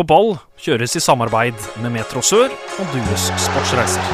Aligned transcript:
på 0.00 0.06
ball 0.08 0.30
kjøres 0.56 0.94
i 0.96 1.00
samarbeid 1.02 1.56
med 1.82 1.92
Metro 1.92 2.22
Sør 2.24 2.48
og 2.80 2.92
Dues 2.94 3.26
Sportsreiser. 3.44 4.06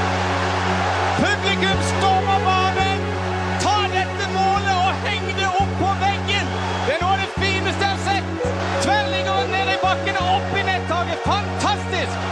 Publikum 1.20 1.82
stormer 1.92 2.40
banen! 2.42 3.04
Ta 3.62 3.74
dette 3.92 4.26
målet 4.32 4.72
og 4.74 5.04
heng 5.04 5.28
det 5.38 5.46
opp 5.46 5.76
på 5.78 5.92
veggen! 6.00 6.50
Det 6.88 6.96
er 6.96 7.04
noe 7.04 7.12
av 7.12 7.22
det 7.22 7.28
fineste 7.36 7.86
jeg 7.86 7.92
har 7.92 8.02
sett! 8.08 8.48
Tverrliggeren 8.82 9.54
ned 9.54 9.70
i 9.76 9.78
bakken 9.84 10.18
og 10.24 10.32
opp 10.40 10.58
i 10.58 10.66
nettaket. 10.72 11.22
Fantastisk! 11.28 12.26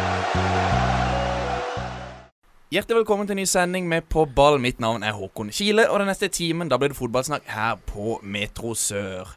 Hjertelig 2.74 3.00
velkommen 3.04 3.30
til 3.30 3.36
en 3.36 3.42
ny 3.44 3.46
sending 3.54 3.86
med 3.92 4.10
På 4.10 4.26
ball. 4.26 4.58
Mitt 4.58 4.82
navn 4.82 5.06
er 5.06 5.14
Håkon 5.14 5.54
Kile, 5.54 5.86
og 5.92 6.02
den 6.02 6.10
neste 6.10 6.32
timen 6.32 6.72
da 6.72 6.80
blir 6.80 6.90
det 6.90 6.98
fotballsnakk 6.98 7.46
her 7.54 7.78
på 7.86 8.18
Metro 8.26 8.74
Sør. 8.74 9.36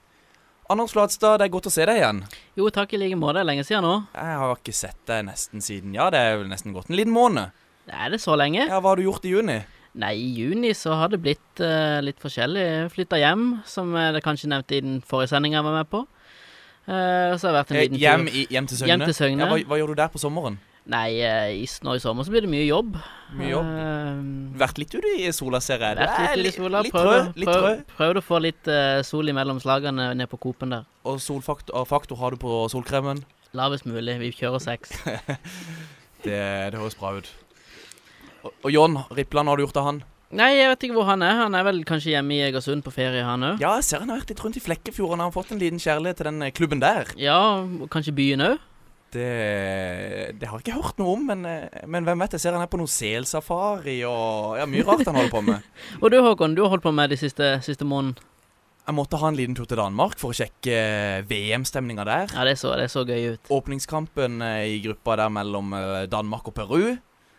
Anders 0.70 0.92
Flatstad, 0.92 1.38
det 1.40 1.48
er 1.48 1.52
godt 1.54 1.70
å 1.70 1.72
se 1.72 1.86
deg 1.88 2.02
igjen. 2.02 2.18
Jo, 2.60 2.68
takk 2.76 2.92
i 2.92 3.00
like 3.00 3.16
måte. 3.20 3.38
Det 3.38 3.44
er 3.46 3.48
lenge 3.48 3.64
siden 3.68 3.86
nå. 3.88 3.94
Jeg 4.18 4.40
har 4.42 4.58
ikke 4.58 4.74
sett 4.76 5.00
deg 5.08 5.24
nesten 5.30 5.64
siden 5.64 5.94
Ja, 5.96 6.10
det 6.12 6.20
er 6.20 6.42
vel 6.42 6.50
nesten 6.52 6.76
gått 6.76 6.92
en 6.92 6.98
liten 7.00 7.16
måned. 7.16 7.56
Er 7.88 8.12
det 8.12 8.20
så 8.20 8.36
lenge? 8.36 8.66
Ja, 8.68 8.82
Hva 8.84 8.92
har 8.92 9.00
du 9.00 9.06
gjort 9.06 9.24
i 9.24 9.32
juni? 9.32 9.62
Nei, 9.98 10.12
i 10.20 10.28
juni 10.42 10.74
så 10.78 10.98
har 11.00 11.10
det 11.14 11.22
blitt 11.24 11.62
uh, 11.64 12.04
litt 12.04 12.20
forskjellig. 12.22 12.66
Flytta 12.94 13.18
hjem, 13.22 13.46
som 13.66 13.96
jeg 13.96 14.18
det 14.18 14.22
kanskje 14.26 14.52
nevnte 14.52 14.76
i 14.76 14.84
den 14.84 15.00
forrige 15.08 15.32
sendinga 15.32 15.62
jeg 15.62 15.68
var 15.70 15.78
med 15.80 15.90
på. 15.94 16.04
Uh, 16.88 17.32
så 17.40 17.48
har 17.48 17.54
det 17.54 17.58
vært 17.62 17.72
en 17.72 17.78
Eh, 17.80 17.86
liten 17.88 18.02
hjem, 18.04 18.28
tur 18.28 18.36
i, 18.36 18.44
hjem 18.52 18.68
til 18.68 18.82
Søgne? 18.82 18.92
Hjem 18.92 19.06
til 19.08 19.16
Søgne. 19.18 19.42
Ja, 19.48 19.50
hva, 19.54 19.62
hva 19.72 19.80
gjør 19.80 19.96
du 19.96 20.02
der 20.04 20.12
på 20.12 20.22
sommeren? 20.22 20.60
Nei, 20.88 21.20
eh, 21.20 21.50
i, 21.60 21.66
nå 21.84 21.98
i 21.98 22.00
sommer 22.00 22.24
så 22.24 22.32
blir 22.32 22.46
det 22.46 22.52
mye 22.52 22.64
jobb. 22.64 22.94
Mye 23.36 23.50
jobb? 23.52 23.72
Eh, 23.84 24.20
Vært 24.62 24.78
litt 24.80 24.94
ute 24.96 25.10
i 25.20 25.32
sola, 25.36 25.60
ser 25.64 25.84
jeg. 25.84 25.98
Vært 26.00 26.38
litt 26.40 26.46
ute 26.46 26.54
i 26.54 26.56
sola. 26.56 26.84
Litt 26.86 26.96
prøv, 26.96 27.08
rød. 27.12 27.32
Litt 27.36 27.50
prøv, 27.50 27.66
rød. 27.66 27.82
prøvd 27.98 28.20
å 28.22 28.24
få 28.24 28.40
litt 28.46 28.70
uh, 28.72 29.00
sol 29.04 29.28
imellom 29.34 29.60
slagene 29.64 30.14
ned 30.16 30.32
på 30.32 30.40
Coop-en 30.46 30.78
der. 30.78 30.86
Og 31.04 31.20
solfaktor 31.24 31.84
faktor 31.90 32.22
har 32.22 32.36
du 32.36 32.40
på 32.40 32.62
solkremen? 32.72 33.20
Lavest 33.58 33.88
mulig. 33.88 34.16
Vi 34.24 34.32
kjører 34.40 34.64
seks. 34.64 34.96
Det, 36.26 36.34
det 36.74 36.80
høres 36.80 36.96
bra 36.98 37.12
ut. 37.14 37.28
Og, 38.42 38.50
og 38.66 38.72
John 38.74 38.96
Rippland, 39.16 39.48
har 39.48 39.60
du 39.60 39.62
gjort 39.64 39.78
av 39.80 39.86
han? 39.86 40.00
Nei, 40.36 40.50
jeg 40.58 40.72
vet 40.74 40.82
ikke 40.88 40.98
hvor 40.98 41.06
han 41.08 41.22
er. 41.24 41.38
Han 41.40 41.56
er 41.56 41.64
vel 41.64 41.84
kanskje 41.88 42.16
hjemme 42.16 42.36
i 42.36 42.42
Egersund 42.50 42.84
på 42.84 42.92
ferie, 42.92 43.22
han 43.24 43.46
òg. 43.48 43.62
Ja, 43.64 43.76
jeg 43.78 43.86
ser 43.88 44.02
han 44.04 44.10
har 44.12 44.20
vært 44.20 44.34
litt 44.34 44.42
rundt 44.44 44.58
i 44.60 44.64
Flekkefjord. 44.66 45.14
Han 45.14 45.24
har 45.24 45.32
fått 45.36 45.54
en 45.56 45.62
liten 45.62 45.80
kjærlighet 45.80 46.20
til 46.20 46.28
den 46.32 46.48
klubben 46.58 46.82
der. 46.84 47.14
Ja, 47.22 47.38
kanskje 47.94 48.16
byen 48.18 48.44
òg. 48.50 48.58
Det, 49.14 49.28
det 50.36 50.48
har 50.50 50.60
jeg 50.60 50.66
ikke 50.66 50.80
hørt 50.82 50.98
noe 51.00 51.14
om, 51.16 51.22
men, 51.30 51.46
eh, 51.48 51.84
men 51.88 52.08
hvem 52.08 52.20
vet? 52.24 52.34
Jeg 52.36 52.44
ser 52.44 52.58
han 52.58 52.64
er 52.66 52.72
på 52.72 52.80
noe 52.82 52.92
selsafari 52.92 54.02
og 54.08 54.58
ja, 54.60 54.66
mye 54.68 54.84
rart 54.88 55.06
han 55.08 55.16
holder 55.16 55.32
på 55.32 55.44
med. 55.48 55.70
Og 56.02 56.12
du 56.12 56.18
Håkon, 56.26 56.58
du 56.58 56.66
har 56.66 56.74
holdt 56.74 56.84
på 56.84 56.92
med 56.96 57.14
de 57.14 57.20
siste, 57.20 57.54
siste 57.64 57.88
måneden. 57.88 58.20
Jeg 58.88 58.96
måtte 58.96 59.20
ha 59.20 59.28
en 59.32 59.36
liten 59.36 59.56
tur 59.56 59.68
til 59.68 59.80
Danmark 59.80 60.16
for 60.20 60.32
å 60.32 60.38
sjekke 60.38 60.76
eh, 60.76 61.24
VM-stemninga 61.28 62.06
der. 62.08 62.36
Ja, 62.36 62.44
det 62.48 62.58
så, 62.60 62.74
det 62.80 62.90
så 62.92 63.04
gøy 63.08 63.34
ut. 63.36 63.52
Åpningskampen 63.52 64.44
eh, 64.44 64.76
i 64.76 64.78
gruppa 64.84 65.18
der 65.20 65.32
mellom 65.32 65.76
Danmark 66.12 66.52
og 66.52 66.56
Peru. 66.56 66.86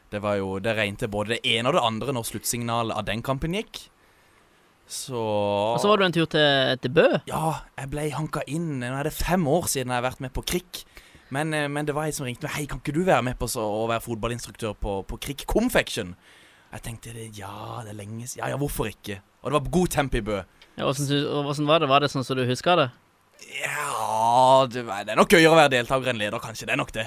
Det 0.08 0.20
var 0.25 0.38
jo, 0.41 0.56
det 0.64 0.72
regnet 0.77 1.05
både 1.12 1.36
det 1.36 1.41
ene 1.53 1.69
og 1.69 1.77
det 1.77 1.84
andre 1.84 2.16
når 2.16 2.28
sluttsignalet 2.30 2.97
av 2.97 3.05
den 3.08 3.25
kampen 3.25 3.56
gikk. 3.56 3.84
Så 4.88 5.20
Og 5.20 5.80
så 5.82 5.88
var 5.91 6.00
du 6.00 6.06
en 6.06 6.14
tur 6.16 6.25
til, 6.32 6.78
til 6.80 6.92
Bø. 6.97 7.05
Ja, 7.28 7.58
jeg 7.77 7.91
ble 7.92 8.06
hanka 8.16 8.41
inn. 8.48 8.78
Nå 8.80 8.94
er 8.97 9.05
det 9.10 9.12
fem 9.12 9.44
år 9.44 9.69
siden 9.69 9.92
jeg 9.92 10.00
har 10.00 10.06
vært 10.06 10.22
med 10.25 10.32
på 10.32 10.44
Krikk. 10.48 10.80
Men, 11.34 11.54
eh, 11.54 11.68
men 11.68 11.86
det 11.86 11.94
var 11.96 12.08
ei 12.08 12.14
som 12.16 12.26
ringte 12.26 12.46
meg. 12.46 12.54
Hei, 12.56 12.66
kan 12.70 12.80
ikke 12.80 12.94
du 12.96 13.02
være 13.04 13.24
med 13.26 13.38
på 13.40 13.48
så, 13.50 13.62
å 13.62 13.86
være 13.90 14.04
fotballinstruktør 14.04 14.76
på, 14.80 15.00
på 15.08 15.18
Krik 15.28 15.44
Confection? 15.50 16.14
Jeg 16.72 16.84
tenkte 16.84 17.12
ja, 17.36 17.80
det 17.84 17.92
er 17.94 17.96
lenge 17.96 18.26
siden. 18.26 18.42
Ja, 18.42 18.52
ja, 18.52 18.60
hvorfor 18.60 18.90
ikke? 18.90 19.20
Og 19.42 19.50
det 19.50 19.58
var 19.58 19.70
god 19.72 19.92
tempo 19.94 20.18
i 20.18 20.24
Bø. 20.24 20.40
Ja, 20.78 20.88
Åssen 20.88 21.68
var 21.68 21.80
det? 21.80 21.88
Var 21.90 22.04
det 22.04 22.10
sånn 22.12 22.26
som 22.26 22.36
du 22.38 22.44
husker 22.48 22.78
det? 22.78 22.88
Ja, 23.62 24.66
det, 24.68 24.84
det 24.84 25.14
er 25.14 25.18
nok 25.18 25.32
gøyere 25.32 25.54
å 25.54 25.58
være 25.58 25.72
deltaker 25.78 26.12
enn 26.12 26.20
leder, 26.20 26.42
kanskje. 26.42 26.68
Det 26.68 26.74
er 26.74 26.80
nok 26.80 26.92
det. 26.96 27.06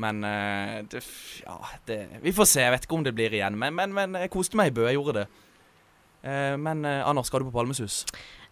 Men 0.00 0.20
eh, 0.28 0.78
det, 0.92 1.02
ja, 1.44 1.56
det, 1.88 1.98
Vi 2.24 2.32
får 2.36 2.48
se. 2.50 2.64
Jeg 2.64 2.74
vet 2.76 2.88
ikke 2.88 2.98
om 2.98 3.04
det 3.04 3.14
blir 3.16 3.36
igjen. 3.36 3.56
Men, 3.58 3.76
men, 3.76 3.92
men 3.96 4.16
jeg 4.20 4.32
koste 4.32 4.58
meg 4.58 4.72
i 4.72 4.76
Bø. 4.78 4.86
Jeg 4.88 4.98
gjorde 4.98 5.22
det. 5.22 5.26
Eh, 6.26 6.56
men 6.60 6.84
Anders, 6.84 7.28
skal 7.30 7.44
du 7.44 7.50
på 7.50 7.56
Palmesus? 7.56 8.04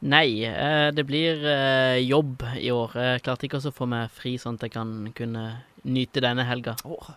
Nei, 0.05 0.45
eh, 0.45 0.91
det 0.93 1.07
blir 1.09 1.45
eh, 1.49 2.03
jobb 2.05 2.43
i 2.61 2.69
år. 2.75 2.97
Jeg 3.01 3.23
klarte 3.25 3.49
ikke 3.49 3.63
å 3.63 3.73
få 3.73 3.89
meg 3.89 4.13
fri 4.13 4.35
sånn 4.41 4.59
at 4.59 4.67
jeg 4.67 4.75
kan 4.75 4.91
kunne 5.17 5.45
nyte 5.89 6.21
denne 6.25 6.45
helga. 6.45 6.77
Åh, 6.85 7.15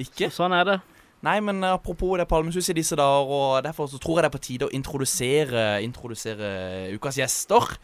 ikke? 0.00 0.30
Sånn 0.32 0.54
er 0.56 0.64
det. 0.68 0.78
Nei, 1.26 1.36
men 1.44 1.60
apropos 1.68 2.16
det 2.16 2.24
er 2.24 2.30
Palmesus 2.30 2.70
i 2.72 2.76
disse 2.78 2.96
dager, 2.96 3.28
og 3.28 3.64
derfor 3.66 3.90
så 3.92 4.00
tror 4.00 4.18
jeg 4.18 4.24
det 4.24 4.30
er 4.30 4.36
på 4.38 4.44
tide 4.46 4.68
å 4.70 4.72
introdusere, 4.72 5.64
introdusere 5.84 6.52
ukas 6.96 7.20
gjester. 7.20 7.74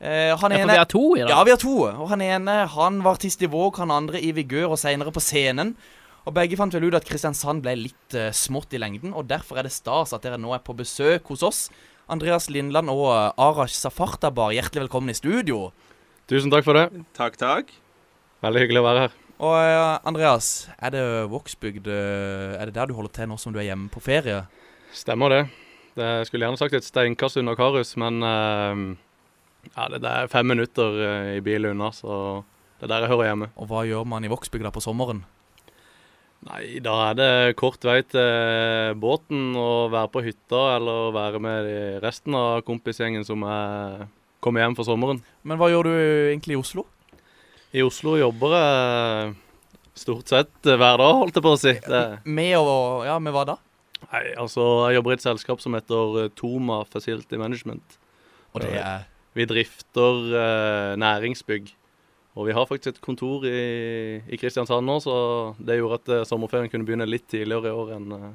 Eh, 0.00 0.32
han 0.32 0.54
Ja, 0.56 0.62
for 0.64 0.72
vi 0.72 0.78
har 0.80 0.88
to 0.88 1.04
i 1.14 1.20
dag. 1.20 1.28
Ja, 1.30 1.42
vi 1.44 1.52
har 1.52 1.60
to. 1.60 1.76
Og 1.92 2.08
han 2.08 2.24
ene 2.24 2.66
han 2.72 3.02
var 3.04 3.20
artist 3.20 3.44
i 3.44 3.50
Våg, 3.52 3.76
han 3.76 3.92
andre 3.92 4.18
i 4.18 4.32
Vigør 4.32 4.72
og 4.72 4.80
seinere 4.80 5.12
på 5.12 5.20
scenen. 5.20 5.76
Og 6.24 6.32
begge 6.34 6.56
fant 6.56 6.72
vel 6.72 6.88
ut 6.88 6.96
at 6.96 7.04
Kristiansand 7.04 7.62
ble 7.64 7.74
litt 7.76 8.14
uh, 8.14 8.30
smått 8.30 8.72
i 8.74 8.78
lengden, 8.78 9.10
og 9.10 9.26
derfor 9.26 9.58
er 9.58 9.66
det 9.66 9.74
stas 9.74 10.14
at 10.14 10.22
dere 10.22 10.38
nå 10.38 10.52
er 10.54 10.62
på 10.62 10.74
besøk 10.78 11.26
hos 11.34 11.42
oss. 11.42 11.62
Andreas 12.10 12.48
Lindland 12.50 12.90
og 12.90 13.06
eh, 13.12 13.40
Arash 13.40 13.76
Safartabar, 13.78 14.52
hjertelig 14.54 14.86
velkommen 14.86 15.12
i 15.12 15.16
studio. 15.16 15.70
Tusen 16.30 16.50
takk 16.50 16.66
for 16.66 16.78
det. 16.78 17.04
Takk, 17.16 17.38
takk. 17.38 17.70
Veldig 18.42 18.64
hyggelig 18.64 18.82
å 18.82 18.86
være 18.86 19.04
her. 19.04 19.16
Og 19.42 19.54
eh, 19.58 20.08
Andreas, 20.08 20.48
er 20.82 20.94
det 20.94 21.02
Vågsbygd 21.30 21.88
eh, 21.90 22.58
Er 22.58 22.70
det 22.70 22.76
der 22.76 22.90
du 22.90 22.94
holder 22.98 23.14
til 23.14 23.30
nå 23.30 23.38
som 23.40 23.54
du 23.54 23.60
er 23.62 23.68
hjemme 23.70 23.90
på 23.92 24.02
ferie? 24.02 24.42
Stemmer 24.94 25.32
det. 25.32 25.42
det 25.98 26.08
jeg 26.20 26.30
skulle 26.30 26.48
gjerne 26.48 26.60
sagt 26.60 26.76
et 26.78 26.86
steinkast 26.86 27.38
under 27.40 27.58
Karus, 27.58 27.94
men 28.00 28.18
eh, 28.26 28.82
ja, 29.70 29.86
det 29.94 30.02
er 30.02 30.32
fem 30.32 30.50
minutter 30.50 30.98
i 31.36 31.40
bil 31.44 31.70
unna, 31.70 31.92
så 31.94 32.42
det 32.80 32.88
er 32.88 32.96
der 32.96 33.06
jeg 33.06 33.12
hører 33.14 33.30
hjemme. 33.30 33.52
Og 33.62 33.70
hva 33.70 33.86
gjør 33.86 34.08
man 34.10 34.26
i 34.26 34.30
Vågsbygd 34.32 34.72
på 34.74 34.82
sommeren? 34.82 35.22
Nei, 36.42 36.80
da 36.82 36.94
er 37.10 37.14
det 37.18 37.30
kort 37.60 37.84
vei 37.86 38.00
til 38.10 38.96
båten 38.98 39.52
og 39.54 39.92
være 39.92 40.10
på 40.10 40.22
hytta, 40.26 40.62
eller 40.76 41.12
være 41.14 41.38
med 41.42 41.68
resten 42.02 42.34
av 42.34 42.64
kompisgjengen 42.66 43.22
som 43.26 43.44
er 43.46 44.08
kommer 44.42 44.64
hjem 44.64 44.74
for 44.74 44.88
sommeren. 44.88 45.20
Men 45.46 45.60
hva 45.60 45.68
gjør 45.70 45.86
du 45.86 45.92
egentlig 45.94 46.56
i 46.56 46.58
Oslo? 46.58 46.82
I 47.72 47.84
Oslo 47.86 48.16
jobber 48.18 48.56
jeg 48.58 49.34
stort 50.02 50.32
sett 50.32 50.66
hver 50.66 50.98
dag, 50.98 51.12
holdt 51.20 51.38
jeg 51.38 51.44
på 51.46 51.52
å 51.54 51.60
si. 51.60 51.76
Det, 51.86 52.02
Med 52.26 52.56
og 52.58 53.06
Ja, 53.06 53.20
med 53.22 53.36
hva 53.36 53.44
da? 53.52 53.56
nei, 54.10 54.24
altså, 54.34 54.64
jeg 54.90 54.98
jobber 54.98 55.14
i 55.14 55.16
et 55.20 55.24
selskap 55.24 55.62
som 55.62 55.76
heter 55.78 56.24
eh, 56.24 56.32
Toma 56.36 56.82
Facility 56.90 57.38
Management. 57.38 57.98
Og 58.52 58.64
det 58.64 58.74
er 58.82 59.06
Vi 59.38 59.46
drifter 59.48 60.34
eh, 60.36 60.96
næringsbygg. 61.00 61.70
Og 62.32 62.46
vi 62.48 62.54
har 62.56 62.64
faktisk 62.68 62.96
et 62.96 63.02
kontor 63.04 63.44
i, 63.44 64.22
i 64.24 64.38
Kristiansand 64.40 64.88
nå, 64.88 64.96
så 65.04 65.14
det 65.60 65.76
gjorde 65.76 65.98
at 66.00 66.12
eh, 66.16 66.22
sommerferien 66.28 66.70
kunne 66.72 66.86
begynne 66.88 67.08
litt 67.08 67.26
tidligere 67.28 67.68
i 67.68 67.76
år 67.76 67.90
enn 67.98 68.14
eh, 68.16 68.30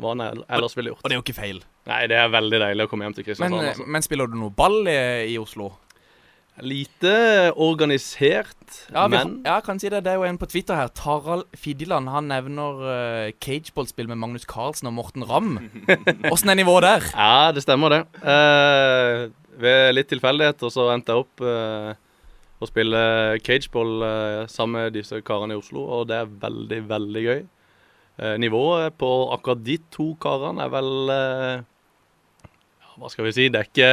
hva 0.00 0.14
han 0.16 0.24
ellers 0.48 0.74
ville 0.74 0.90
gjort. 0.94 1.04
Og 1.04 1.10
det 1.12 1.14
er 1.14 1.20
jo 1.20 1.26
ikke 1.26 1.36
feil. 1.36 1.60
Nei, 1.86 2.00
det 2.10 2.18
er 2.18 2.32
veldig 2.32 2.60
deilig 2.64 2.86
å 2.88 2.90
komme 2.90 3.06
hjem 3.06 3.14
til 3.18 3.22
Men, 3.22 3.28
Kristiansand. 3.30 3.68
altså. 3.70 3.86
men 3.86 4.06
spiller 4.06 4.32
du 4.32 4.34
noe 4.40 4.54
ball 4.56 4.80
i, 4.90 4.98
i 5.30 5.38
Oslo? 5.38 5.70
Lite 6.60 7.12
organisert, 7.56 8.56
Ja, 8.92 9.06
vi, 9.06 9.14
men 9.14 9.36
ja, 9.46 9.60
kan 9.64 9.78
si 9.80 9.88
det. 9.88 10.02
Det 10.04 10.12
er 10.12 10.18
jo 10.20 10.26
en 10.28 10.36
på 10.40 10.48
Twitter 10.50 10.76
her. 10.76 10.90
Tarald 10.92 11.46
Fiddeland. 11.56 12.10
Han 12.12 12.28
nevner 12.28 12.82
uh, 12.82 13.30
cageballspill 13.40 14.10
med 14.10 14.18
Magnus 14.20 14.44
Carlsen 14.50 14.90
og 14.90 14.96
Morten 14.98 15.24
Ramm. 15.24 15.54
Åssen 16.32 16.52
er 16.52 16.58
nivået 16.58 16.84
der? 16.84 17.06
Ja, 17.14 17.52
det 17.56 17.64
stemmer 17.64 17.94
det. 17.94 18.02
Uh, 18.20 19.30
ved 19.60 19.94
litt 19.94 20.10
tilfeldigheter 20.12 20.72
så 20.72 20.90
endte 20.92 21.12
jeg 21.12 21.24
opp 21.24 21.42
eh, 21.44 21.90
å 22.60 22.68
spille 22.68 23.00
cageball 23.44 24.04
eh, 24.04 24.42
sammen 24.52 24.84
med 24.84 24.96
disse 24.98 25.22
karene 25.24 25.56
i 25.56 25.60
Oslo, 25.60 25.86
og 25.96 26.06
det 26.10 26.18
er 26.20 26.36
veldig, 26.42 26.80
veldig 26.90 27.24
gøy. 27.24 27.40
Eh, 28.20 28.36
nivået 28.42 28.96
på 29.00 29.10
akkurat 29.32 29.62
de 29.64 29.78
to 29.92 30.10
karene 30.20 30.66
er 30.66 30.72
vel 30.74 31.12
eh, 31.14 31.62
ja, 32.44 32.90
Hva 33.00 33.08
skal 33.12 33.28
vi 33.28 33.32
si? 33.36 33.46
Det 33.48 33.62
er 33.62 33.70
ikke, 33.70 33.92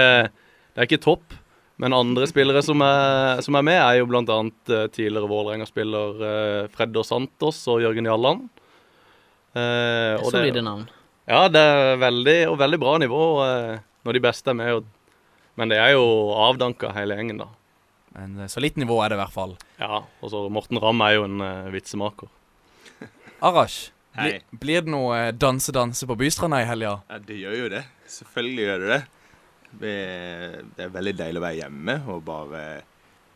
det 0.73 0.83
er 0.83 0.89
ikke 0.89 1.03
topp. 1.05 1.37
Men 1.79 1.95
andre 1.95 2.27
spillere 2.33 2.63
som 2.65 2.83
er, 2.83 3.39
som 3.45 3.55
er 3.55 3.67
med, 3.69 3.79
er 3.79 4.01
jo 4.01 4.09
bl.a. 4.11 4.39
Tidligere 4.67 5.31
Vålerenga-spiller 5.31 6.19
Freddo 6.19 6.75
Fredder 6.75 7.07
Santos 7.07 7.61
og 7.71 7.85
Jørgen 7.85 8.09
Jalland. 8.09 8.49
Eh, 9.55 10.27
Solide 10.27 10.61
navn. 10.65 10.89
ja, 11.29 11.45
det 11.49 11.61
er 11.63 12.01
veldig, 12.01 12.39
og 12.51 12.59
veldig 12.59 12.79
bra 12.81 12.97
nivå 13.01 13.21
når 14.03 14.17
de 14.17 14.23
beste 14.27 14.51
er 14.51 14.59
med. 14.59 14.91
Men 15.57 15.71
det 15.71 15.79
er 15.81 15.95
jo 15.95 16.03
avdanka 16.35 16.91
hele 16.97 17.15
gjengen, 17.15 17.39
da. 17.45 17.47
Men, 18.17 18.39
eh, 18.39 18.49
så 18.49 18.63
litt 18.63 18.79
nivå 18.79 18.97
er 19.03 19.11
det 19.13 19.19
i 19.19 19.21
hvert 19.21 19.35
fall. 19.35 19.53
Ja, 19.77 20.01
og 20.03 20.33
så 20.33 20.47
Morten 20.53 20.81
Ramm 20.81 21.03
er 21.05 21.17
jo 21.17 21.27
en 21.27 21.43
uh, 21.43 21.69
vitsemaker. 21.73 22.31
Arash, 23.47 23.91
bli, 24.17 24.39
blir 24.57 24.85
det 24.85 24.93
noe 24.93 25.19
eh, 25.27 25.35
danse-danse 25.37 26.09
på 26.09 26.17
Bystranda 26.17 26.63
i 26.63 26.67
helga? 26.69 26.97
Ja, 27.11 27.21
det 27.21 27.37
gjør 27.43 27.59
jo 27.61 27.69
det. 27.77 27.83
Selvfølgelig 28.09 28.67
gjør 28.67 28.83
det 28.83 28.91
det. 28.95 29.03
Det 29.77 29.95
det 30.77 30.85
er 30.85 30.93
veldig 30.93 31.13
deilig 31.19 31.41
å 31.41 31.43
være 31.43 31.59
hjemme 31.59 31.97
og 32.09 32.21
bare 32.25 32.61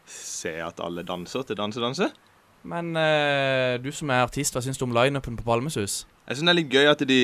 se 0.09 0.53
at 0.63 0.79
alle 0.83 1.03
danser 1.05 1.43
til 1.45 1.59
danse-danse. 1.59 2.09
Men 2.71 2.93
uh, 2.97 3.77
du 3.81 3.91
som 3.93 4.09
er 4.13 4.25
artist, 4.25 4.55
hva 4.55 4.63
syns 4.65 4.79
du 4.79 4.85
om 4.87 4.95
lineupen 4.95 5.37
på 5.37 5.45
Palmesus? 5.45 6.05
Jeg 6.25 6.37
syns 6.37 6.47
det 6.47 6.53
er 6.53 6.59
litt 6.61 6.73
gøy 6.73 6.89
at 6.89 7.03
de 7.09 7.21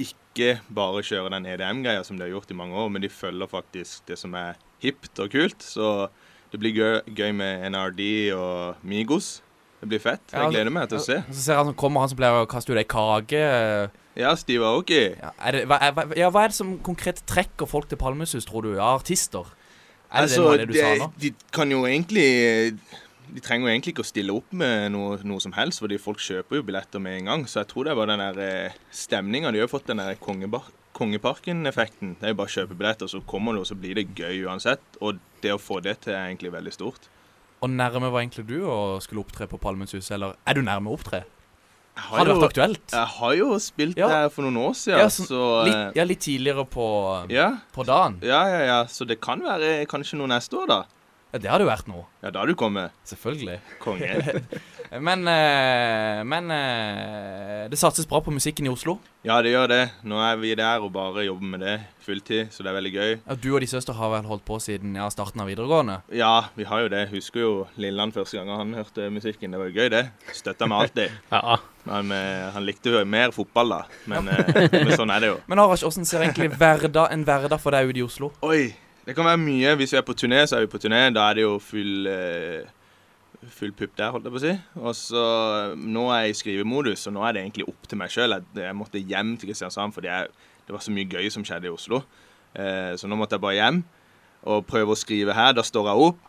ikke 0.00 0.56
bare 0.72 1.02
kjører 1.04 1.34
den 1.34 1.46
EDM-greia 1.50 2.02
som 2.06 2.18
de 2.18 2.24
har 2.24 2.32
gjort 2.32 2.50
i 2.50 2.56
mange 2.56 2.74
år, 2.78 2.90
men 2.90 3.02
de 3.04 3.10
følger 3.12 3.50
faktisk 3.50 4.06
det 4.08 4.18
som 4.18 4.34
er 4.38 4.58
hipt 4.82 5.18
og 5.22 5.30
kult. 5.34 5.62
Så 5.62 6.08
det 6.50 6.58
blir 6.60 6.74
gøy, 6.74 6.98
gøy 7.14 7.30
med 7.36 7.70
NRD 7.70 8.02
og 8.34 8.82
Migos. 8.82 9.38
Det 9.80 9.88
blir 9.88 10.02
fett. 10.02 10.22
Ja, 10.32 10.44
Jeg 10.44 10.56
gleder 10.56 10.72
meg 10.74 10.90
til 10.90 10.98
å 10.98 11.04
se. 11.04 11.20
Så 11.30 11.44
ser 11.46 11.60
han 11.60 11.70
som 11.70 11.76
kommer, 11.78 12.02
han 12.04 12.10
som 12.12 12.18
pleier 12.18 12.42
å 12.42 12.48
kaste 12.50 12.74
ut 12.74 12.80
ei 12.80 12.84
kake. 12.84 13.44
Ja, 14.18 14.34
Steve 14.36 14.66
Aoki. 14.66 14.98
Ja, 15.14 15.30
det, 15.54 15.62
hva, 15.70 15.78
er, 15.80 16.16
ja, 16.18 16.28
hva 16.34 16.44
er 16.44 16.52
det 16.52 16.58
som 16.58 16.74
konkret 16.84 17.22
trekker 17.30 17.70
folk 17.70 17.88
til 17.88 18.00
Palmesus, 18.00 18.44
tror 18.48 18.66
du? 18.66 18.74
Ja, 18.74 18.90
artister? 18.98 19.48
Er 20.10 20.26
det 20.26 20.34
det 20.34 20.42
noe 20.42 20.52
av 20.52 20.58
det 20.58 20.66
du 20.68 20.74
sa 20.74 20.88
nå? 20.98 21.06
Altså, 21.06 21.22
de 21.22 21.30
kan 21.54 21.70
jo 21.72 21.84
egentlig 21.88 22.26
De 23.34 23.40
trenger 23.40 23.68
jo 23.68 23.72
egentlig 23.72 23.92
ikke 23.94 24.02
å 24.04 24.08
stille 24.10 24.34
opp 24.34 24.52
med 24.52 24.90
noe, 24.92 25.18
noe 25.24 25.40
som 25.40 25.52
helst, 25.52 25.80
fordi 25.84 25.98
folk 26.02 26.18
kjøper 26.18 26.56
jo 26.58 26.62
billetter 26.66 27.00
med 27.02 27.18
en 27.20 27.24
gang. 27.30 27.44
Så 27.46 27.60
jeg 27.60 27.68
tror 27.70 27.84
det 27.86 27.96
var 27.96 28.06
den 28.10 28.18
der 28.18 28.38
eh, 28.42 28.78
stemninga. 28.90 29.52
De 29.52 29.60
har 29.60 29.68
jo 29.68 29.72
fått 29.76 29.86
den 29.92 30.02
der 30.02 30.16
Kongeparken-effekten. 31.00 32.16
Det 32.20 32.26
er 32.28 32.32
jo 32.34 32.38
bare 32.40 32.50
å 32.50 32.54
kjøpe 32.56 32.76
billetter, 32.78 33.08
så 33.10 33.20
kommer 33.30 33.54
du, 33.56 33.62
og 33.62 33.68
så 33.70 33.76
blir 33.78 33.94
det 34.00 34.08
gøy 34.18 34.42
uansett. 34.48 34.82
Og 35.00 35.20
det 35.44 35.52
å 35.54 35.60
få 35.62 35.80
det 35.84 35.98
til 36.04 36.14
er 36.16 36.26
egentlig 36.28 36.52
veldig 36.54 36.72
stort. 36.74 37.08
Og 37.62 37.70
nærme 37.70 38.08
var 38.10 38.22
egentlig 38.24 38.46
du 38.48 38.58
å 38.68 38.98
skulle 39.04 39.22
opptre 39.24 39.46
på 39.50 39.58
Palmesus, 39.60 40.10
eller 40.16 40.34
er 40.48 40.56
du 40.58 40.62
nærme 40.66 40.90
å 40.90 40.96
opptre? 40.98 41.22
Har, 42.00 42.18
Har 42.18 42.24
det 42.24 42.32
jo- 42.32 42.40
vært 42.40 42.50
aktuelt? 42.54 42.92
Jeg 42.94 43.06
har 43.18 43.32
jo 43.36 43.58
spilt 43.60 43.96
Ja. 43.98 44.08
der 44.08 44.28
for 44.30 44.42
noen 44.46 44.56
år 44.56 44.74
siden, 44.78 44.98
Ja, 45.00 45.08
så, 45.08 45.26
så 45.26 45.40
eh, 45.60 45.64
Litt, 45.68 45.96
ja, 45.96 46.04
litt 46.04 46.20
tidligere 46.20 46.64
på, 46.64 46.86
ja. 47.28 47.58
på 47.74 47.84
dagen. 47.84 48.18
ja, 48.22 48.44
ja, 48.48 48.60
ja. 48.64 48.84
Så 48.86 49.04
det 49.06 49.20
kan 49.20 49.40
være 49.42 49.84
kanskje 49.86 50.16
noe 50.16 50.28
neste 50.28 50.56
år, 50.56 50.66
da. 50.66 50.84
Ja, 51.30 51.38
det 51.38 51.50
hadde 51.50 51.62
jo 51.62 51.70
vært 51.70 51.88
noe. 51.90 52.04
Ja, 52.24 52.32
da 52.34 52.42
har 52.42 52.50
du 52.50 52.56
kommet. 52.58 52.94
Selvfølgelig. 53.06 53.60
Konge. 53.82 54.40
Men, 54.90 55.22
eh, 55.30 56.24
men 56.26 56.50
eh, 56.50 57.68
det 57.70 57.78
satses 57.78 58.08
bra 58.10 58.18
på 58.26 58.32
musikken 58.34 58.66
i 58.66 58.72
Oslo. 58.72 58.96
Ja, 59.22 59.36
det 59.38 59.52
gjør 59.52 59.68
det. 59.70 59.84
Nå 60.02 60.18
er 60.18 60.40
vi 60.40 60.50
der 60.58 60.82
og 60.82 60.90
bare 60.96 61.22
jobber 61.28 61.52
med 61.52 61.62
det 61.62 61.76
fulltid, 62.02 62.48
så 62.50 62.64
det 62.66 62.72
er 62.72 62.76
veldig 62.80 62.92
gøy. 62.96 63.12
Ja, 63.20 63.36
Du 63.38 63.46
og 63.54 63.60
de 63.62 63.68
søster 63.70 63.94
har 63.94 64.10
vel 64.16 64.26
holdt 64.26 64.42
på 64.48 64.58
siden 64.58 64.98
ja, 64.98 65.06
starten 65.14 65.44
av 65.44 65.46
videregående? 65.46 66.00
Ja, 66.10 66.48
vi 66.58 66.66
har 66.66 66.82
jo 66.82 66.90
det. 66.90 67.04
Husker 67.12 67.44
jo 67.44 67.52
Lilland 67.78 68.16
første 68.18 68.40
gang 68.40 68.50
han 68.50 68.74
hørte 68.80 69.06
musikken. 69.14 69.54
Det 69.54 69.62
var 69.62 69.70
jo 69.70 69.78
gøy, 69.78 69.92
det. 69.94 70.04
Støtta 70.34 70.66
meg 70.66 70.88
alltid. 70.88 71.18
Ja. 71.30 71.60
Men 71.86 72.10
eh, 72.12 72.50
han 72.52 72.66
likte 72.66 72.90
jo 72.92 72.98
mer 73.08 73.30
fotball, 73.32 73.70
da. 73.72 73.80
Men, 74.10 74.26
men 74.74 74.90
sånn 74.98 75.14
er 75.14 75.22
det 75.22 75.30
jo. 75.30 75.38
Men 75.48 75.62
Arash, 75.62 75.86
hvordan 75.86 76.08
ser 76.10 76.26
egentlig 76.26 76.50
hverdag, 76.58 77.14
en 77.14 77.22
hverdag 77.24 77.62
for 77.62 77.78
deg 77.78 77.94
ute 77.94 78.02
i 78.02 78.04
Oslo? 78.04 78.34
Oi, 78.44 78.72
det 79.10 79.16
kan 79.18 79.26
være 79.26 79.42
mye. 79.42 79.74
Hvis 79.74 79.90
vi 79.92 79.98
er 79.98 80.06
på 80.06 80.14
turné, 80.14 80.44
så 80.46 80.56
er 80.56 80.62
vi 80.62 80.70
på 80.70 80.78
turné. 80.78 81.08
Da 81.10 81.24
er 81.26 81.40
det 81.40 81.42
jo 81.42 81.56
full 81.58 82.06
eh, 82.06 82.68
Full 83.40 83.72
pupp 83.72 83.94
der, 83.96 84.10
holdt 84.12 84.26
jeg 84.28 84.32
på 84.34 84.38
å 84.38 84.42
si. 84.42 84.50
Og 84.76 84.94
så 84.94 85.20
Nå 85.80 86.02
er 86.12 86.26
jeg 86.26 86.34
i 86.34 86.38
skrivemodus, 86.42 87.06
og 87.08 87.14
nå 87.16 87.22
er 87.24 87.32
det 87.34 87.42
egentlig 87.42 87.66
opp 87.72 87.88
til 87.88 87.98
meg 87.98 88.12
sjøl. 88.12 88.36
Jeg, 88.36 88.44
jeg 88.60 88.76
måtte 88.76 89.00
hjem 89.00 89.30
til 89.40 89.48
Kristiansand 89.48 89.96
fordi 89.96 90.10
jeg, 90.10 90.28
det 90.68 90.74
var 90.76 90.84
så 90.84 90.92
mye 90.92 91.08
gøy 91.08 91.30
som 91.32 91.46
skjedde 91.48 91.70
i 91.70 91.72
Oslo. 91.72 92.02
Eh, 92.52 92.92
så 93.00 93.08
nå 93.08 93.16
måtte 93.18 93.38
jeg 93.38 93.44
bare 93.46 93.56
hjem 93.56 93.80
og 94.54 94.66
prøve 94.68 94.92
å 94.94 95.00
skrive 95.00 95.34
her. 95.34 95.54
Da 95.56 95.64
står 95.66 95.88
jeg 95.88 96.10
opp. 96.10 96.20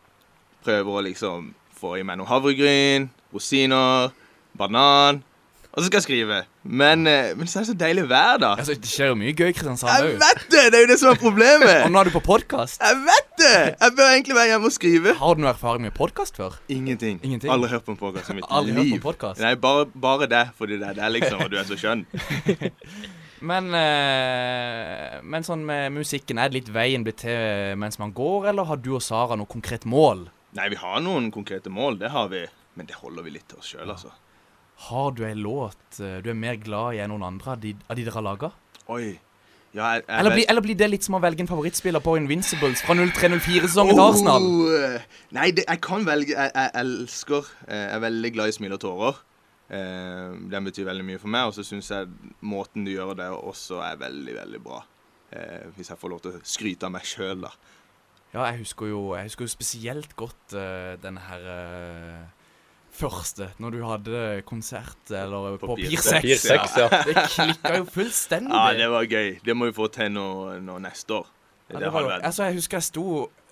Prøver 0.63 0.97
å 0.97 1.03
liksom 1.05 1.51
få 1.81 1.97
i 1.99 2.05
meg 2.07 2.17
noe 2.21 2.31
havregryn, 2.31 3.09
rosiner, 3.35 4.15
banan. 4.57 5.21
Og 5.71 5.79
så 5.79 5.87
skal 5.87 5.97
jeg 6.01 6.03
skrive. 6.03 6.37
Men, 6.63 7.05
eh, 7.07 7.29
men 7.39 7.47
så 7.47 7.59
er 7.59 7.63
det 7.63 7.69
så 7.69 7.75
deilig 7.79 8.03
vær, 8.09 8.37
da. 8.43 8.49
Altså, 8.59 8.73
Det 8.75 8.89
skjer 8.91 9.13
jo 9.13 9.15
mye 9.15 9.31
gøy 9.31 9.53
i 9.53 9.53
Kristiansand 9.55 9.91
Jeg 10.03 10.17
vet 10.19 10.41
det! 10.51 10.63
Det 10.73 10.79
er 10.79 10.83
jo 10.83 10.89
det 10.89 10.97
som 10.99 11.11
er 11.13 11.19
problemet. 11.21 11.75
Og 11.85 11.93
nå 11.93 12.01
er 12.01 12.09
du 12.09 12.13
på 12.17 12.21
podkast. 12.25 12.81
Jeg 12.83 12.97
vet 13.05 13.29
det! 13.39 13.53
Jeg 13.79 13.95
bør 13.95 14.09
egentlig 14.09 14.35
være 14.35 14.49
hjemme 14.51 14.67
og 14.67 14.75
skrive. 14.75 15.13
Har 15.21 15.37
du 15.37 15.43
noe 15.45 15.53
erfaring 15.53 15.85
med 15.87 15.95
podkast 15.95 16.35
før? 16.35 16.57
Ingenting. 16.67 17.21
Ingenting? 17.23 17.53
Aldri 17.55 17.71
hørt 17.71 17.87
på 17.87 17.95
en 17.95 18.01
podkast 18.03 18.33
i 18.33 18.35
mitt 18.41 18.49
Aldri 18.51 18.75
hørt 18.75 18.89
liv. 18.89 18.99
på 18.99 19.07
podcast? 19.13 19.39
Nei, 19.39 19.53
bare, 19.55 19.87
bare 19.95 20.27
det, 20.27 20.43
fordi 20.59 20.75
det 20.81 20.89
er 20.91 20.99
det, 20.99 21.11
liksom, 21.15 21.45
og 21.45 21.53
du 21.53 21.55
er 21.61 21.63
så 21.71 21.79
skjønn. 21.79 22.03
Men, 23.41 23.71
øh, 23.73 25.15
men 25.25 25.41
sånn 25.41 25.63
med 25.65 25.95
musikken, 25.95 26.37
er 26.37 26.51
det 26.51 26.59
litt 26.59 26.67
veien 26.75 27.01
blitt 27.01 27.23
til 27.23 27.71
mens 27.81 27.97
man 27.97 28.11
går, 28.13 28.51
eller 28.51 28.67
har 28.69 28.77
du 28.77 28.91
og 28.93 29.01
Sara 29.01 29.33
noe 29.39 29.49
konkret 29.49 29.87
mål? 29.89 30.27
Nei, 30.59 30.67
vi 30.69 30.77
har 30.77 31.01
noen 31.01 31.31
konkrete 31.33 31.73
mål, 31.73 31.97
det 32.03 32.11
har 32.13 32.29
vi. 32.29 32.43
Men 32.77 32.85
det 32.85 32.99
holder 33.01 33.25
vi 33.25 33.33
litt 33.33 33.47
til 33.49 33.57
oss 33.57 33.71
sjøl, 33.73 33.89
altså. 33.89 34.13
Har 34.87 35.11
du 35.17 35.21
ei 35.27 35.33
låt 35.37 35.99
eh, 36.01 36.19
du 36.25 36.29
er 36.31 36.37
mer 36.37 36.55
glad 36.61 36.95
i 36.97 37.01
enn 37.03 37.11
noen 37.13 37.27
andre 37.27 37.53
av 37.55 37.59
de, 37.61 37.75
av 37.87 37.97
de 37.99 38.05
dere 38.07 38.15
har 38.17 38.25
laga? 38.25 38.49
Oi. 38.91 39.11
Ja, 39.71 39.93
jeg, 39.95 40.03
jeg 40.03 40.19
Eller, 40.19 40.33
blir- 40.35 40.47
eller 40.51 40.63
blir 40.65 40.75
det 40.75 40.87
litt 40.91 41.05
som 41.07 41.15
å 41.15 41.21
velge 41.23 41.45
en 41.45 41.47
favorittspiller 41.47 42.03
på 42.03 42.17
Invincibles 42.19 42.81
fra 42.83 42.95
03-04-sesongen 42.97 43.95
til 43.95 44.03
Arsenal? 44.03 44.47
Oh, 44.51 44.95
Nei, 45.37 45.51
det, 45.55 45.63
jeg 45.69 45.79
kan 45.85 46.03
velge 46.07 46.33
Jeg, 46.35 46.51
jeg 46.57 46.71
elsker 46.81 47.51
eh, 47.69 47.85
Jeg 47.85 47.93
er 47.95 48.03
veldig 48.03 48.31
glad 48.35 48.51
i 48.51 48.55
smil 48.57 48.75
og 48.75 48.81
tårer. 48.83 49.21
Eh, 49.71 50.33
den 50.51 50.67
betyr 50.67 50.89
veldig 50.89 51.05
mye 51.07 51.21
for 51.23 51.31
meg. 51.31 51.47
Og 51.47 51.55
så 51.55 51.63
syns 51.63 51.91
jeg 51.93 52.09
måten 52.43 52.83
du 52.87 52.91
gjør 52.91 53.13
det 53.21 53.29
også 53.37 53.79
er 53.87 54.01
veldig, 54.01 54.35
veldig 54.41 54.61
bra. 54.65 54.81
Eh, 55.31 55.69
hvis 55.77 55.93
jeg 55.93 56.01
får 56.01 56.11
lov 56.11 56.25
til 56.25 56.35
å 56.35 56.43
skryte 56.43 56.89
av 56.89 56.91
meg 56.97 57.07
sjøl, 57.07 57.45
da. 57.47 57.53
Ja, 58.33 58.43
jeg 58.51 58.65
husker 58.65 58.91
jo, 58.91 58.99
jeg 59.15 59.29
husker 59.29 59.47
jo 59.47 59.51
spesielt 59.51 60.13
godt 60.19 60.53
uh, 60.55 60.93
denne 61.03 61.19
her 61.29 61.47
eh, 61.55 62.27
første, 62.93 63.49
når 63.61 63.75
du 63.75 63.81
hadde 63.87 64.21
konsert, 64.47 64.97
eller 65.09 65.57
på, 65.61 65.71
På 65.71 65.75
Pier 65.79 65.95
Pier 66.21 66.39
6. 66.39 66.73
Pier 66.75 66.81
ja. 66.83 67.03
Det 67.07 67.25
klikka 67.35 67.75
jo 67.77 67.85
fullstendig. 67.93 68.53
Ja, 68.55 68.73
det 68.77 68.89
var 68.91 69.05
gøy. 69.07 69.29
Det 69.45 69.55
må 69.57 69.69
vi 69.69 69.75
få 69.77 69.87
til 69.93 70.11
nå, 70.13 70.25
nå 70.65 70.79
neste 70.83 71.21
år. 71.21 71.29
Ja, 71.71 71.79
det 71.79 71.85
det 71.85 71.93
var, 71.95 72.09
altså, 72.19 72.43
jeg 72.49 72.57
husker 72.57 72.77
jeg 72.81 72.83
sto 72.83 73.03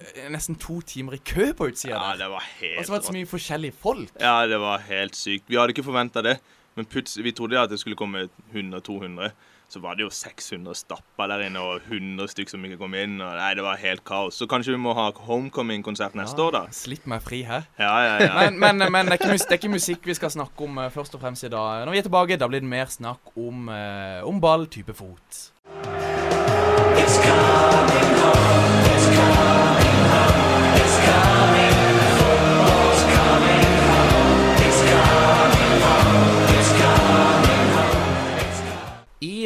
eh, 0.04 0.26
nesten 0.34 0.58
to 0.60 0.82
timer 0.84 1.16
i 1.16 1.22
kø 1.24 1.54
på 1.56 1.70
utsida 1.72 1.94
Ja, 1.96 2.00
der. 2.12 2.18
det 2.26 2.32
var 2.34 2.44
helt 2.60 2.80
Og 2.82 2.86
så 2.86 2.92
var 2.92 3.00
det 3.00 3.08
så 3.08 3.14
mye 3.16 3.30
forskjellige 3.32 3.76
folk. 3.80 4.10
Ja, 4.20 4.34
det 4.48 4.60
var 4.60 4.84
helt 4.90 5.16
sykt. 5.16 5.46
Vi 5.48 5.56
hadde 5.56 5.72
ikke 5.72 5.88
forventa 5.88 6.24
det. 6.26 6.36
Men 6.76 6.86
plutselig, 6.86 7.24
vi 7.30 7.32
trodde 7.36 7.60
at 7.60 7.72
det 7.72 7.80
skulle 7.80 7.96
komme 8.00 8.28
100-200. 8.54 9.32
Så 9.70 9.82
var 9.84 9.98
det 9.98 10.08
jo 10.08 10.10
600 10.10 10.74
stapper 10.80 11.30
der 11.30 11.44
inne, 11.46 11.62
og 11.62 11.84
100 11.86 12.32
stykker 12.32 12.56
som 12.56 12.64
ikke 12.66 12.80
kom 12.82 12.96
inn. 12.98 13.20
Og 13.22 13.36
nei, 13.38 13.52
det 13.58 13.66
var 13.66 13.78
helt 13.78 14.02
kaos. 14.08 14.40
Så 14.40 14.48
kanskje 14.50 14.74
vi 14.74 14.82
må 14.82 14.96
ha 14.98 15.10
homecoming-konsert 15.28 16.18
neste 16.18 16.42
år, 16.42 16.56
da. 16.56 16.64
Slipp 16.74 17.06
meg 17.10 17.22
fri 17.26 17.44
her. 17.46 17.68
Ja, 17.78 17.94
ja, 18.08 18.16
ja. 18.26 18.32
Men, 18.40 18.58
men, 18.64 18.88
men 18.90 19.12
det, 19.14 19.20
er 19.22 19.36
det 19.38 19.46
er 19.46 19.60
ikke 19.60 19.72
musikk 19.76 20.10
vi 20.10 20.18
skal 20.18 20.34
snakke 20.34 20.66
om 20.66 20.82
eh, 20.82 20.90
først 20.94 21.14
og 21.18 21.22
fremst 21.22 21.46
i 21.46 21.54
dag. 21.54 21.86
Når 21.86 21.94
vi 21.94 22.02
er 22.02 22.10
tilbake, 22.10 22.40
da 22.42 22.50
blir 22.50 22.66
det 22.66 22.72
mer 22.72 22.90
snakk 22.90 23.38
om, 23.38 23.70
eh, 23.74 24.26
om 24.26 24.42
ball, 24.42 24.66
type 24.74 24.98
fot. 24.98 25.46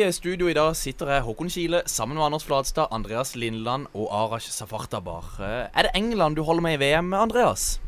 I 0.04 0.08
eh, 0.10 0.12
studio 0.12 0.50
i 0.52 0.54
dag 0.58 0.74
sitter 0.76 1.08
jeg 1.14 1.24
Håkon 1.24 1.48
Kile 1.54 1.80
sammen 1.88 2.18
med 2.18 2.26
Anders 2.26 2.44
Fladstad, 2.44 2.90
Andreas 2.92 3.38
Lindland 3.40 3.86
og 3.96 4.10
Arash 4.12 4.50
Safartabar. 4.52 5.24
Eh, 5.40 5.70
Er 5.72 5.86
det 5.88 5.92
England 5.96 6.36
du 6.36 6.42
holder 6.44 6.64
med 6.66 6.74
i 6.76 6.80
VM, 6.82 7.14
Andreas? 7.14 7.80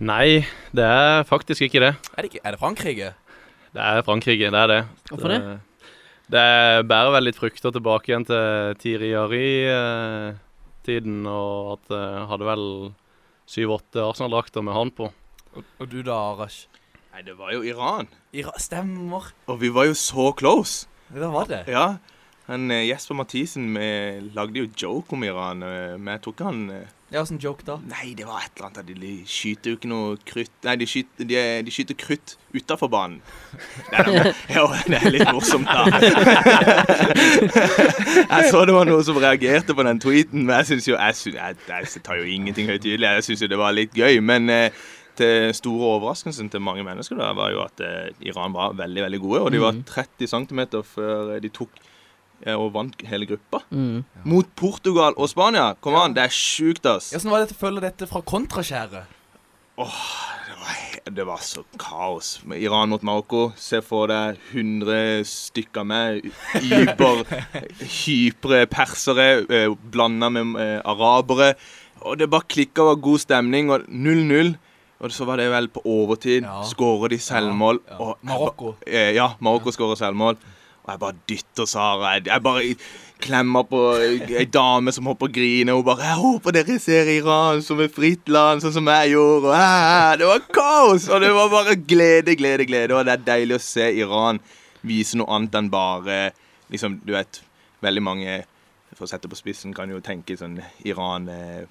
Nei, 0.00 0.42
det 0.74 0.82
er 0.82 1.22
faktisk 1.22 1.62
ikke 1.62 1.78
det. 1.84 1.92
Er 2.16 2.22
det, 2.22 2.32
ikke, 2.32 2.40
er 2.42 2.50
det 2.56 2.58
Frankrike? 2.58 3.10
Det 3.70 3.82
er 3.86 4.02
Frankrike, 4.02 4.48
det 4.50 4.60
er 4.64 4.66
det. 4.66 4.80
Hvorfor 5.12 5.30
det? 5.30 5.60
Det 6.34 6.42
bærer 6.90 7.12
vel 7.14 7.28
litt 7.28 7.38
frukter 7.38 7.70
tilbake 7.76 8.10
igjen 8.10 8.26
til 8.26 8.74
Thierry 8.82 9.12
Ari 9.20 9.46
tiden 10.82 11.22
og 11.30 11.76
at 11.76 11.94
jeg 11.94 12.24
hadde 12.32 12.48
vel 12.48 12.64
syv-åtte 13.46 14.02
Arsenal-drakter 14.02 14.64
med 14.66 14.74
han 14.74 14.90
på. 14.90 15.12
Og, 15.54 15.62
og 15.78 15.86
du 15.92 16.00
da, 16.02 16.18
Arash? 16.32 16.66
Nei, 17.14 17.22
det 17.22 17.38
var 17.38 17.54
jo 17.54 17.62
Iran. 17.62 18.10
Ira 18.34 18.56
stemmer. 18.58 19.30
Og 19.46 19.62
vi 19.62 19.70
var 19.70 19.86
jo 19.86 19.94
så 19.94 20.32
close. 20.34 20.88
Det 21.14 21.32
var 21.32 21.50
det. 21.50 21.64
Ja. 21.70 21.86
Han, 22.46 22.70
eh, 22.70 22.84
Jesper 22.84 23.14
Mathisen 23.16 23.70
vi 23.72 24.20
lagde 24.36 24.58
jo 24.58 24.66
joke 24.76 25.14
om 25.16 25.22
Iran, 25.24 25.64
Vi 25.96 26.16
tror 26.20 26.32
ikke 26.34 26.44
han 26.44 26.70
eh, 26.70 26.88
Ja, 27.12 27.22
åssen 27.22 27.38
joke 27.40 27.64
da? 27.64 27.78
Nei, 27.88 28.12
det 28.18 28.26
var 28.26 28.42
et 28.42 28.50
eller 28.58 28.66
annet. 28.68 28.90
De, 29.00 29.12
skyter 29.24 29.70
jo 29.70 29.76
ikke 29.78 29.88
noe 29.88 30.16
krutt 30.28 30.52
Nei, 30.66 30.74
de 30.76 30.86
skyter, 30.90 31.24
de, 31.30 31.38
de 31.64 31.70
skyter 31.72 31.94
krutt 31.96 32.34
utafor 32.52 32.88
banen. 32.92 33.22
Nei, 33.94 34.34
jo, 34.56 34.66
det 34.90 34.98
er 34.98 35.14
litt 35.14 35.30
morsomt, 35.32 35.70
da. 35.70 35.86
jeg 38.34 38.50
så 38.50 38.64
det 38.68 38.74
var 38.76 38.84
noen 38.90 39.06
som 39.06 39.16
reagerte 39.22 39.72
på 39.76 39.86
den 39.88 40.02
tweeten, 40.02 40.44
men 40.44 40.56
jeg 40.60 40.66
syns 40.74 40.86
jo 40.90 40.98
jeg, 40.98 41.16
synes, 41.22 41.38
jeg, 41.40 41.56
jeg 41.70 41.82
tar 42.04 42.16
jo 42.20 42.24
ingenting 42.28 42.68
høytidelig. 42.68 43.08
Jeg 43.22 43.26
syns 43.30 43.40
jo 43.46 43.50
det 43.54 43.60
var 43.62 43.72
litt 43.78 43.94
gøy, 43.96 44.18
men 44.20 44.52
eh, 44.52 44.68
til 45.18 45.54
store 45.56 45.94
overraskelsen 45.96 46.50
til 46.52 46.62
mange 46.64 46.84
mennesker 46.86 47.18
da, 47.20 47.32
var 47.36 47.52
jo 47.54 47.64
at 47.64 47.82
eh, 47.84 48.12
Iran 48.28 48.54
var 48.56 48.76
veldig, 48.78 49.02
veldig 49.06 49.20
gode. 49.22 49.42
Og 49.46 49.52
de 49.54 49.62
var 49.62 49.80
30 49.88 50.30
cm 50.30 50.62
før 50.88 51.34
de 51.42 51.50
tok 51.54 51.74
eh, 52.44 52.54
og 52.54 52.72
vant 52.76 53.04
hele 53.08 53.28
gruppa. 53.30 53.64
Mm. 53.70 54.04
Mot 54.28 54.54
Portugal 54.56 55.16
og 55.16 55.30
Spania. 55.32 55.72
Kom 55.80 55.98
an, 56.00 56.16
det 56.16 56.26
er 56.26 56.34
sjukt, 56.34 56.86
ass. 56.86 57.12
Åssen 57.16 57.32
var 57.32 57.44
det 57.44 57.56
å 57.56 57.60
følge 57.64 57.84
dette 57.86 58.10
fra 58.10 58.24
kontraskjæret? 58.24 59.20
Det 59.74 59.82
var, 60.60 60.74
det 61.16 61.24
var 61.26 61.40
så 61.42 61.64
kaos. 61.82 62.36
Iran 62.54 62.92
mot 62.92 63.02
Marokko. 63.02 63.48
Se 63.58 63.80
for 63.82 64.06
deg 64.06 64.38
100 64.52 65.24
stykker 65.26 65.86
med 65.88 66.28
hyper, 66.62 67.24
hypre 68.04 68.60
persere 68.70 69.26
eh, 69.48 69.66
blanda 69.90 70.30
med 70.30 70.54
eh, 70.62 70.78
arabere. 70.86 71.56
Og 72.04 72.20
det 72.20 72.30
bare 72.30 72.46
klikka, 72.46 72.86
var 72.86 73.02
god 73.02 73.24
stemning. 73.24 73.72
Og 73.74 73.88
0-0. 73.88 74.54
Og 75.00 75.12
så 75.12 75.26
var 75.28 75.40
det 75.40 75.50
vel 75.52 75.68
på 75.68 75.82
overtid. 75.84 76.44
Ja. 76.46 76.60
Skårer 76.68 77.14
de 77.14 77.18
selvmål. 77.18 77.80
Ja, 77.90 77.96
ja. 77.98 78.12
Marokko. 78.30 78.74
Eh, 78.86 79.10
ja, 79.16 79.32
Marokko 79.40 79.72
skårer 79.74 79.98
selvmål. 80.00 80.38
Og 80.84 80.92
jeg 80.92 81.00
bare 81.00 81.16
dytter 81.28 81.66
Sara. 81.68 82.14
Jeg, 82.14 82.26
jeg 82.28 82.42
bare 82.44 82.76
klemmer 83.24 83.64
på 83.68 83.80
ei 83.96 84.44
dame 84.52 84.92
som 84.92 85.06
hopper 85.08 85.30
og 85.30 85.32
griner. 85.32 85.72
hun 85.72 85.84
bare 85.84 86.02
'Jeg 86.04 86.16
håper 86.20 86.50
dere 86.50 86.78
ser 86.78 87.08
Iran 87.08 87.62
som 87.62 87.80
et 87.80 87.94
fritt 87.94 88.28
land, 88.28 88.60
sånn 88.60 88.72
som 88.72 88.86
jeg 88.86 89.10
gjorde.' 89.14 89.48
Og, 89.48 89.54
«Æ, 89.54 90.16
det 90.18 90.26
var 90.26 90.40
kaos! 90.52 91.08
Og 91.08 91.20
det 91.20 91.32
var 91.32 91.48
bare 91.48 91.76
glede, 91.76 92.36
glede, 92.36 92.66
glede. 92.66 92.94
Og 92.94 93.04
det 93.04 93.12
er 93.12 93.24
deilig 93.36 93.56
å 93.56 93.60
se 93.60 93.92
Iran 93.96 94.40
vise 94.82 95.16
noe 95.16 95.30
annet 95.30 95.54
enn 95.54 95.70
bare 95.70 96.32
liksom, 96.70 97.00
Du 97.04 97.12
vet, 97.12 97.42
veldig 97.80 98.02
mange 98.02 98.44
for 98.94 99.06
å 99.06 99.08
sette 99.10 99.28
på 99.28 99.36
spissen, 99.36 99.74
kan 99.74 99.90
jo 99.90 100.00
tenke 100.00 100.36
sånn 100.36 100.60
Iran 100.84 101.28
eh, 101.28 101.64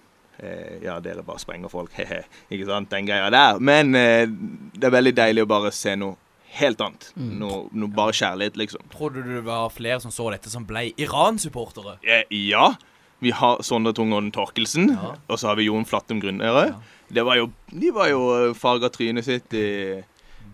Ja, 0.84 1.00
dere 1.04 1.24
bare 1.26 1.40
sprenger 1.42 1.72
folk, 1.72 1.92
he-he. 2.00 2.22
Ikke 2.52 2.68
sant? 2.70 2.90
Den 2.92 3.08
greia 3.10 3.30
der. 3.34 3.60
Men 3.64 3.96
eh, 3.96 4.26
det 4.74 4.90
er 4.90 4.96
veldig 4.98 5.16
deilig 5.18 5.46
å 5.46 5.50
bare 5.54 5.72
se 5.76 5.96
noe 6.00 6.16
helt 6.54 6.82
annet. 6.86 7.08
Noe, 7.18 7.64
noe 7.74 7.90
bare 7.90 8.14
kjærlighet, 8.14 8.58
liksom. 8.62 8.84
Trodde 8.94 9.24
du 9.26 9.32
det 9.40 9.46
var 9.48 9.70
flere 9.74 10.00
som 10.04 10.12
så 10.14 10.28
dette, 10.34 10.52
som 10.54 10.66
ble 10.70 10.92
Iran-supportere? 11.02 11.96
Eh, 12.06 12.26
ja. 12.50 12.74
Vi 13.24 13.32
har 13.34 13.62
Sondre 13.64 13.94
Tungården 13.96 14.34
Torkelsen, 14.36 14.90
Ja. 14.94 15.14
og 15.32 15.40
så 15.40 15.48
har 15.50 15.56
vi 15.58 15.70
Jon 15.70 15.86
Flattum 15.88 16.20
Grunnøre. 16.22 16.74
Det 17.14 17.24
var 17.26 17.38
jo, 17.40 17.48
de 17.72 17.90
var 17.96 18.10
jo 18.12 18.52
farga 18.58 18.90
trynet 18.94 19.26
sitt 19.26 19.54
i, 19.56 20.02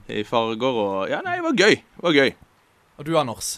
i 0.08 0.24
farger 0.28 0.78
og 0.84 1.10
Ja, 1.10 1.20
nei, 1.26 1.36
det 1.40 1.46
var 1.50 1.58
gøy. 1.58 1.76
Det 1.82 2.06
var 2.06 2.14
gøy. 2.20 2.32
Og 3.00 3.06
du, 3.08 3.14
Anders? 3.18 3.50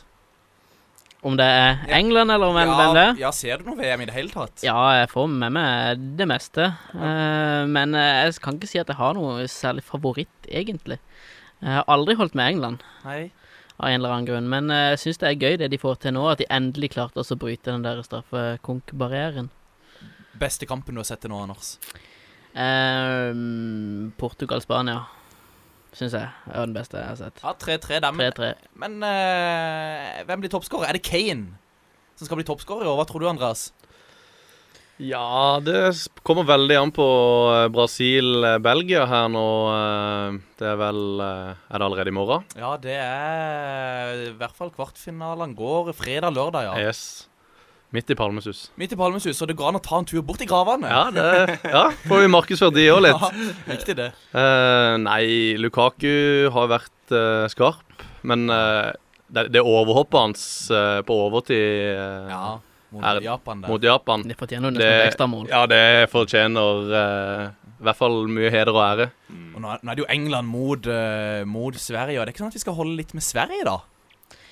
Om 1.21 1.35
det 1.37 1.45
er 1.45 1.83
England 1.93 2.33
eller 2.33 2.49
hvem, 2.49 2.71
hvem 2.73 2.95
det 2.97 3.01
er? 3.03 3.11
ja, 3.21 3.29
ser 3.35 3.61
du 3.61 3.67
noe 3.69 3.77
VM 3.77 4.01
i 4.01 4.07
det 4.09 4.15
hele 4.15 4.33
tatt? 4.33 4.63
Ja, 4.65 4.77
jeg 4.97 5.09
får 5.11 5.27
med 5.29 5.53
meg 5.53 6.07
det 6.17 6.25
meste. 6.31 6.71
Eh, 6.95 7.61
men 7.69 7.93
eh, 7.93 8.23
jeg 8.25 8.39
kan 8.41 8.57
ikke 8.57 8.69
si 8.71 8.81
at 8.81 8.89
jeg 8.89 8.97
har 8.97 9.13
noe 9.13 9.45
særlig 9.51 9.85
favoritt, 9.85 10.49
egentlig. 10.49 10.97
Jeg 11.61 11.77
har 11.77 11.85
aldri 11.93 12.17
holdt 12.17 12.33
med 12.33 12.55
England, 12.55 12.85
Nei. 13.05 13.29
av 13.77 13.91
en 13.91 13.99
eller 13.99 14.15
annen 14.15 14.29
grunn. 14.31 14.49
Men 14.49 14.73
eh, 14.73 14.87
jeg 14.95 15.03
syns 15.03 15.21
det 15.21 15.29
er 15.29 15.37
gøy 15.45 15.59
det 15.61 15.69
de 15.75 15.81
får 15.81 16.01
til 16.01 16.17
nå, 16.17 16.25
at 16.31 16.41
de 16.41 16.49
endelig 16.49 16.89
klarte 16.97 17.21
å 17.21 17.37
bryte 17.37 17.69
den 17.69 17.85
der 17.85 18.01
straffekonk-barrieren. 18.07 19.51
Beste 20.41 20.65
kampen 20.65 20.97
du 20.97 21.03
har 21.03 21.09
sett 21.11 21.21
til 21.21 21.29
nå, 21.29 21.43
Anders? 21.45 21.75
Uh, 22.51 24.09
Portugal-Spania, 24.19 25.03
syns 25.97 26.13
jeg 26.15 26.27
er 26.47 26.61
den 26.65 26.73
beste 26.77 26.97
jeg 27.01 27.09
har 27.09 27.19
sett. 27.19 27.41
Ja, 27.43 27.51
3-3 27.59 27.99
der. 28.05 28.11
Men, 28.15 28.31
3-3. 28.31 28.53
men 28.83 28.97
uh, 29.03 30.23
hvem 30.29 30.43
blir 30.45 30.53
toppskårer? 30.53 30.89
Er 30.89 30.97
det 30.99 31.03
Kane 31.07 31.57
som 32.15 32.27
skal 32.29 32.39
bli 32.39 32.45
toppskårer 32.47 32.85
i 32.85 32.91
år? 32.91 32.99
Hva 33.01 33.07
tror 33.09 33.23
du, 33.23 33.29
Andreas? 33.31 33.69
Ja, 35.01 35.57
det 35.65 35.95
kommer 36.27 36.45
veldig 36.45 36.75
an 36.77 36.91
på 36.93 37.05
eh, 37.55 37.63
Brasil-Belgia 37.73 39.07
her 39.09 39.31
nå. 39.33 39.43
eh, 39.73 40.35
Det 40.61 40.67
er 40.69 40.75
vel 40.77 40.99
eh, 41.25 41.55
Er 41.71 41.81
det 41.81 41.87
allerede 41.87 42.11
i 42.11 42.13
morgen? 42.13 42.45
Ja, 42.53 42.75
det 42.77 42.99
er 43.01 44.21
i 44.27 44.33
hvert 44.37 44.53
fall 44.53 44.69
kvartfinalene 44.75 45.57
går 45.57 45.89
fredag-lørdag, 45.97 46.67
ja. 46.69 46.75
Yes. 46.85 47.01
Midt 47.91 48.09
i 48.13 48.15
Palmesus. 48.15 48.69
Midt 48.79 48.93
i 48.95 48.97
Palmesus, 48.99 49.35
så 49.35 49.45
det 49.49 49.57
går 49.59 49.67
an 49.73 49.79
å 49.81 49.83
ta 49.83 49.97
en 49.99 50.05
tur 50.07 50.21
bort 50.23 50.39
i 50.39 50.47
gravene. 50.47 50.87
Ja, 50.87 51.09
det, 51.11 51.57
ja, 51.67 51.81
får 52.07 52.21
vi 52.23 52.29
markedsført 52.31 52.75
de 52.77 52.85
òg 52.93 53.01
litt. 53.03 53.25
Ja, 53.67 53.73
riktig 53.73 53.97
det. 53.99 54.09
Uh, 54.31 54.95
nei, 55.03 55.23
Lukaku 55.59 56.47
har 56.55 56.69
vært 56.71 57.11
uh, 57.15 57.47
skarp, 57.51 58.05
men 58.23 58.45
uh, 58.47 58.93
det, 59.31 59.49
det 59.51 59.63
overhoppet 59.63 60.19
hans 60.21 60.43
på 61.07 61.17
overtid 61.27 61.97
Ja, 62.31 62.59
mot 62.91 63.05
Er- 63.07 63.21
Japan 63.23 63.61
mot 63.63 63.83
Japan 63.87 64.25
Det 64.27 64.35
fortjener 64.39 64.73
nesten 64.75 64.91
et 64.91 65.05
ekstramål. 65.11 65.45
Ja, 65.51 65.61
det 65.71 65.83
fortjener 66.11 66.89
uh, 66.91 67.43
i 67.81 67.85
hvert 67.87 67.97
fall 67.99 68.17
mye 68.31 68.51
heder 68.53 68.75
og 68.75 68.81
ære. 68.85 69.07
Og 69.55 69.59
nå 69.63 69.71
er, 69.73 69.79
nå 69.83 69.91
er 69.93 69.97
det 69.99 70.03
jo 70.03 70.09
England 70.15 70.47
mot, 70.51 70.87
uh, 70.87 71.43
mot 71.49 71.75
Sverige, 71.79 72.19
og 72.19 72.23
det 72.23 72.31
er 72.31 72.35
ikke 72.35 72.43
sånn 72.45 72.51
at 72.55 72.59
vi 72.59 72.63
skal 72.63 72.75
holde 72.79 72.95
litt 72.99 73.11
med 73.17 73.25
Sverige, 73.25 73.67
da? 73.67 73.77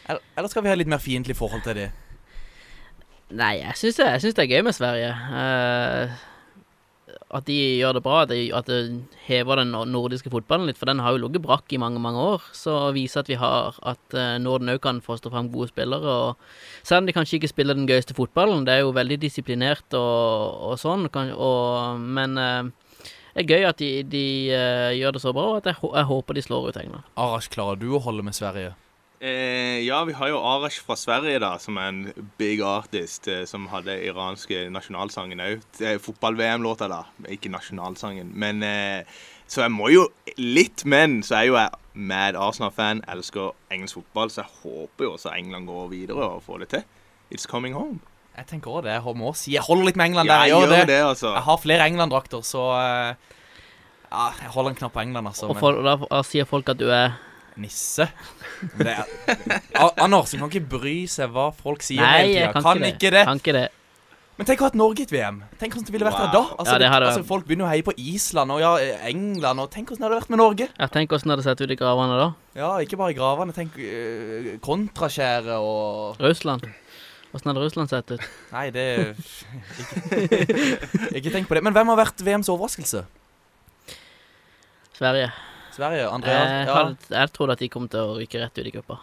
Eller, 0.09 0.23
eller 0.35 0.51
skal 0.51 0.65
vi 0.65 0.71
ha 0.71 0.77
litt 0.79 0.89
mer 0.91 1.03
fiendtlig 1.03 1.35
forhold 1.39 1.63
til 1.67 1.77
det? 1.85 1.89
Nei, 3.29 3.59
jeg 3.61 3.77
syns 3.77 3.99
det, 3.99 4.33
det 4.33 4.43
er 4.43 4.49
gøy 4.49 4.63
med 4.65 4.73
Sverige. 4.73 5.11
Uh, 5.29 6.17
at 7.37 7.45
de 7.45 7.55
gjør 7.77 7.99
det 7.99 8.01
bra, 8.05 8.23
at, 8.23 8.31
de, 8.31 8.47
at 8.57 8.65
det 8.65 8.79
hever 9.27 9.61
den 9.61 9.75
nordiske 9.91 10.31
fotballen 10.33 10.65
litt. 10.65 10.79
For 10.79 10.89
den 10.89 11.01
har 11.03 11.13
jo 11.13 11.21
ligget 11.21 11.43
brakk 11.45 11.69
i 11.73 11.81
mange 11.81 12.01
mange 12.01 12.23
år. 12.31 12.47
Så 12.57 12.73
å 12.87 12.95
vise 12.95 13.21
at 13.21 13.29
vi 13.29 13.37
har 13.37 13.77
at 13.85 14.17
uh, 14.17 14.39
Norden 14.41 14.73
òg 14.73 14.81
kan 14.81 15.01
få 15.05 15.19
stå 15.19 15.29
fram 15.33 15.51
gode 15.53 15.69
spillere. 15.69 16.09
Og 16.09 16.81
selv 16.81 17.03
om 17.03 17.09
de 17.09 17.15
kanskje 17.17 17.37
ikke 17.37 17.51
spiller 17.53 17.77
den 17.77 17.89
gøyeste 17.89 18.17
fotballen, 18.17 18.65
det 18.65 18.79
er 18.79 18.83
jo 18.87 18.97
veldig 18.97 19.21
disiplinert 19.21 19.97
og, 19.97 20.57
og 20.71 20.81
sånn. 20.81 21.05
Kan, 21.13 21.29
og, 21.37 22.01
men 22.01 22.33
uh, 22.41 23.05
det 23.35 23.45
er 23.45 23.53
gøy 23.53 23.69
at 23.69 23.81
de, 23.81 23.93
de 24.09 24.25
uh, 24.49 24.89
gjør 24.97 25.19
det 25.19 25.25
så 25.27 25.37
bra, 25.37 25.51
og 25.53 25.61
at 25.61 25.69
jeg, 25.69 25.83
jeg 25.85 26.09
håper 26.15 26.39
de 26.39 26.47
slår 26.49 26.71
ut 26.71 26.81
England. 26.81 27.13
Arash, 27.13 27.53
klarer 27.53 27.77
du 27.77 27.91
å 27.93 28.01
holde 28.09 28.25
med 28.25 28.37
Sverige? 28.37 28.73
Eh, 29.21 29.81
ja, 29.83 29.97
vi 30.07 30.13
har 30.15 30.29
jo 30.31 30.37
Arash 30.39 30.79
fra 30.85 30.95
Sverige, 30.95 31.41
da, 31.43 31.57
som 31.59 31.75
er 31.77 31.89
en 31.91 32.29
big 32.39 32.61
artist, 32.63 33.27
eh, 33.27 33.41
som 33.49 33.65
hadde 33.67 33.97
iranske 34.07 34.69
nasjonalsangen 34.71 35.41
òg. 35.43 35.65
Fotball-VM-låta, 36.05 36.87
da. 36.87 37.01
Ikke 37.27 37.51
nasjonalsangen. 37.51 38.31
Men 38.33 38.63
eh, 38.63 39.03
Så 39.49 39.63
jeg 39.65 39.71
må 39.73 39.89
jo 39.89 40.05
litt, 40.37 40.85
men 40.85 41.23
så 41.25 41.39
er 41.39 41.45
jo 41.49 41.55
jeg 41.57 41.69
mad 41.95 42.35
Arsenal-fan, 42.37 43.01
elsker 43.09 43.49
engelsk 43.73 43.97
fotball, 43.97 44.29
så 44.29 44.43
jeg 44.43 44.51
håper 44.61 45.07
jo 45.07 45.13
også 45.15 45.31
England 45.35 45.65
går 45.67 45.87
videre 45.89 46.27
og 46.35 46.43
får 46.45 46.59
det 46.63 46.67
til. 46.75 46.83
It's 47.33 47.47
coming 47.49 47.73
home. 47.73 47.97
Jeg 48.37 48.45
tenker 48.47 48.71
også 48.71 48.85
det. 48.85 48.93
Jeg 48.93 49.15
må 49.17 49.33
si 49.35 49.55
jeg 49.55 49.65
holder 49.65 49.89
litt 49.89 49.97
med 49.97 50.05
England 50.13 50.29
der. 50.29 50.43
jeg 50.45 50.53
Jeg 50.53 50.61
gjør 50.61 50.75
det. 50.75 50.87
det, 50.87 50.99
altså. 51.03 51.33
Jeg 51.33 51.43
har 51.49 51.57
flere 51.57 51.87
England-drakter, 51.89 52.45
så 52.45 52.67
eh, 52.77 53.15
Ja, 54.11 54.29
jeg 54.41 54.53
holder 54.53 54.69
en 54.69 54.75
knapp 54.75 54.93
på 54.93 55.01
England, 55.01 55.27
altså. 55.27 55.49
Og 55.49 55.57
for, 55.59 55.81
da 55.81 56.21
sier 56.23 56.45
folk 56.45 56.69
at 56.69 56.79
du 56.79 56.87
er 56.93 57.17
nisse 57.63 58.07
Men 58.77 58.87
det 58.87 58.93
er, 58.95 59.91
Anders, 60.03 60.31
du 60.31 60.37
kan 60.41 60.49
ikke 60.51 60.67
bry 60.77 60.95
seg 61.11 61.31
hva 61.35 61.49
folk 61.55 61.83
sier 61.85 62.01
Nei, 62.03 62.15
hele 62.23 62.33
jeg 62.33 62.49
tida. 62.53 62.63
kan, 62.65 62.87
ikke, 62.89 63.11
det. 63.15 63.25
Kan 63.29 63.41
ikke 63.43 63.55
det. 63.59 63.67
Men 64.39 64.47
tenk 64.47 64.61
å 64.61 64.63
ha 64.63 64.69
hatt 64.69 64.75
Norge 64.79 65.01
i 65.03 65.03
et 65.03 65.11
VM. 65.11 65.41
Tenk 65.59 65.73
hvordan 65.75 65.87
det 65.89 65.93
ville 65.97 66.07
vært 66.07 66.19
her 66.21 66.29
Wow. 66.29 66.35
da. 66.35 66.57
Altså, 66.63 66.73
Ja, 66.73 66.79
det 66.79 66.89
hadde 66.93 67.07
altså, 67.11 67.23
folk 67.27 67.43
begynner 67.47 67.65
å 67.67 67.71
heie 67.73 67.83
på 67.83 67.91
Island 67.99 68.53
og 68.55 68.61
ja, 68.63 68.69
England, 69.09 69.59
og 69.59 69.67
tenk 69.73 69.89
hvordan 69.91 69.99
det 69.99 70.07
hadde 70.07 70.19
vært 70.21 70.31
med 70.31 70.39
Norge. 70.39 70.67
Ja, 70.79 70.87
Tenk 70.93 71.11
hvordan 71.11 71.27
det 71.27 71.35
hadde 71.35 71.47
sett 71.49 71.63
ut 71.65 71.73
i 71.75 71.79
gravene 71.81 72.19
da. 72.21 72.27
Ja, 72.55 72.69
ikke 72.79 72.95
bare 73.01 73.11
i 73.11 73.17
gravene. 73.17 73.51
Tenk 73.57 73.75
uh, 73.75 74.53
kontraskjæret 74.63 75.57
og 75.59 76.23
Russland. 76.23 76.63
Åssen 77.35 77.51
hadde 77.51 77.61
Russland 77.65 77.91
sett 77.91 78.15
ut? 78.15 78.23
Nei, 78.55 78.69
det 78.73 78.85
ikke, 79.83 80.47
ikke 81.19 81.33
tenk 81.35 81.51
på 81.51 81.59
det. 81.59 81.65
Men 81.67 81.75
hvem 81.75 81.91
har 81.91 81.99
vært 81.99 82.23
VMs 82.23 82.47
overraskelse? 82.49 83.03
Sverige. 84.95 85.29
Sverige? 85.79 86.09
Andreas? 86.11 86.49
Jeg, 86.51 86.67
Ja. 86.67 86.75
hadde, 86.75 86.97
jeg 87.15 87.31
trodde 87.35 87.55
at 87.55 87.63
de 87.63 87.69
kom 87.71 87.87
til 87.89 87.99
å 88.03 88.17
ryke 88.19 88.41
rett 88.41 88.59
ut 88.59 88.67
i 88.67 88.75
gruppa. 88.75 88.99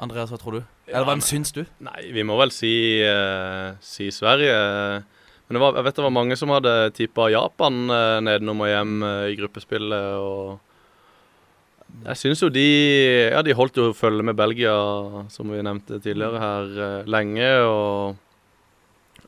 Andreas, 0.00 0.30
hva 0.32 0.38
tror 0.40 0.58
du? 0.58 0.62
Eller 0.88 1.06
hvem 1.06 1.20
syns 1.22 1.52
du? 1.52 1.62
Nei, 1.84 2.10
vi 2.12 2.22
må 2.26 2.36
vel 2.40 2.50
si, 2.54 2.72
uh, 3.04 3.76
si 3.84 4.08
Sverige. 4.10 4.56
Men 5.46 5.58
det 5.58 5.60
var, 5.60 5.76
jeg 5.76 5.84
vet 5.84 5.98
det 5.98 6.04
var 6.06 6.14
mange 6.14 6.36
som 6.38 6.52
hadde 6.54 6.72
tippa 6.96 7.28
Japan 7.30 7.84
uh, 7.90 8.18
nedenom 8.24 8.62
og 8.64 8.70
hjem 8.70 8.96
uh, 9.02 9.26
i 9.28 9.36
gruppespillet. 9.38 10.14
og 10.22 10.60
Jeg 12.06 12.16
syns 12.20 12.42
jo 12.44 12.48
de 12.54 12.64
Ja, 13.34 13.42
de 13.42 13.54
holdt 13.58 13.76
jo 13.76 13.90
følge 13.92 14.22
med 14.24 14.38
Belgia, 14.38 14.72
som 15.28 15.50
vi 15.50 15.60
nevnte 15.62 15.98
tidligere 16.00 16.38
her, 16.40 16.70
eh, 16.86 17.04
lenge. 17.10 17.50
og 17.66 18.16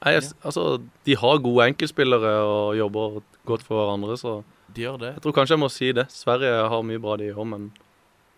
Nei, 0.03 0.15
jeg, 0.17 0.31
altså, 0.43 0.81
De 1.05 1.17
har 1.19 1.43
gode 1.43 1.67
enkeltspillere 1.69 2.33
og 2.47 2.77
jobber 2.79 3.21
godt 3.47 3.63
for 3.67 3.83
hverandre, 3.83 4.17
så 4.17 4.41
De 4.75 4.83
gjør 4.87 4.99
det. 5.03 5.11
jeg 5.17 5.23
tror 5.25 5.35
kanskje 5.37 5.57
jeg 5.57 5.61
må 5.63 5.69
si 5.73 5.89
det. 5.93 6.07
Sverige 6.13 6.53
har 6.73 6.83
mye 6.89 7.01
bra, 7.03 7.17
de 7.21 7.33
òg, 7.35 7.47
men 7.47 7.73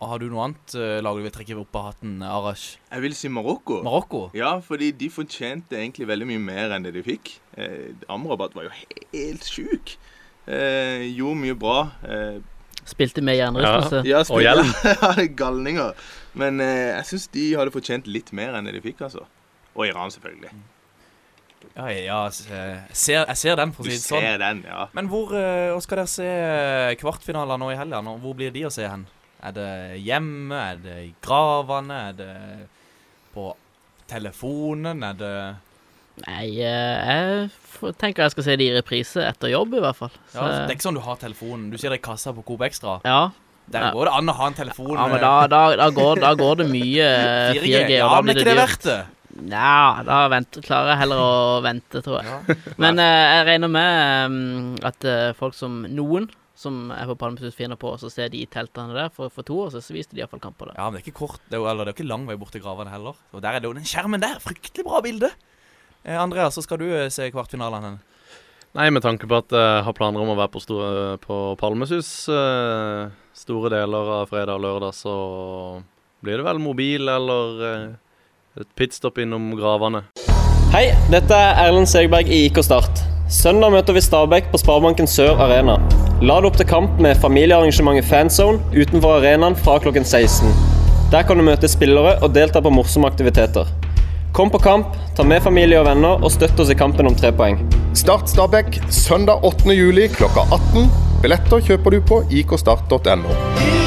Og 0.01 0.09
har 0.11 0.19
du 0.19 0.25
noe 0.27 0.43
annet 0.43 0.73
uh, 0.75 0.97
lag 1.01 1.15
du 1.15 1.23
vil 1.23 1.31
trekke 1.31 1.55
opp 1.61 1.75
av 1.79 1.85
hatten, 1.93 2.17
Arash? 2.21 2.65
Jeg 2.91 3.01
vil 3.05 3.13
si 3.15 3.29
Marokko. 3.31 3.77
Marokko? 3.85 4.25
Ja, 4.35 4.57
fordi 4.59 4.89
de 4.91 5.07
fortjente 5.09 5.77
egentlig 5.79 6.07
veldig 6.09 6.27
mye 6.33 6.41
mer 6.43 6.75
enn 6.75 6.83
det 6.83 6.91
de 6.97 7.03
fikk. 7.05 7.31
Eh, 7.55 7.93
Amrabat 8.11 8.53
var 8.57 8.67
jo 8.67 8.73
helt 9.13 9.47
sjuk. 9.47 9.95
Eh, 10.51 11.07
gjorde 11.15 11.39
mye 11.45 11.55
bra. 11.57 11.77
Eh, 12.03 12.41
Spilte 12.85 13.23
med 13.23 13.39
jernrystelse. 13.39 14.03
ja, 14.05 14.19
Og 14.29 14.43
hjelm. 14.43 14.67
Ja, 14.91 15.13
det 15.15 15.29
er 15.29 15.33
galninger. 15.39 15.95
Men 16.37 16.59
eh, 16.61 16.91
jeg 16.99 17.07
syns 17.13 17.29
de 17.33 17.45
hadde 17.55 17.73
fortjent 17.73 18.05
litt 18.11 18.33
mer 18.35 18.53
enn 18.59 18.67
det 18.67 18.75
de 18.75 18.83
fikk, 18.83 18.99
altså. 19.07 19.23
Og 19.79 19.87
Iran, 19.87 20.11
selvfølgelig. 20.11 20.51
Ja, 21.75 21.89
ja 21.91 22.19
eh, 22.27 22.85
jeg 22.87 22.95
ser, 22.95 23.25
jeg 23.27 23.37
ser 23.41 23.57
den, 23.59 23.73
for 23.75 23.83
å 23.83 23.85
Du 23.85 23.91
si 23.91 23.97
det 23.97 24.05
sånn. 24.05 24.23
ser 24.23 24.37
den, 24.39 24.63
ja. 24.67 24.87
Men 24.95 25.09
hvor 25.11 25.33
eh, 25.35 25.75
skal 25.83 25.99
dere 26.01 26.07
se 26.11 26.27
eh, 26.29 26.95
kvartfinaler 27.01 27.59
nå 27.59 27.71
i 27.73 27.75
helga? 27.79 27.99
Hvor 28.23 28.35
blir 28.39 28.53
de 28.55 28.63
å 28.69 28.71
se 28.71 28.87
hen? 28.87 29.03
Er 29.45 29.51
det 29.57 29.69
hjemme? 30.05 30.55
Er 30.71 30.79
det 30.81 30.95
i 31.03 31.13
gravene? 31.21 31.97
Er 32.09 32.13
det 32.21 32.31
på 33.35 33.51
telefonen? 34.09 35.03
Er 35.03 35.19
det 35.19 35.35
Nei, 36.23 36.45
jeg 36.55 37.49
tenker 37.99 38.23
jeg 38.23 38.31
skal 38.31 38.45
se 38.47 38.53
de 38.55 38.69
i 38.69 38.75
reprise 38.77 39.19
etter 39.27 39.51
jobb, 39.51 39.73
i 39.75 39.81
hvert 39.83 39.97
fall. 39.99 40.13
Så, 40.31 40.37
ja, 40.39 40.45
Det 40.63 40.69
er 40.71 40.77
ikke 40.77 40.85
sånn 40.87 40.95
du 40.95 41.03
har 41.03 41.17
telefonen. 41.19 41.65
Du 41.73 41.75
ser 41.81 41.91
det 41.91 41.99
i 41.99 42.05
kassa 42.05 42.31
på 42.31 42.45
Coop 42.47 42.63
Extra. 42.69 43.01
ja. 43.03 43.25
Der 43.67 43.81
Ja. 43.81 43.91
går 43.91 44.05
det 44.05 44.11
an 44.13 44.29
å 44.29 44.33
ha 44.37 44.47
en 44.47 44.53
telefon. 44.53 44.93
ja, 44.93 45.07
men 45.09 45.19
da, 45.19 45.47
da, 45.47 45.75
da, 45.75 45.89
går, 45.89 46.19
da 46.21 46.33
går 46.37 46.55
det 46.59 46.67
mye 46.69 47.01
eh, 47.01 47.53
4G, 47.65 47.89
Ja, 47.97 48.21
men 48.21 48.35
er 48.37 48.39
ikke 48.39 48.45
det 48.45 48.57
verdt 48.59 48.83
det? 48.85 48.97
Ja, 49.35 50.01
da 50.07 50.25
venter, 50.31 50.63
klarer 50.63 50.93
jeg 50.93 51.01
heller 51.03 51.19
å 51.19 51.61
vente, 51.65 52.01
tror 52.05 52.21
jeg. 52.21 52.31
Ja. 52.31 52.55
Men 52.81 53.01
eh, 53.03 53.21
jeg 53.35 53.45
regner 53.49 53.71
med 53.71 54.31
um, 54.31 54.75
at 54.87 55.07
eh, 55.07 55.33
folk 55.37 55.57
som 55.57 55.83
noen 55.91 56.29
som 56.55 56.87
er 56.95 57.09
på 57.09 57.17
Palmesus 57.19 57.57
finner 57.57 57.75
på, 57.75 57.89
og 57.91 57.99
så 57.99 58.07
ser 58.11 58.29
de 58.31 58.39
i 58.39 58.47
teltene 58.47 58.95
der. 58.95 59.11
For, 59.11 59.31
for 59.33 59.43
to 59.47 59.57
år 59.65 59.73
siden 59.73 59.83
så 59.83 59.95
viste 59.97 60.15
de 60.15 60.23
iallfall 60.23 60.43
kamper 60.43 60.71
der. 60.71 60.79
Ja, 60.79 60.87
men 60.87 60.97
det 60.97 61.03
er 61.03 61.09
ikke 61.09 61.25
kort, 61.25 61.43
det 61.49 61.57
er 61.57 61.63
jo, 61.63 61.67
eller 61.67 61.83
det 61.83 61.91
er 61.91 61.97
jo 61.97 61.99
ikke 61.99 62.13
lang 62.13 62.29
vei 62.29 62.37
bort 62.39 62.55
til 62.55 62.63
gravene 62.63 62.93
heller. 62.93 63.19
Og 63.35 63.43
der 63.43 63.57
er 63.57 63.63
det 63.63 63.67
jo 63.67 63.75
den 63.75 63.89
skjermen 63.89 64.23
der. 64.23 64.39
Fryktelig 64.43 64.87
bra 64.87 65.03
bilde. 65.03 65.33
Eh, 66.05 66.15
Andreas, 66.15 66.55
så 66.55 66.63
skal 66.63 66.79
du 66.79 66.87
eh, 66.87 67.11
se 67.11 67.27
kvartfinalene. 67.33 67.97
Nei, 68.75 68.87
med 68.91 69.03
tanke 69.03 69.27
på 69.27 69.37
at 69.39 69.53
jeg 69.55 69.83
har 69.87 69.95
planer 69.95 70.23
om 70.23 70.33
å 70.33 70.39
være 70.39 70.51
på, 70.51 70.63
store, 70.63 71.19
på 71.23 71.35
Palmesus 71.59 72.09
eh, 72.31 73.11
store 73.35 73.71
deler 73.71 74.15
av 74.21 74.31
fredag 74.31 74.57
og 74.57 74.63
lørdag, 74.63 74.95
så 74.95 75.13
blir 76.23 76.39
det 76.39 76.47
vel 76.47 76.59
mobil 76.63 77.11
eller 77.11 77.63
eh, 77.69 77.85
et 78.55 78.67
pitstop 78.79 79.17
innom 79.19 79.49
gravene. 79.59 80.05
Hei, 80.71 80.87
dette 81.11 81.35
er 81.35 81.57
Erlend 81.65 81.89
Segberg 81.91 82.29
i 82.31 82.45
IK 82.47 82.61
Start. 82.63 83.01
Søndag 83.31 83.73
møter 83.73 83.95
vi 83.95 84.03
Stabæk 84.05 84.47
på 84.51 84.59
Sparebanken 84.61 85.09
Sør 85.09 85.41
Arena. 85.43 85.75
Lad 86.23 86.47
opp 86.47 86.55
til 86.59 86.67
kamp 86.69 87.01
med 87.03 87.19
familiearrangementet 87.19 88.07
Fanzone 88.07 88.61
utenfor 88.75 89.17
arenaen 89.17 89.57
fra 89.59 89.75
klokken 89.83 90.07
16. 90.07 90.53
Der 91.11 91.25
kan 91.27 91.39
du 91.39 91.45
møte 91.47 91.67
spillere 91.71 92.15
og 92.23 92.31
delta 92.35 92.61
på 92.63 92.71
morsomme 92.71 93.09
aktiviteter. 93.11 93.67
Kom 94.35 94.51
på 94.51 94.59
kamp, 94.63 94.95
ta 95.15 95.23
med 95.23 95.43
familie 95.43 95.79
og 95.79 95.87
venner 95.89 96.23
og 96.23 96.31
støtt 96.31 96.59
oss 96.59 96.71
i 96.71 96.77
kampen 96.79 97.07
om 97.11 97.15
tre 97.15 97.31
poeng. 97.35 97.59
Start 97.95 98.31
Stabæk 98.31 98.79
søndag 98.91 99.43
8. 99.47 99.67
juli 99.75 100.07
klokka 100.15 100.47
18. 100.51 100.87
Billetter 101.23 101.63
kjøper 101.71 101.95
du 101.95 102.03
på 102.07 102.23
ikstart.no. 102.43 103.84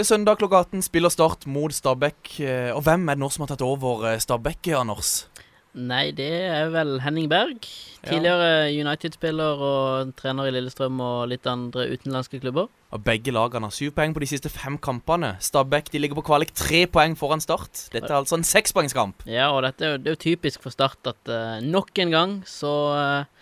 Til 0.00 0.06
søndag 0.08 0.38
klokka 0.40 0.62
18 0.64 0.80
spiller 0.86 1.12
Start 1.12 1.42
mot 1.44 1.74
Stabæk. 1.76 2.40
Eh, 2.40 2.72
Og 2.72 2.80
hvem 2.86 3.02
er 3.10 3.18
det 3.18 3.20
nå 3.20 3.28
som 3.28 3.42
har 3.44 3.50
tatt 3.50 3.60
over 3.60 4.06
eh, 4.08 4.16
Stabæk, 4.16 4.70
Anders? 4.72 5.26
Nei, 5.76 6.06
det 6.16 6.30
er 6.48 6.70
vel 6.72 7.02
Henning 7.04 7.28
Berg. 7.28 7.66
Tidligere 8.08 8.72
United-spiller 8.72 9.60
og 9.60 10.14
trener 10.16 10.48
i 10.48 10.54
Lillestrøm 10.54 11.02
og 11.04 11.28
litt 11.28 11.44
andre 11.44 11.84
utenlandske 11.92 12.40
klubber. 12.40 12.70
Og 12.96 13.04
Begge 13.04 13.34
lagene 13.36 13.68
har 13.68 13.76
syv 13.76 13.92
poeng 13.98 14.16
på 14.16 14.24
de 14.24 14.30
siste 14.30 14.48
fem 14.48 14.78
kampene. 14.80 15.34
Stabæk 15.36 15.92
de 15.92 16.00
ligger 16.00 16.16
på 16.16 16.24
kvalik 16.30 16.54
tre 16.56 16.86
poeng 16.88 17.12
foran 17.20 17.44
Start. 17.44 17.90
Dette 17.92 18.08
er 18.08 18.22
altså 18.22 18.40
en 18.40 18.48
sekspoengskamp. 18.48 19.28
Ja, 19.28 19.50
og 19.52 19.66
dette 19.68 19.84
er 19.84 20.00
det 20.00 20.14
er 20.14 20.16
jo 20.16 20.24
typisk 20.24 20.64
for 20.64 20.72
Start 20.72 21.12
at 21.12 21.28
uh, 21.28 21.60
nok 21.60 21.92
en 22.00 22.16
gang 22.16 22.34
så 22.48 22.72
eh, 22.96 23.39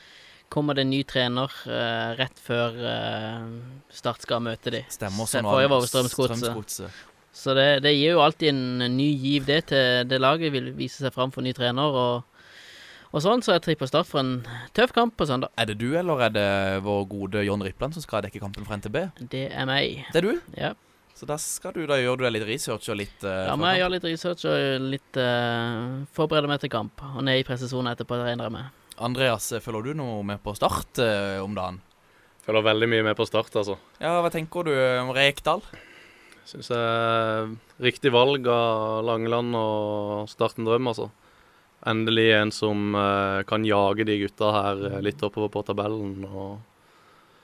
kommer 0.53 0.77
det 0.77 0.87
en 0.87 0.93
ny 0.93 1.03
trener 1.09 1.53
uh, 1.69 2.15
rett 2.19 2.41
før 2.43 2.79
uh, 2.81 3.45
Start 3.93 4.25
skal 4.25 4.43
møte 4.45 4.73
de. 4.75 4.83
Stemmer. 4.93 5.29
er 5.29 5.47
forrige 5.47 5.71
var 5.73 5.87
Strømsgodset. 5.89 7.05
Så 7.39 7.55
det, 7.55 7.69
det 7.85 7.93
gir 7.95 8.17
jo 8.17 8.25
alltid 8.25 8.51
en 8.51 8.97
ny 8.97 9.13
giv 9.15 9.47
det 9.47 9.69
til 9.71 10.09
det 10.09 10.19
laget. 10.19 10.53
Vil 10.55 10.73
vise 10.79 11.05
seg 11.05 11.15
fram 11.15 11.31
for 11.35 11.45
ny 11.45 11.53
trener 11.55 11.95
og, 12.01 12.43
og 13.13 13.23
sånn. 13.23 13.45
Så 13.45 13.55
jeg 13.55 13.65
tripper 13.69 13.91
Start 13.91 14.09
for 14.11 14.25
en 14.25 14.41
tøff 14.77 14.95
kamp 14.97 15.15
på 15.21 15.29
søndag. 15.29 15.53
Er 15.61 15.71
det 15.71 15.79
du, 15.83 15.93
eller 16.01 16.27
er 16.27 16.35
det 16.35 16.51
vår 16.87 17.07
gode 17.13 17.47
John 17.47 17.63
Rippland 17.63 17.95
som 17.95 18.05
skal 18.05 18.27
dekke 18.27 18.43
kampen 18.43 18.67
for 18.67 18.81
NTB? 18.81 19.01
Det 19.31 19.47
er 19.53 19.71
meg. 19.71 20.05
Det 20.13 20.23
er 20.23 20.31
du? 20.33 20.37
Ja. 20.59 20.75
Så 21.19 21.27
da 21.27 21.35
skal 21.43 21.75
du, 21.75 21.81
da 21.91 21.97
gjør 21.99 22.19
du 22.19 22.27
deg 22.29 22.37
litt 22.37 22.47
research 22.47 22.93
og 22.93 22.99
litt 23.01 23.25
uh, 23.27 23.49
La 23.49 23.57
meg 23.59 23.81
gjøre 23.81 23.97
litt 23.97 24.05
research 24.07 24.45
og 24.47 24.85
litt 24.87 25.19
uh, 25.19 26.05
forberede 26.15 26.51
meg 26.51 26.63
til 26.63 26.71
kamp. 26.71 27.03
Og 27.17 27.25
ned 27.27 27.41
i 27.41 27.47
pressesonen 27.47 27.91
etterpå, 27.91 28.21
regner 28.23 28.47
jeg 28.47 28.55
med. 28.55 28.78
Andreas, 29.05 29.51
eh, 29.53 29.61
følger 29.65 29.91
du 29.93 29.99
noe 30.01 30.23
med 30.27 30.41
på 30.45 30.55
Start 30.59 30.99
eh, 31.05 31.39
om 31.43 31.55
dagen? 31.57 31.81
Følger 32.49 32.65
veldig 32.65 32.89
mye 32.89 33.05
med 33.05 33.17
på 33.19 33.27
start, 33.29 33.53
altså. 33.61 33.75
Ja, 34.01 34.15
hva 34.25 34.31
tenker 34.33 34.65
du 34.65 34.71
om 35.03 35.11
Rekdal? 35.13 35.61
Syns 36.49 36.71
jeg 36.73 36.81
er 36.81 37.51
riktig 37.85 38.09
valg 38.15 38.47
av 38.49 39.03
Langeland 39.05 39.53
og 39.59 40.31
starte 40.33 40.63
en 40.63 40.69
drøm, 40.71 40.89
altså. 40.89 41.11
Endelig 41.87 42.25
en 42.39 42.51
som 42.57 42.97
eh, 42.97 43.43
kan 43.47 43.67
jage 43.69 44.07
de 44.09 44.17
gutta 44.23 44.49
her 44.57 44.81
eh, 44.95 44.97
litt 45.05 45.21
oppover 45.23 45.53
på 45.59 45.67
tabellen. 45.69 46.25
og 46.31 46.59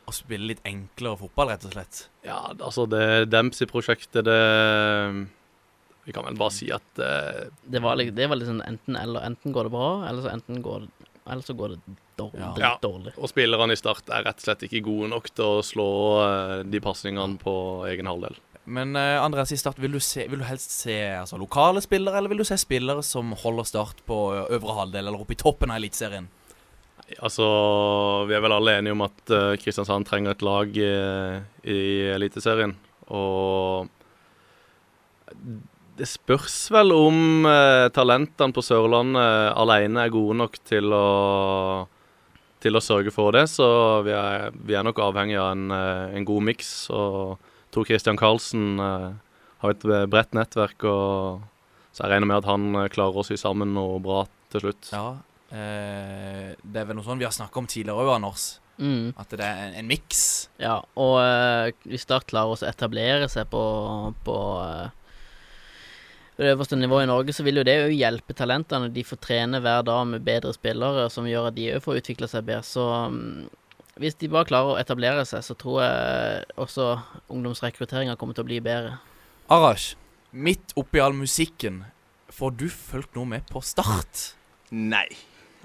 og 0.04 0.12
spille 0.12 0.50
litt 0.50 0.58
enklere 0.68 1.16
fotball, 1.16 1.48
rett 1.48 1.62
og 1.64 1.72
slett. 1.72 2.00
Ja, 2.26 2.40
altså 2.52 2.84
det 2.92 3.04
Dempsey-prosjektet, 3.32 4.26
det 4.26 4.34
Vi 6.04 6.12
kan 6.12 6.26
vel 6.26 6.36
bare 6.36 6.52
si 6.52 6.66
at 6.74 7.00
eh, 7.00 7.46
Det 7.64 7.80
var, 7.80 7.96
litt- 7.96 8.12
det 8.16 8.26
var 8.28 8.36
litt 8.36 8.50
sånn 8.50 8.60
enten 8.66 8.98
eller. 9.00 9.24
Enten 9.24 9.52
går 9.56 9.64
det 9.68 9.72
bra, 9.72 9.86
eller 10.08 10.26
så, 10.26 10.32
enten 10.34 10.60
går 10.64 10.84
det, 10.84 11.08
eller 11.30 11.42
så 11.42 11.54
går 11.56 11.68
det 11.68 11.78
dårlig. 12.16 12.40
Ja. 12.40 12.54
Ja. 12.58 12.72
dårlig. 12.82 13.14
Og 13.16 13.30
spillerne 13.32 13.72
i 13.72 13.80
Start 13.80 14.10
er 14.12 14.26
rett 14.26 14.42
og 14.42 14.46
slett 14.48 14.66
ikke 14.66 14.82
gode 14.84 15.08
nok 15.14 15.30
til 15.32 15.44
å 15.58 15.62
slå 15.64 15.88
eh, 16.24 16.58
de 16.68 16.80
pasningene 16.84 17.40
på 17.40 17.54
egen 17.88 18.10
halvdel. 18.10 18.36
Men 18.64 18.96
uh, 18.96 19.20
Andreas 19.20 19.52
i 19.52 19.58
Start, 19.60 19.80
vil 19.80 19.92
du, 19.92 20.00
se, 20.00 20.24
vil 20.28 20.40
du 20.40 20.46
helst 20.48 20.72
se 20.72 20.96
altså, 21.18 21.36
lokale 21.40 21.82
spillere, 21.84 22.16
eller 22.16 22.32
vil 22.32 22.40
du 22.40 22.48
se 22.48 22.56
spillere 22.60 23.04
som 23.04 23.34
holder 23.42 23.68
Start 23.68 24.00
på 24.08 24.20
øvre 24.44 24.78
halvdel, 24.78 25.04
eller 25.04 25.20
oppe 25.20 25.36
i 25.36 25.40
toppen 25.40 25.72
av 25.72 25.80
Eliteserien? 25.80 26.30
Altså, 27.20 27.44
Vi 28.28 28.32
er 28.32 28.40
vel 28.40 28.54
alle 28.56 28.78
enige 28.78 28.96
om 28.96 29.04
at 29.04 29.32
uh, 29.32 29.52
Kristiansand 29.60 30.08
trenger 30.08 30.32
et 30.32 30.44
lag 30.44 30.80
uh, 30.80 31.42
i 31.68 31.80
Eliteserien. 32.14 32.72
Og 33.12 33.90
det 35.98 36.08
spørs 36.10 36.56
vel 36.74 36.92
om 36.94 37.46
eh, 37.46 37.88
talentene 37.94 38.54
på 38.54 38.62
Sørlandet 38.64 39.54
alene 39.54 40.06
er 40.06 40.14
gode 40.14 40.36
nok 40.40 40.58
til 40.66 40.94
å, 40.94 41.86
til 42.62 42.78
å 42.78 42.82
sørge 42.82 43.12
for 43.14 43.34
det. 43.36 43.46
Så 43.52 43.66
vi 44.06 44.14
er, 44.16 44.50
vi 44.66 44.76
er 44.76 44.86
nok 44.86 45.02
avhengig 45.04 45.38
av 45.38 45.52
en, 45.52 45.68
eh, 45.74 46.16
en 46.18 46.26
god 46.28 46.48
miks. 46.50 46.72
Og 46.94 47.52
Tor 47.74 47.86
Christian 47.86 48.18
Karlsen 48.18 48.80
eh, 48.82 49.12
har 49.64 49.76
et 49.76 49.86
bredt 50.10 50.34
nettverk, 50.36 50.84
og 50.88 51.44
så 51.94 52.04
jeg 52.04 52.14
regner 52.14 52.30
med 52.32 52.42
at 52.42 52.50
han 52.50 52.66
eh, 52.80 52.90
klarer 52.92 53.22
å 53.22 53.26
sy 53.26 53.38
sammen 53.40 53.74
noe 53.76 54.02
bra 54.02 54.24
til 54.52 54.66
slutt. 54.66 54.90
Ja, 54.90 55.06
eh, 55.54 56.52
det 56.58 56.82
er 56.82 56.90
vel 56.90 56.98
noe 56.98 57.06
sånn 57.06 57.22
vi 57.22 57.28
har 57.28 57.34
snakket 57.34 57.62
om 57.62 57.70
tidligere 57.70 58.02
òg, 58.02 58.16
Anders. 58.18 58.48
Mm. 58.82 59.14
At 59.20 59.30
det 59.30 59.46
er 59.46 59.68
en, 59.68 59.78
en 59.78 59.86
miks. 59.86 60.24
Ja, 60.58 60.80
og 60.98 61.16
eh, 61.22 61.70
hvis 61.86 62.02
Start 62.08 62.26
klarer 62.30 62.56
å 62.56 62.66
etablere 62.66 63.30
seg 63.30 63.46
på, 63.52 63.62
på 64.26 64.38
eh, 64.64 64.90
det 66.36 66.50
øverste 66.50 66.76
nivået 66.76 67.06
i 67.06 67.10
Norge, 67.10 67.32
så 67.32 67.44
vil 67.46 67.60
jo 67.60 67.66
det 67.66 67.74
jo 67.78 67.94
hjelpe 67.94 68.34
talentene. 68.34 68.90
De 68.90 69.04
får 69.06 69.20
trene 69.22 69.60
hver 69.62 69.84
dag 69.86 70.06
med 70.10 70.24
bedre 70.26 70.54
spillere, 70.56 71.06
som 71.10 71.28
gjør 71.30 71.50
at 71.50 71.58
de 71.58 71.68
òg 71.76 71.84
får 71.84 72.00
utvikle 72.00 72.28
seg 72.30 72.46
bedre. 72.48 72.66
Så 72.66 72.86
mm, 73.12 73.44
hvis 74.02 74.18
de 74.18 74.30
bare 74.32 74.48
klarer 74.48 74.74
å 74.74 74.80
etablere 74.80 75.22
seg, 75.30 75.44
så 75.46 75.54
tror 75.58 75.82
jeg 75.84 76.46
også 76.58 76.88
ungdomsrekrutteringa 77.30 78.16
kommer 78.18 78.34
til 78.34 78.46
å 78.46 78.50
bli 78.50 78.58
bedre. 78.64 78.96
Arash, 79.54 79.92
midt 80.32 80.74
oppi 80.80 81.02
all 81.04 81.14
musikken, 81.14 81.84
får 82.34 82.58
du 82.58 82.66
fulgt 82.72 83.14
noe 83.14 83.30
med 83.36 83.46
på 83.52 83.62
Start? 83.62 84.32
Nei, 84.74 85.06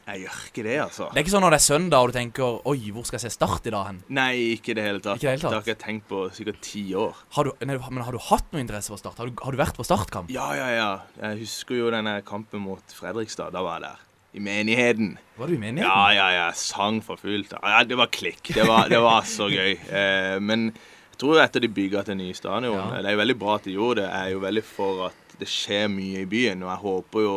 jeg 0.10 0.24
gjør 0.26 0.39
ikke 0.50 0.63
det, 0.65 0.76
altså. 0.84 1.08
Det 1.10 1.19
er 1.19 1.26
ikke 1.26 1.34
sånn 1.36 1.43
når 1.45 1.54
det 1.56 1.60
er 1.60 1.65
søndag 1.65 2.04
og 2.04 2.12
du 2.12 2.15
tenker 2.17 2.58
Oi, 2.72 2.78
hvor 2.95 3.06
skal 3.08 3.19
jeg 3.19 3.26
se 3.28 3.34
Start 3.36 3.69
i 3.69 3.74
dag 3.74 3.88
hen? 3.89 4.02
Nei, 4.17 4.32
ikke 4.56 4.74
i 4.74 4.78
det 4.80 4.86
hele 4.86 5.02
tatt. 5.04 5.19
Ikke 5.19 5.28
det 5.28 5.34
hele 5.36 5.43
tatt? 5.43 5.52
Det 5.52 5.58
har 5.58 5.65
ikke 5.65 5.74
jeg 5.76 5.82
tenkt 5.84 6.08
på 6.10 6.22
sikkert 6.36 6.60
ti 6.65 6.84
år. 6.98 7.24
Har 7.38 7.50
du, 7.50 7.52
nei, 7.69 7.78
men 7.78 8.04
har 8.08 8.15
du 8.15 8.22
hatt 8.30 8.52
noe 8.54 8.63
interesse 8.63 8.93
for 8.93 9.02
Start? 9.02 9.19
Har 9.22 9.30
du, 9.30 9.38
har 9.45 9.56
du 9.56 9.60
vært 9.62 9.78
på 9.78 9.86
Startkamp? 9.88 10.32
Ja, 10.34 10.50
ja, 10.58 10.69
ja. 10.74 10.89
Jeg 11.22 11.43
husker 11.45 11.78
jo 11.80 11.89
denne 11.93 12.19
kampen 12.28 12.63
mot 12.65 12.95
Fredrikstad. 12.98 13.54
Da 13.56 13.63
var 13.65 13.80
jeg 13.80 13.89
der. 13.89 14.06
I 14.34 14.43
menigheten. 14.45 15.13
Var 15.39 15.50
du 15.50 15.56
i 15.56 15.62
menigheten? 15.62 15.89
Ja, 15.89 16.10
ja, 16.13 16.28
ja. 16.36 16.48
Sang 16.58 17.00
for 17.06 17.17
fullt. 17.22 17.56
Ja, 17.58 17.84
det 17.88 17.98
var 17.98 18.12
klikk. 18.13 18.52
Det 18.54 18.65
var, 18.69 18.89
det 18.91 19.00
var 19.02 19.26
så 19.30 19.50
gøy. 19.50 19.78
Eh, 20.00 20.36
men 20.41 20.69
jeg 20.69 21.22
tror 21.22 21.39
etter 21.43 21.63
de 21.63 21.67
bygga 21.74 22.04
til 22.08 22.15
nye 22.19 22.36
stadion 22.38 22.72
Ja. 22.78 23.02
Det 23.02 23.10
er 23.10 23.15
jo 23.17 23.22
veldig 23.24 23.39
bra 23.41 23.56
at 23.58 23.65
de 23.65 23.74
gjorde 23.74 24.04
det. 24.04 24.10
Jeg 24.12 24.30
er 24.30 24.36
jo 24.36 24.43
veldig 24.43 24.63
for 24.63 25.02
at 25.10 25.34
det 25.41 25.48
skjer 25.50 25.89
mye 25.91 26.22
i 26.24 26.30
byen. 26.30 26.62
Og 26.63 26.69
jeg 26.72 26.84
håper 26.84 27.26
jo 27.26 27.34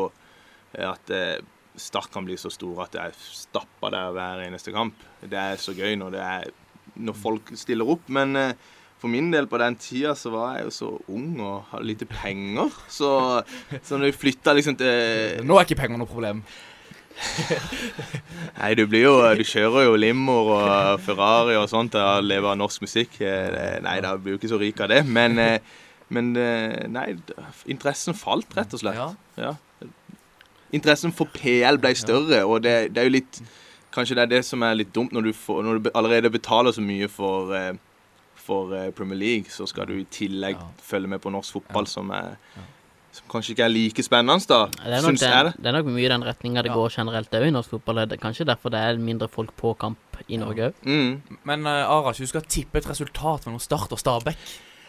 at 0.92 1.10
eh, 1.12 1.40
Start 1.80 2.10
kan 2.12 2.26
bli 2.26 2.36
så 2.36 2.50
stor 2.52 2.84
at 2.84 2.96
jeg 2.98 3.14
stapper 3.16 3.92
der 3.94 4.12
hver 4.12 4.42
eneste 4.44 4.74
kamp. 4.74 4.98
Det 5.24 5.38
er 5.38 5.60
så 5.60 5.72
gøy 5.76 5.96
når, 5.96 6.10
det 6.12 6.22
er, 6.22 6.50
når 7.00 7.16
folk 7.16 7.52
stiller 7.56 7.88
opp. 7.94 8.10
Men 8.12 8.36
eh, 8.36 8.52
for 9.00 9.10
min 9.12 9.32
del 9.32 9.48
på 9.50 9.58
den 9.58 9.78
tida 9.80 10.12
så 10.18 10.30
var 10.34 10.58
jeg 10.58 10.68
jo 10.68 10.74
så 10.76 10.90
ung 11.10 11.40
og 11.40 11.70
hadde 11.72 11.88
lite 11.88 12.08
penger. 12.10 12.74
Så, 12.92 13.08
så 13.82 13.96
når 13.96 14.10
vi 14.10 14.18
flytta 14.26 14.54
liksom 14.58 14.76
til 14.78 15.40
Nå 15.48 15.56
er 15.56 15.66
ikke 15.66 15.80
penger 15.80 15.98
noe 16.02 16.10
problem. 16.10 16.44
Nei, 18.60 18.70
du 18.72 18.86
blir 18.88 19.02
jo 19.04 19.16
Du 19.36 19.42
kjører 19.44 19.84
jo 19.84 19.98
limoer 20.00 20.52
og 20.54 21.02
Ferrari 21.04 21.58
og 21.60 21.66
sånt 21.68 21.96
og 22.00 22.24
lever 22.24 22.52
av 22.52 22.60
norsk 22.60 22.84
musikk. 22.84 23.18
Eh, 23.24 23.80
Nei, 23.84 23.96
da 24.04 24.14
blir 24.18 24.36
du 24.36 24.42
ikke 24.42 24.52
så 24.52 24.60
rik 24.60 24.84
av 24.84 24.92
det. 24.92 25.02
Men, 25.08 25.40
eh, 25.40 25.80
men 26.12 26.34
nei, 26.92 27.06
interessen 27.72 28.12
falt, 28.12 28.50
rett 28.52 28.74
og 28.76 28.82
slett. 28.82 28.98
Ja. 29.40 29.54
Ja. 30.72 30.78
Interessen 30.78 31.12
for 31.12 31.28
PL 31.34 31.76
ble 31.78 31.92
større, 31.94 32.44
og 32.48 32.62
det, 32.64 32.94
det 32.94 33.02
er 33.04 33.10
jo 33.10 33.16
litt 33.20 33.42
Kanskje 33.92 34.14
det 34.16 34.22
er 34.22 34.30
det 34.30 34.44
som 34.48 34.62
er 34.64 34.72
litt 34.78 34.88
dumt 34.96 35.12
når 35.12 35.26
du, 35.26 35.32
får, 35.36 35.58
når 35.66 35.78
du 35.84 35.88
allerede 35.92 36.30
betaler 36.32 36.72
så 36.72 36.80
mye 36.80 37.10
for, 37.12 37.50
eh, 37.52 37.74
for 38.40 38.72
eh, 38.72 38.86
Premier 38.96 39.18
League, 39.20 39.50
så 39.52 39.66
skal 39.68 39.84
du 39.90 39.98
i 40.00 40.06
tillegg 40.08 40.56
Ja. 40.56 40.68
følge 40.80 41.10
med 41.12 41.20
på 41.20 41.28
norsk 41.28 41.52
fotball, 41.58 41.84
som, 41.86 42.08
er, 42.16 42.38
som 43.12 43.28
kanskje 43.28 43.52
ikke 43.52 43.66
er 43.66 43.68
like 43.68 44.02
spennende, 44.02 44.40
da. 44.48 44.62
Det 44.72 44.86
er 44.88 45.02
nok, 45.04 45.10
Syns 45.10 45.26
jeg 45.26 45.44
det. 45.44 45.52
det, 45.58 45.66
er 45.68 45.76
nok 45.76 45.90
mye 45.92 46.06
i 46.06 46.08
den 46.08 46.24
retninga 46.24 46.62
det 46.64 46.72
Ja. 46.72 46.78
går 46.80 46.88
generelt 46.96 47.36
òg 47.36 47.46
i 47.46 47.52
norsk 47.52 47.68
fotball. 47.76 48.00
Det 48.08 48.16
er 48.16 48.22
kanskje 48.24 48.48
derfor 48.48 48.72
det 48.72 48.80
er 48.80 48.96
mindre 48.96 49.28
folk 49.28 49.52
på 49.60 49.74
kamp 49.76 49.98
i 50.26 50.40
Norge 50.40 50.70
òg. 50.72 50.74
Mm. 50.88 51.38
Men 51.44 51.66
uh, 51.68 51.84
Arash, 51.92 52.24
du 52.24 52.26
skal 52.32 52.48
tippe 52.48 52.78
et 52.80 52.88
resultat 52.88 53.44
mellom 53.44 53.60
Start 53.60 53.92
og 53.92 54.00
Stabæk. 54.00 54.38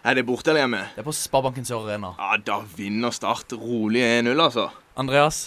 Er 0.03 0.15
det 0.15 0.25
borte 0.27 0.51
eller 0.51 0.65
hjemme? 0.65 0.79
Det 0.91 0.99
er 0.99 1.05
på 1.07 1.13
Sparebanken 1.15 1.63
Sør 1.63 1.85
Arena. 1.87 2.09
Ja, 2.19 2.35
da 2.43 2.57
vinner 2.75 3.13
Start 3.15 3.53
rolig 3.55 4.01
1-0, 4.03 4.35
altså. 4.35 4.65
Andreas? 4.99 5.37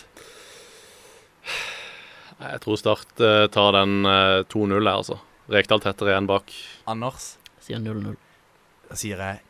Jeg 2.40 2.62
tror 2.64 2.80
Start 2.80 3.20
eh, 3.20 3.44
tar 3.52 3.76
den 3.76 4.08
eh, 4.08 4.40
2-0 4.48 4.72
her, 4.80 4.94
altså. 4.94 5.18
Rekdal 5.52 5.84
tettere 5.84 6.14
igjen 6.14 6.30
bak. 6.30 6.54
Anders? 6.88 7.34
Sier 7.60 7.84
0-0. 7.84 8.16
Da 8.88 8.96
sier 8.96 9.20
jeg 9.20 9.44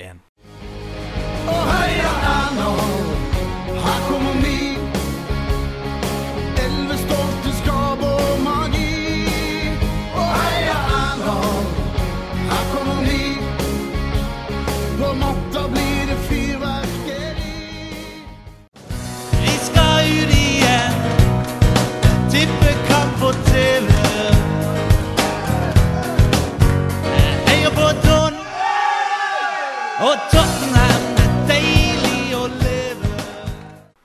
1-1. 0.00 0.24
Her 3.84 4.00
kommer 4.08 4.40
vi. 4.40 4.51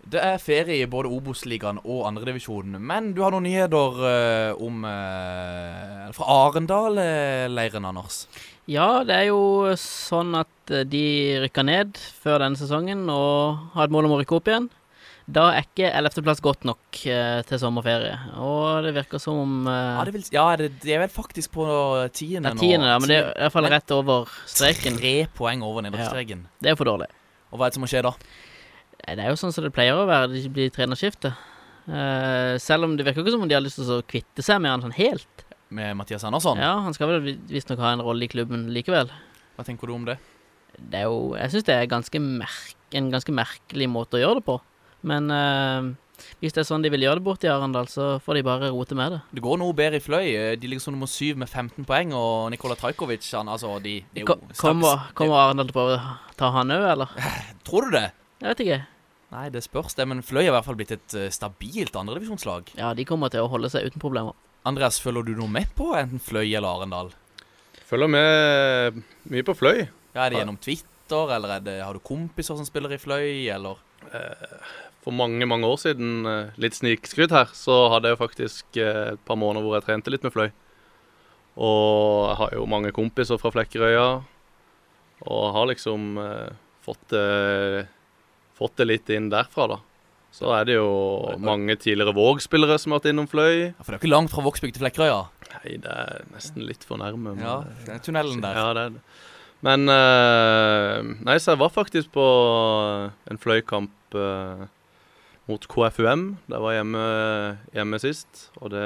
Det 0.08 0.20
er 0.24 0.38
ferie 0.40 0.86
i 0.86 0.88
både 0.88 1.10
Obos-ligaen 1.12 1.82
og 1.84 2.06
andredivisjonen, 2.08 2.78
men 2.80 3.10
du 3.16 3.20
har 3.26 3.34
noen 3.34 3.44
nyheter 3.44 3.98
uh, 4.00 4.62
om 4.64 4.86
uh, 4.88 6.06
Fra 6.16 6.28
Arendal-leiren, 6.48 7.88
Anders. 7.90 8.22
Ja, 8.72 9.04
det 9.08 9.18
er 9.18 9.26
jo 9.30 9.74
sånn 9.80 10.34
at 10.36 10.72
eh, 10.76 10.84
de 10.84 11.04
rykka 11.46 11.64
ned 11.64 11.96
før 12.20 12.42
denne 12.44 12.60
sesongen 12.60 13.06
og 13.08 13.62
har 13.78 13.88
et 13.88 13.94
mål 13.96 14.10
om 14.10 14.16
å 14.18 14.18
rykke 14.20 14.36
opp 14.36 14.50
igjen. 14.52 14.66
Da 15.24 15.46
er 15.54 15.64
ikke 15.64 15.88
11.-plass 15.88 16.44
godt 16.44 16.68
nok 16.68 17.00
eh, 17.08 17.40
til 17.48 17.62
sommerferie, 17.62 18.18
og 18.44 18.84
det 18.84 18.92
virker 18.98 19.24
som 19.24 19.40
om 19.40 19.70
Ja, 19.72 20.04
det, 20.04 20.16
vil, 20.18 20.28
ja 20.36 20.46
det, 20.60 20.70
det 20.84 20.98
er 20.98 21.06
vel 21.06 21.14
faktisk 21.16 21.56
på 21.56 21.64
tiende 22.16 22.52
det 22.52 22.58
er 22.58 22.64
tiende, 22.64 22.92
ja, 22.92 23.00
men 23.00 23.12
det 23.12 23.22
er 23.22 23.32
i 23.32 23.46
hvert 23.46 23.56
fall 23.56 23.72
rett 23.72 23.96
over 23.96 24.36
streken. 24.44 25.00
Tre 25.00 25.16
poeng 25.40 25.64
over 25.68 25.88
nedrykksstreken. 25.88 26.44
Det 26.60 26.76
er 26.76 26.80
for 26.80 26.92
dårlig. 26.92 27.08
Og 27.52 27.60
hva 27.60 27.68
er 27.68 27.72
det 27.72 27.80
som 27.80 27.88
må 27.88 27.92
skje 27.92 28.04
da? 28.04 28.18
Eh, 29.06 29.16
Det 29.16 29.26
er 29.26 29.30
jo 29.30 29.40
sånn 29.40 29.54
som 29.54 29.66
det 29.66 29.74
pleier 29.76 29.98
å 29.98 30.08
være. 30.10 30.32
Det 30.34 30.54
blir 30.54 30.74
trenerskifte. 30.74 31.34
Uh, 31.88 32.58
selv 32.60 32.84
om 32.84 32.98
det 33.00 33.06
virker 33.08 33.24
ikke 33.24 33.32
som 33.32 33.46
om 33.46 33.48
de 33.48 33.56
har 33.56 33.64
lyst 33.64 33.80
til 33.80 33.88
å 33.96 34.02
kvitte 34.04 34.44
seg 34.44 34.60
med 34.60 34.74
han 34.74 34.82
sånn 34.84 34.98
helt. 34.98 35.46
Med 35.72 35.96
Mathias 35.96 36.26
Andersson? 36.28 36.60
Ja, 36.60 36.80
Han 36.84 36.96
skal 36.96 37.14
vel 37.14 37.38
visstnok 37.48 37.80
ha 37.80 37.94
en 37.96 38.04
rolle 38.04 38.28
i 38.28 38.32
klubben 38.32 38.68
likevel. 38.76 39.12
Hva 39.56 39.64
tenker 39.68 39.88
du 39.88 39.94
om 39.96 40.04
det? 40.08 40.18
Det 40.78 41.00
er 41.00 41.08
jo 41.08 41.36
Jeg 41.36 41.52
syns 41.52 41.66
det 41.68 41.76
er 41.76 41.88
ganske 41.90 42.20
en 42.20 43.08
ganske 43.12 43.34
merkelig 43.36 43.88
måte 43.90 44.20
å 44.20 44.22
gjøre 44.22 44.42
det 44.42 44.46
på. 44.48 44.58
Men 45.08 45.32
uh, 45.32 45.96
hvis 46.42 46.56
det 46.56 46.64
er 46.64 46.68
sånn 46.68 46.84
de 46.84 46.92
vil 46.92 47.04
gjøre 47.08 47.22
det 47.22 47.28
borte 47.28 47.48
i 47.48 47.52
Arendal, 47.52 47.88
så 47.92 48.18
får 48.24 48.40
de 48.40 48.46
bare 48.48 48.72
rote 48.74 48.96
med 48.98 49.16
det. 49.16 49.24
Det 49.40 49.44
går 49.48 49.60
noe 49.62 49.76
bedre 49.78 50.00
i 50.00 50.04
Fløy. 50.04 50.28
De 50.60 50.68
ligger 50.68 50.84
som 50.84 50.96
nummer 50.96 51.10
syv 51.12 51.40
med 51.40 51.48
15 51.48 51.88
poeng, 51.88 52.12
og 52.18 52.52
Nikola 52.52 52.76
Trajkovic 52.80 53.28
han, 53.38 53.52
altså, 53.54 53.78
de, 53.84 54.00
de 54.16 54.24
er 54.24 54.32
Kommer, 54.60 55.08
kommer 55.18 55.40
Arendal 55.46 55.70
til 55.70 55.76
å 55.76 55.80
prøve 55.80 56.00
å 56.00 56.16
ta 56.40 56.52
han 56.58 56.74
òg, 56.74 56.88
eller? 56.96 57.16
Tror 57.68 57.88
du 57.88 58.00
det? 58.00 58.08
Jeg 58.42 58.52
vet 58.52 58.64
ikke. 58.66 58.80
Nei, 59.34 59.46
det 59.52 59.64
spørs 59.66 59.96
det, 59.98 60.06
men 60.08 60.22
Fløy 60.24 60.46
er 60.46 60.50
i 60.52 60.56
hvert 60.56 60.66
fall 60.68 60.78
blitt 60.80 60.94
et 60.96 61.16
eh, 61.20 61.30
stabilt 61.34 61.96
andredivisjonslag. 62.00 62.70
Ja, 62.80 62.94
de 62.96 63.04
kommer 63.08 63.32
til 63.34 63.44
å 63.44 63.50
holde 63.52 63.70
seg 63.74 63.90
uten 63.90 64.00
problemer. 64.04 64.38
Andreas, 64.68 65.00
følger 65.04 65.26
du 65.28 65.34
noe 65.40 65.52
med 65.52 65.68
på 65.76 65.90
enten 66.00 66.22
Fløy 66.24 66.46
eller 66.48 66.68
Arendal? 66.70 67.12
Følger 67.88 68.12
med 68.12 69.02
mye 69.32 69.46
på 69.48 69.56
Fløy. 69.56 69.86
Ja, 70.14 70.26
Er 70.26 70.32
det 70.34 70.40
gjennom 70.42 70.60
Twitter, 70.64 71.34
eller 71.36 71.58
er 71.58 71.66
det, 71.66 71.76
har 71.84 71.96
du 71.96 72.00
kompiser 72.04 72.58
som 72.60 72.68
spiller 72.68 72.92
i 72.96 73.00
Fløy, 73.00 73.48
eller 73.54 73.80
For 75.04 75.16
mange, 75.16 75.46
mange 75.48 75.68
år 75.68 75.78
siden, 75.80 76.26
eh, 76.28 76.56
litt 76.60 76.76
snikskryt 76.76 77.32
her, 77.32 77.52
så 77.56 77.90
hadde 77.94 78.10
jeg 78.12 78.20
faktisk 78.20 78.80
eh, 78.80 79.14
et 79.14 79.22
par 79.28 79.40
måneder 79.40 79.64
hvor 79.64 79.78
jeg 79.78 79.86
trente 79.88 80.12
litt 80.12 80.24
med 80.28 80.34
Fløy. 80.36 80.50
Og 81.58 82.28
jeg 82.30 82.38
har 82.42 82.56
jo 82.60 82.66
mange 82.70 82.92
kompiser 82.96 83.40
fra 83.40 83.52
Flekkerøya, 83.56 84.08
og 85.32 85.46
har 85.56 85.70
liksom 85.72 86.18
eh, 86.22 86.52
fått, 86.86 87.16
fått 88.58 88.76
det 88.82 88.88
litt 88.90 89.10
inn 89.14 89.30
derfra, 89.34 89.68
da. 89.76 89.78
Så 90.38 90.52
er 90.54 90.66
det 90.68 90.76
jo 90.76 90.88
mange 91.42 91.78
tidligere 91.80 92.14
Våg-spillere 92.14 92.76
som 92.82 92.92
har 92.94 93.00
vært 93.00 93.10
innom 93.14 93.30
Fløy. 93.32 93.70
Ja, 93.72 93.78
For 93.82 93.94
det 93.94 93.98
er 93.98 94.02
ikke 94.04 94.12
langt 94.12 94.34
fra 94.34 94.44
Vågsbygd 94.46 94.76
til 94.76 94.84
Flekkerøya. 94.84 95.22
Nei, 95.54 95.78
det 95.82 95.94
er 95.94 96.26
nesten 96.34 96.66
litt 96.68 96.84
for 96.86 97.00
nærme. 97.02 97.34
men- 97.34 97.40
Ja, 97.46 97.56
det 97.86 97.96
er 97.96 98.04
tunnelen 98.06 98.42
der. 98.44 98.54
Ja, 98.60 98.74
det 98.78 98.84
er 98.86 98.90
det. 98.98 99.02
Men 99.66 99.90
eh, 99.90 101.02
Nei, 101.26 101.38
så 101.42 101.56
jeg 101.56 101.62
var 101.64 101.70
faktisk 101.74 102.12
på 102.14 102.26
en 103.32 103.40
fløykamp 103.42 103.90
eh, 104.14 104.68
mot 105.48 105.68
KFUM. 105.68 106.38
Det 106.52 106.60
var 106.62 106.76
hjemme, 106.78 107.06
hjemme 107.74 108.00
sist, 108.04 108.50
og 108.62 108.70
det, 108.76 108.86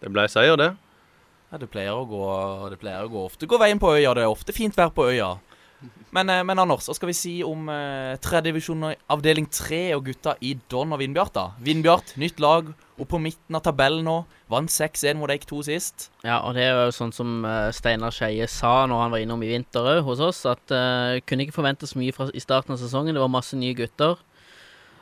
det 0.00 0.12
ble 0.14 0.24
seier, 0.32 0.56
det. 0.56 0.70
Ja, 1.52 1.58
det 1.62 1.68
pleier 1.70 1.94
å 1.94 2.06
gå 2.08 2.70
Det 2.72 2.78
pleier 2.80 3.04
å 3.06 3.10
gå 3.12 3.20
ofte 3.28 3.46
gå 3.46 3.58
veien 3.60 3.78
på 3.78 3.92
øya. 3.94 4.14
Det 4.16 4.24
er 4.24 4.32
ofte 4.32 4.54
fint 4.56 4.74
vær 4.78 4.90
på 4.94 5.10
øya. 5.12 5.34
Men, 6.16 6.30
eh, 6.30 6.42
men 6.46 6.58
Anders, 6.62 6.88
hva 6.88 6.96
skal 6.96 7.10
vi 7.10 7.16
si 7.16 7.34
om 7.44 7.68
eh, 7.72 8.16
tredjedivisjon 8.24 8.88
avdeling 9.12 9.48
tre 9.52 9.82
og 9.96 10.06
gutta 10.08 10.36
i 10.40 10.54
Don 10.70 10.94
og 10.94 11.02
Vindbjart, 11.02 11.34
da? 11.36 11.46
Vindbjart, 11.62 12.14
nytt 12.20 12.40
lag, 12.40 12.70
opp 12.96 13.10
på 13.10 13.20
midten 13.20 13.58
av 13.58 13.64
tabellen 13.66 14.06
nå. 14.06 14.16
Vant 14.48 14.70
6-1 14.70 15.18
mot 15.18 15.30
Eik 15.32 15.44
2 15.48 15.58
sist. 15.66 16.06
Ja, 16.24 16.38
og 16.46 16.54
det 16.56 16.64
er 16.64 16.78
jo 16.86 16.94
sånn 16.94 17.12
som 17.14 17.42
eh, 17.44 17.68
Steinar 17.74 18.14
Skeie 18.14 18.46
sa 18.50 18.86
når 18.88 19.02
han 19.02 19.14
var 19.14 19.24
innom 19.24 19.42
i 19.44 19.50
vinter 19.50 19.90
òg 19.96 20.04
hos 20.06 20.22
oss, 20.22 20.44
at 20.48 20.72
uh, 20.72 21.18
kunne 21.26 21.44
ikke 21.44 21.56
forvente 21.58 21.88
så 21.88 21.98
mye 21.98 22.14
fra, 22.14 22.28
i 22.30 22.42
starten 22.42 22.76
av 22.76 22.80
sesongen. 22.80 23.16
Det 23.16 23.22
var 23.22 23.32
masse 23.32 23.58
nye 23.58 23.76
gutter. 23.76 24.16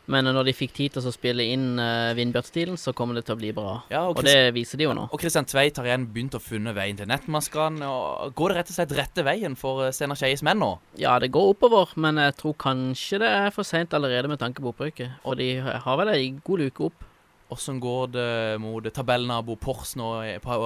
Men 0.06 0.26
når 0.28 0.44
de 0.50 0.52
fikk 0.52 0.72
tid 0.76 0.92
til 0.92 1.06
å 1.08 1.12
spille 1.14 1.46
inn 1.48 1.78
uh, 1.80 2.12
Vindbjart-stilen, 2.18 2.76
så 2.76 2.92
kommer 2.92 3.16
det 3.16 3.22
til 3.24 3.36
å 3.36 3.40
bli 3.40 3.52
bra. 3.56 3.78
Ja, 3.88 4.02
Og 4.10 4.18
Chris- 4.18 4.34
det 4.34 4.50
viser 4.52 4.76
de 4.76 4.84
jo 4.84 4.92
nå. 4.92 5.06
Og 5.08 5.20
Kristian 5.22 5.46
Tveit 5.48 5.78
har 5.80 5.88
igjen 5.88 6.04
begynt 6.12 6.36
å 6.36 6.42
funne 6.44 6.74
veien 6.76 6.98
til 6.98 7.08
nettmaskene. 7.08 7.88
Går 8.36 8.52
det 8.52 8.58
rett 8.58 8.72
og 8.74 8.76
slett 8.76 8.92
rette 8.98 9.24
veien 9.24 9.56
for 9.56 9.86
eh, 9.86 9.94
Steinar 9.96 10.20
Skeies 10.20 10.44
menn 10.44 10.60
nå? 10.60 10.74
Ja, 11.00 11.16
det 11.22 11.30
går 11.32 11.54
oppover, 11.54 11.94
men 11.96 12.20
jeg 12.20 12.36
tror 12.36 12.52
kanskje 12.60 13.22
det 13.24 13.32
er 13.32 13.50
for 13.56 13.64
seint 13.64 13.96
allerede 13.96 14.28
med 14.28 14.42
tanke 14.44 14.60
på 14.60 14.74
opprykket. 14.74 15.16
For 15.24 15.40
de 15.40 15.48
har 15.64 16.00
vel 16.02 16.12
ei 16.12 16.28
god 16.44 16.66
luke 16.66 16.84
opp. 16.90 17.08
Åssen 17.54 17.80
går 17.80 18.12
det 18.12 18.28
mot 18.60 18.84
tabellnabo 18.92 19.56
Pors 19.60 19.96
nå 20.00 20.18
i- 20.26 20.38
på, 20.42 20.60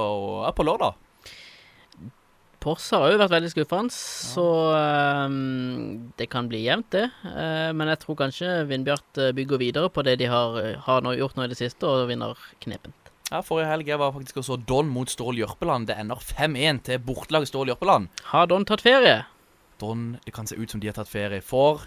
på 0.57 0.67
lørdag? 0.67 0.99
Pors 2.59 2.89
har 2.91 3.13
jo 3.13 3.19
vært 3.21 3.31
veldig 3.37 3.51
skuffende, 3.53 3.95
så 3.95 4.45
um, 5.31 6.09
det 6.19 6.27
kan 6.33 6.49
bli 6.51 6.65
jevnt, 6.65 6.89
det. 6.91 7.05
Uh, 7.23 7.71
men 7.77 7.93
jeg 7.93 8.01
tror 8.03 8.19
kanskje 8.19 8.55
Vindbjart 8.67 9.21
eh, 9.23 9.35
bygger 9.37 9.61
videre 9.63 9.91
på 9.95 10.03
det 10.07 10.17
de 10.19 10.27
har, 10.27 10.59
eh, 10.59 10.81
har 10.89 11.05
nå 11.07 11.13
gjort 11.15 11.39
nå 11.39 11.47
i 11.47 11.53
det 11.53 11.59
siste, 11.61 11.87
og 11.87 12.09
vinner 12.11 12.35
knepent. 12.65 13.13
Ja, 13.29 13.45
Forrige 13.45 13.69
helg 13.69 13.91
jeg 13.93 14.01
var 14.01 14.15
faktisk 14.15 14.41
også 14.41 14.57
Don 14.67 14.89
mot 14.91 15.11
Stål 15.13 15.39
Jørpeland. 15.39 15.87
Det 15.91 15.99
ender 16.01 16.19
5-1 16.19 16.83
til 16.89 17.03
bortelaget 17.05 17.53
Stål 17.53 17.71
Jørpeland. 17.75 18.09
Har 18.33 18.49
Don 18.51 18.67
tatt 18.67 18.83
ferie? 18.83 19.21
Don, 19.79 20.17
det 20.25 20.35
kan 20.35 20.49
se 20.49 20.57
ut 20.59 20.73
som 20.73 20.81
de 20.83 20.91
har 20.91 20.97
tatt 20.97 21.13
ferie. 21.13 21.45
For 21.45 21.87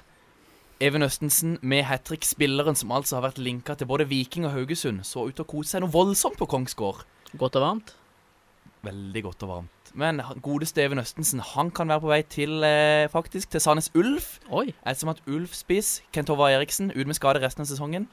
Even 0.81 1.03
Østensen 1.05 1.57
med 1.61 1.83
hat 1.89 2.07
trick, 2.07 2.23
spilleren 2.25 2.77
som 2.77 2.93
altså 2.95 3.19
har 3.19 3.27
vært 3.27 3.41
linka 3.41 3.75
til 3.77 3.89
både 3.89 4.07
Viking 4.09 4.47
og 4.47 4.55
Haugesund, 4.55 5.03
så 5.05 5.27
ut 5.27 5.35
til 5.37 5.45
å 5.45 5.51
kose 5.51 5.75
seg 5.75 5.83
noe 5.83 5.93
voldsomt 5.93 6.39
på 6.39 6.47
Kongsgård. 6.49 7.03
Godt 7.37 7.59
og 7.59 7.65
varmt? 7.65 7.93
Veldig 8.87 9.21
godt 9.27 9.45
og 9.45 9.51
varmt. 9.51 9.80
Men 9.93 10.21
godeste 10.41 10.81
Even 10.83 10.99
Østensen 11.01 11.41
han 11.43 11.71
kan 11.71 11.89
være 11.91 11.99
på 12.01 12.07
vei 12.11 12.21
til 12.23 12.63
eh, 12.63 13.09
faktisk 13.11 13.49
til 13.51 13.59
Sandnes 13.61 13.89
Ulf. 13.95 14.37
Oi. 14.49 14.69
Ettersom 14.85 15.09
at 15.11 15.21
Ulf-spiss 15.27 16.01
Kent 16.15 16.29
Håvard 16.31 16.51
Eriksen 16.55 16.91
ut 16.95 17.07
med 17.07 17.15
skade 17.17 17.41
resten 17.43 17.65
av 17.65 17.67
sesongen. 17.67 18.07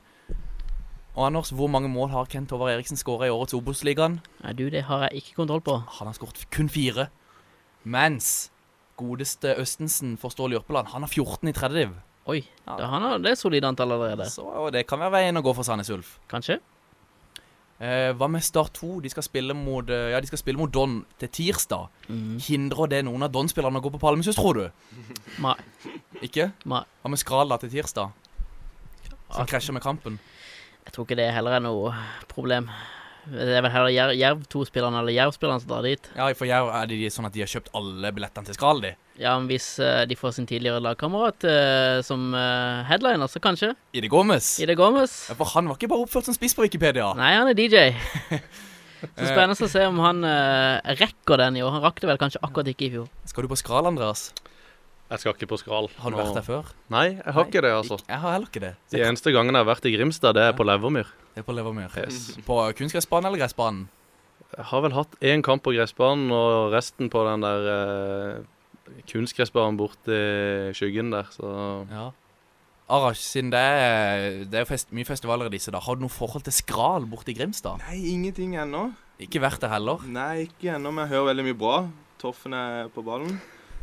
Og 1.18 1.26
Anders, 1.26 1.50
hvor 1.50 1.66
mange 1.70 1.88
mål 1.90 2.10
har 2.10 2.26
Kent 2.30 2.50
Håvard 2.50 2.72
Eriksen 2.76 2.98
skåra 2.98 3.26
i 3.26 3.30
årets 3.34 3.54
Obos-ligaen? 3.54 4.20
Det 4.58 4.82
har 4.86 5.06
jeg 5.08 5.22
ikke 5.22 5.34
kontroll 5.38 5.60
på. 5.66 5.78
Han 5.98 6.06
har 6.10 6.14
skåret 6.18 6.44
kun 6.54 6.68
fire. 6.70 7.08
Mens 7.84 8.50
godeste 8.98 9.54
Østensen 9.58 10.16
for 10.18 10.28
Stål 10.34 10.52
Jørpeland, 10.58 10.90
han 10.92 11.02
har 11.02 11.08
14 11.10 11.48
i 11.48 11.52
tredje 11.52 11.84
div. 11.86 11.96
Oi, 12.28 12.42
Ja. 12.66 12.76
det, 12.76 12.86
han 12.86 13.02
har 13.02 13.18
det 13.18 13.30
er 13.30 13.34
solid 13.40 13.64
antall 13.64 13.92
allerede. 13.92 14.26
Så 14.30 14.42
og 14.42 14.72
det 14.72 14.86
kan 14.86 14.98
være 15.00 15.10
veien 15.14 15.36
å 15.36 15.42
gå 15.42 15.54
for 15.54 15.62
Sandnes 15.64 15.90
Ulf. 15.90 16.18
Kanskje? 16.28 16.58
Eh, 17.78 18.10
hva 18.18 18.26
med 18.26 18.42
Start 18.42 18.74
2? 18.80 18.96
De 19.04 19.10
skal 19.12 19.22
spille 19.22 19.54
mot 19.54 19.86
eh, 19.86 20.08
Ja, 20.10 20.18
de 20.18 20.26
skal 20.26 20.40
spille 20.40 20.58
mot 20.58 20.72
Don 20.74 21.04
til 21.22 21.30
tirsdag. 21.30 21.86
Mm. 22.08 22.38
Hindrer 22.42 22.90
det 22.90 23.04
noen 23.06 23.22
av 23.22 23.30
Don-spillerne 23.34 23.78
å 23.78 23.84
gå 23.84 23.92
på 23.94 24.00
Palmesus, 24.02 24.38
tror 24.38 24.58
du? 24.58 24.64
Nei. 25.44 25.54
Ikke? 26.26 26.50
Nei. 26.66 26.82
Hva 27.02 27.12
med 27.12 27.22
Skrala 27.22 27.60
til 27.62 27.70
tirsdag? 27.76 28.10
Som 29.28 29.46
krasjer 29.46 29.76
med 29.76 29.84
kampen. 29.84 30.18
Jeg 30.88 30.94
tror 30.96 31.06
ikke 31.06 31.18
det 31.20 31.28
heller 31.36 31.58
er 31.58 31.62
noe 31.62 31.92
problem. 32.30 32.70
Det 33.28 33.56
er 33.58 33.64
vel 33.64 33.72
heller 33.72 33.92
Jerv, 33.92 34.14
Jerv 34.16 34.44
2-spillerne 34.52 35.02
eller 35.02 35.14
Jerv-spillerne 35.14 35.62
som 35.62 35.70
drar 35.70 35.84
dit. 35.86 36.08
Ja, 36.16 36.28
for 36.38 36.48
Jerv 36.48 36.70
er 36.74 36.88
det 36.90 37.10
sånn 37.14 37.28
at 37.28 37.34
de 37.34 37.42
har 37.44 37.50
kjøpt 37.50 37.70
alle 37.76 38.12
billettene 38.16 38.48
til 38.48 38.56
Skral, 38.56 38.80
de. 38.84 38.94
Ja, 39.18 39.34
men 39.34 39.48
hvis 39.50 39.66
uh, 39.82 40.04
de 40.08 40.16
får 40.18 40.36
sin 40.36 40.46
tidligere 40.46 40.80
lagkamerat 40.84 41.46
uh, 41.48 41.98
som 42.06 42.30
uh, 42.36 42.86
headliner, 42.88 43.30
så 43.30 43.42
kanskje. 43.42 43.72
Ide 43.98 44.10
Gomez. 44.12 44.54
Ide 44.62 44.78
Gomez. 44.78 45.20
Ja, 45.32 45.36
for 45.38 45.50
han 45.56 45.70
var 45.70 45.80
ikke 45.80 45.90
bare 45.90 46.06
oppført 46.06 46.30
som 46.30 46.36
spiss 46.36 46.54
på 46.56 46.64
Wikipedia. 46.64 47.10
Nei, 47.18 47.32
han 47.36 47.50
er 47.50 47.58
DJ. 47.58 47.90
Så 48.98 49.28
spennende 49.28 49.54
å 49.54 49.68
se 49.70 49.84
om 49.86 50.00
han 50.02 50.24
rekker 50.98 51.38
den 51.38 51.60
i 51.60 51.62
år. 51.62 51.70
Han 51.76 51.84
rakk 51.84 52.00
det 52.02 52.08
vel 52.10 52.18
kanskje 52.18 52.40
akkurat 52.42 52.66
ikke 52.72 52.88
i 52.88 52.94
fjor. 52.96 53.04
Skal 53.30 53.46
du 53.46 53.52
på 53.52 53.58
Skral, 53.60 53.86
Andreas? 53.86 54.24
Jeg 55.08 55.22
skal 55.22 55.36
ikke 55.36 55.48
på 55.48 55.56
Skral. 55.56 55.86
Har 56.02 56.12
du 56.12 56.18
vært 56.18 56.34
der 56.36 56.44
før? 56.44 56.72
Nei, 56.92 57.06
jeg 57.14 57.32
har 57.32 57.46
ikke 57.46 57.62
det, 57.64 57.70
altså. 57.72 57.96
Jeg 58.02 58.20
har 58.20 58.34
heller 58.34 58.50
ikke 58.50 58.64
det. 58.66 58.74
Så 58.90 58.98
De 58.98 59.06
eneste 59.06 59.32
gangene 59.32 59.56
jeg 59.56 59.64
har 59.64 59.70
vært 59.70 59.86
i 59.88 59.92
Grimstad, 59.94 60.36
det 60.36 60.42
er 60.50 60.58
på 60.58 60.66
Levermyr. 60.68 61.14
Det 61.38 61.44
er 61.44 61.46
på 61.46 61.54
Levermyr. 61.54 61.92
Yes. 62.02 62.32
På 62.42 62.54
kunstgressbanen 62.74 63.28
eller 63.28 63.38
gressbanen? 63.38 63.84
Jeg 64.56 64.64
har 64.72 64.80
vel 64.82 64.94
hatt 64.96 65.12
én 65.22 65.44
kamp 65.46 65.62
på 65.62 65.70
gressbanen, 65.70 66.32
og 66.34 66.72
resten 66.72 67.06
på 67.12 67.22
den 67.28 67.44
der 67.44 67.68
eh, 67.70 68.96
kunstgressbanen 69.06 69.78
borti 69.78 70.18
skyggen 70.74 71.12
der, 71.14 71.30
så 71.30 71.52
Ja. 71.92 72.08
Arash, 72.90 73.22
siden 73.22 73.52
det 73.52 73.60
er, 73.60 74.44
det 74.50 74.58
er 74.58 74.66
fest, 74.66 74.90
mye 74.90 75.06
festivaler 75.06 75.46
i 75.46 75.54
disse, 75.54 75.70
da 75.70 75.78
har 75.78 75.94
du 75.94 76.02
noe 76.02 76.10
forhold 76.10 76.42
til 76.42 76.56
Skral 76.58 77.06
borte 77.06 77.30
i 77.30 77.38
Grimstad? 77.38 77.84
Nei, 77.86 78.00
ingenting 78.16 78.58
ennå. 78.58 78.88
Ikke 79.22 79.38
vært 79.44 79.62
der 79.62 79.76
heller? 79.76 80.02
Nei, 80.10 80.48
ikke 80.48 80.74
ennå, 80.74 80.90
men 80.90 81.04
jeg 81.04 81.14
hører 81.14 81.30
veldig 81.30 81.46
mye 81.52 81.60
bra. 81.62 81.78
Toffen 82.18 82.58
er 82.58 82.90
på 82.90 83.06
ballen. 83.06 83.38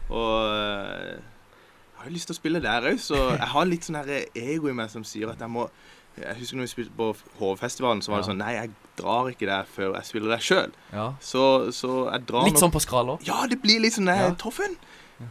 Og 0.09 0.51
eh, 0.51 1.15
jeg 1.15 2.01
har 2.03 2.11
jo 2.11 2.17
lyst 2.19 2.27
til 2.27 2.35
å 2.35 2.41
spille 2.43 2.59
der 2.67 2.91
òg, 2.91 2.99
så 2.99 3.29
jeg 3.37 3.53
har 3.55 3.71
litt 3.71 3.87
sånn 3.87 4.01
ego 4.03 4.67
i 4.67 4.75
meg 4.75 4.91
som 4.91 5.07
sier 5.07 5.31
at 5.31 5.39
jeg 5.39 5.55
må 5.55 5.69
Jeg 6.17 6.36
husker 6.39 6.56
når 6.58 6.63
vi 6.67 6.71
spilte 6.71 6.93
på 6.95 7.10
Hovefestivalen, 7.39 8.01
så 8.01 8.12
var 8.12 8.21
det 8.21 8.25
Ja. 8.28 8.32
sånn 8.32 8.38
Nei, 8.39 8.51
jeg 8.54 8.71
drar 8.97 9.28
ikke 9.32 9.45
der 9.49 9.63
før 9.67 9.95
jeg 9.95 10.06
spiller 10.06 10.30
der 10.30 10.43
sjøl. 10.43 10.71
Ja. 10.93 11.13
Så, 11.19 11.71
så 11.75 12.12
jeg 12.12 12.25
drar 12.25 12.43
Litt 12.45 12.54
nok 12.56 12.62
sånn 12.63 12.71
på 12.71 12.82
Skral 12.82 13.10
òg? 13.15 13.25
Ja, 13.28 13.45
det 13.47 13.62
blir 13.62 13.80
litt 13.84 13.93
sånn 13.93 14.08
Ja. 14.08 14.32
Toffen, 14.39 14.78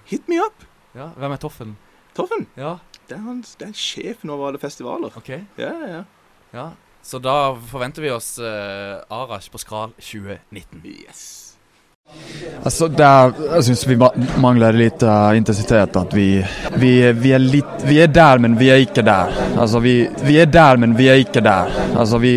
hit 0.05 0.29
me 0.29 0.39
up. 0.45 0.65
Ja. 0.95 1.09
Hvem 1.17 1.33
er 1.33 1.37
Toffen? 1.39 1.77
Toffen, 2.15 2.47
Ja, 2.57 2.79
det 3.09 3.17
er, 3.17 3.23
han, 3.23 3.41
det 3.59 3.69
er 3.69 3.73
sjefen 3.73 4.31
over 4.31 4.49
alle 4.49 4.59
festivaler. 4.59 5.11
OK. 5.17 5.29
Ja, 5.59 5.73
ja. 5.89 6.05
Ja. 6.53 6.71
Så 7.03 7.19
da 7.21 7.53
forventer 7.55 8.01
vi 8.01 8.09
oss 8.11 8.39
uh, 8.39 9.03
Arash 9.11 9.51
på 9.51 9.59
Skral 9.59 9.91
2019. 9.99 10.81
Yes. 10.85 11.44
Altså, 12.65 12.89
der, 12.89 13.35
jeg 13.55 13.65
syns 13.67 13.83
vi 13.89 13.97
mangler 14.41 14.77
litt 14.77 15.03
uh, 15.05 15.35
intensitet. 15.37 15.97
At 16.01 16.15
vi, 16.17 16.29
vi, 16.81 16.93
vi 17.13 17.33
er 17.37 17.43
litt 17.43 17.85
Vi 17.85 17.99
er 18.01 18.09
der, 18.13 18.41
men 18.41 18.57
vi 18.61 18.71
er 18.73 18.81
ikke 18.85 19.05
der. 19.05 19.33
Altså, 19.61 19.83
vi, 19.85 19.95
vi 20.25 20.39
er 20.41 20.49
der, 20.49 20.81
men 20.81 20.97
vi 20.97 21.11
er 21.13 21.21
ikke 21.21 21.45
der. 21.45 21.73
Altså, 21.93 22.21
vi 22.23 22.35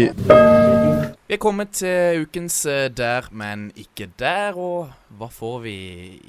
Vi 1.28 1.36
er 1.36 1.42
kommet 1.44 1.74
til 1.76 2.24
ukens 2.24 2.66
eh, 2.66 2.88
Der, 2.92 3.28
men 3.32 3.70
ikke 3.76 4.10
der. 4.20 4.56
Og 4.56 4.92
hva 5.20 5.32
får 5.32 5.58
vi 5.64 5.78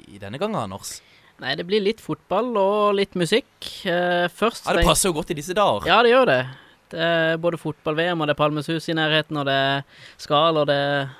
i 0.07 0.19
denne 0.21 0.39
gangen, 0.39 0.59
Anders? 0.59 0.99
Nei, 1.39 1.53
det 1.55 1.63
blir 1.67 1.83
litt 1.83 2.01
fotball 2.03 2.51
og 2.59 2.97
litt 2.99 3.15
musikk. 3.19 3.51
Uh, 3.83 4.27
først 4.31 4.67
Ja, 4.67 4.79
Det 4.79 4.87
passer 4.87 5.11
jo 5.11 5.19
godt 5.19 5.31
i 5.31 5.39
disse 5.39 5.55
dager. 5.55 5.87
Ja, 5.87 6.01
det 6.03 6.15
gjør 6.15 6.27
det. 6.31 6.41
Det 6.89 6.99
er 7.05 7.37
både 7.37 7.59
fotball-VM, 7.61 8.21
og 8.23 8.27
det 8.27 8.33
er 8.33 8.39
Palmesus 8.39 8.87
i 8.89 8.95
nærheten, 8.97 9.37
og 9.37 9.45
det 9.45 9.53
er 9.53 9.83
Skal, 10.17 10.57
og 10.57 10.65
det 10.67 10.79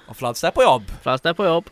Og 0.09 0.15
Flatstad 0.17 0.49
er 0.49 0.55
på 0.55 0.65
jobb. 0.65 0.89
Flatstad 1.03 1.35
er 1.35 1.37
på 1.37 1.45
jobb. 1.45 1.69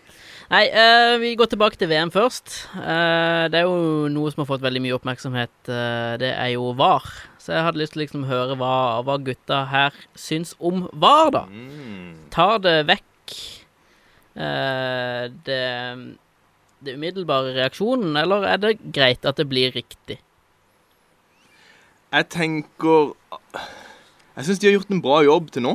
Nei, 0.48 0.64
uh, 0.72 1.18
vi 1.20 1.34
går 1.36 1.50
tilbake 1.52 1.76
til 1.76 1.90
VM 1.92 2.12
først. 2.14 2.54
Uh, 2.78 3.52
det 3.52 3.60
er 3.60 3.66
jo 3.68 4.08
noe 4.12 4.32
som 4.32 4.46
har 4.46 4.48
fått 4.48 4.64
veldig 4.64 4.80
mye 4.86 4.96
oppmerksomhet. 4.96 5.56
Uh, 5.68 6.16
det 6.22 6.30
er 6.32 6.54
jo 6.54 6.70
VAR. 6.80 7.04
Så 7.36 7.52
jeg 7.52 7.66
hadde 7.66 7.82
lyst 7.82 7.96
til 7.96 8.00
å 8.00 8.04
liksom 8.06 8.24
høre 8.30 8.56
hva, 8.60 8.76
hva 9.04 9.18
gutta 9.20 9.66
her 9.68 9.98
syns 10.16 10.54
om 10.64 10.86
VAR, 10.96 11.34
da. 11.36 11.44
Mm. 11.52 12.14
Tar 12.32 12.64
det 12.64 12.78
vekk 12.88 13.04
det, 14.38 15.58
det 16.86 16.94
umiddelbare 16.94 17.56
reaksjonen, 17.56 18.14
eller 18.22 18.46
er 18.46 18.60
det 18.62 18.76
greit 18.94 19.26
at 19.26 19.40
det 19.40 19.48
blir 19.50 19.74
riktig? 19.74 20.20
Jeg 22.14 22.28
tenker 22.32 23.16
Jeg 23.34 24.46
syns 24.46 24.62
de 24.62 24.70
har 24.70 24.78
gjort 24.78 24.94
en 24.94 25.02
bra 25.04 25.18
jobb 25.26 25.50
til 25.52 25.66
nå. 25.66 25.74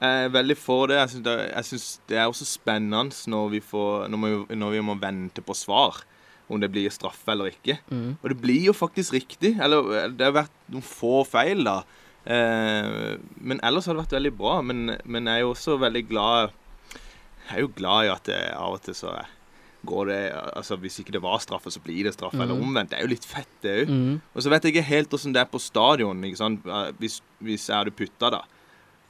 Jeg 0.00 0.24
er 0.24 0.30
veldig 0.32 0.56
for 0.56 0.86
det. 0.88 0.96
Jeg 0.96 1.64
syns 1.68 1.88
det, 2.08 2.16
er 2.16 2.28
også 2.30 2.46
spennende 2.48 3.12
når 3.28 3.50
vi, 3.52 3.60
får, 3.60 4.06
når, 4.08 4.22
vi, 4.48 4.56
når 4.56 4.70
vi 4.76 4.80
må 4.80 4.94
vente 5.00 5.42
på 5.44 5.54
svar. 5.58 6.02
Om 6.50 6.58
det 6.62 6.70
blir 6.72 6.90
straffe 6.90 7.30
eller 7.30 7.52
ikke. 7.52 7.76
Mm. 7.92 8.16
Og 8.22 8.28
det 8.32 8.38
blir 8.42 8.64
jo 8.70 8.72
faktisk 8.74 9.12
riktig. 9.14 9.52
Eller 9.62 10.08
det 10.16 10.24
har 10.26 10.32
vært 10.40 10.56
noen 10.72 10.82
få 10.82 11.20
feil, 11.28 11.60
da. 11.68 11.82
Eh, 12.24 13.18
men 13.40 13.60
ellers 13.64 13.86
har 13.86 13.94
det 13.96 14.02
vært 14.06 14.16
veldig 14.18 14.32
bra. 14.40 14.56
Men, 14.66 14.96
men 15.04 15.28
jeg 15.30 15.40
er 15.40 15.44
jo 15.44 15.52
også 15.54 15.76
veldig 15.80 16.02
glad 16.10 16.50
Jeg 17.50 17.56
er 17.58 17.62
jo 17.64 17.70
glad 17.76 18.06
i 18.06 18.10
at 18.12 18.24
det 18.28 18.40
av 18.56 18.76
og 18.76 18.82
til 18.84 18.94
så 18.98 19.14
går 19.88 20.10
det 20.10 20.18
Altså 20.36 20.76
hvis 20.76 20.98
ikke 21.00 21.14
det 21.16 21.22
var 21.24 21.38
straffe, 21.40 21.70
så 21.72 21.80
blir 21.84 22.04
det 22.08 22.12
straffe. 22.16 22.36
Eller 22.40 22.54
Mhm. 22.56 22.66
omvendt. 22.68 22.90
Det 22.92 22.98
er 22.98 23.06
jo 23.06 23.12
litt 23.14 23.24
fett, 23.28 23.52
det 23.62 23.76
òg. 23.84 23.92
Mm. 23.92 24.20
Og 24.34 24.42
så 24.44 24.50
vet 24.52 24.64
jeg 24.64 24.74
ikke 24.74 24.88
helt 24.90 25.14
åssen 25.16 25.32
det 25.36 25.40
er 25.44 25.52
på 25.52 25.60
stadion. 25.62 26.20
Hvis, 27.00 27.20
hvis 27.40 27.68
jeg 27.70 27.76
hadde 27.78 27.94
putta, 27.96 28.30
da. 28.30 28.42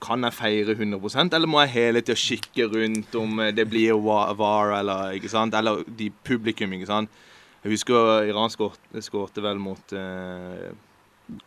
Kan 0.00 0.24
jeg 0.24 0.36
feire 0.36 0.76
100% 0.76 1.34
eller 1.36 1.50
må 1.50 1.60
jeg 1.64 1.74
hele 1.74 2.00
tida 2.00 2.16
kikke 2.16 2.68
rundt 2.72 3.16
om 3.20 3.40
eh, 3.44 3.50
det 3.56 3.66
blir 3.68 3.98
VAR 4.00 4.78
eller 4.78 5.16
ikke 5.18 5.32
sant? 5.32 5.54
Eller 5.54 5.82
de 5.98 6.10
publikum, 6.24 6.72
ikke 6.76 6.88
sant? 6.88 7.10
Jeg 7.60 7.74
husker 7.74 8.24
Iran 8.30 8.48
skårte 8.48 9.42
vel 9.44 9.60
mot 9.60 9.92
uh, 9.92 10.70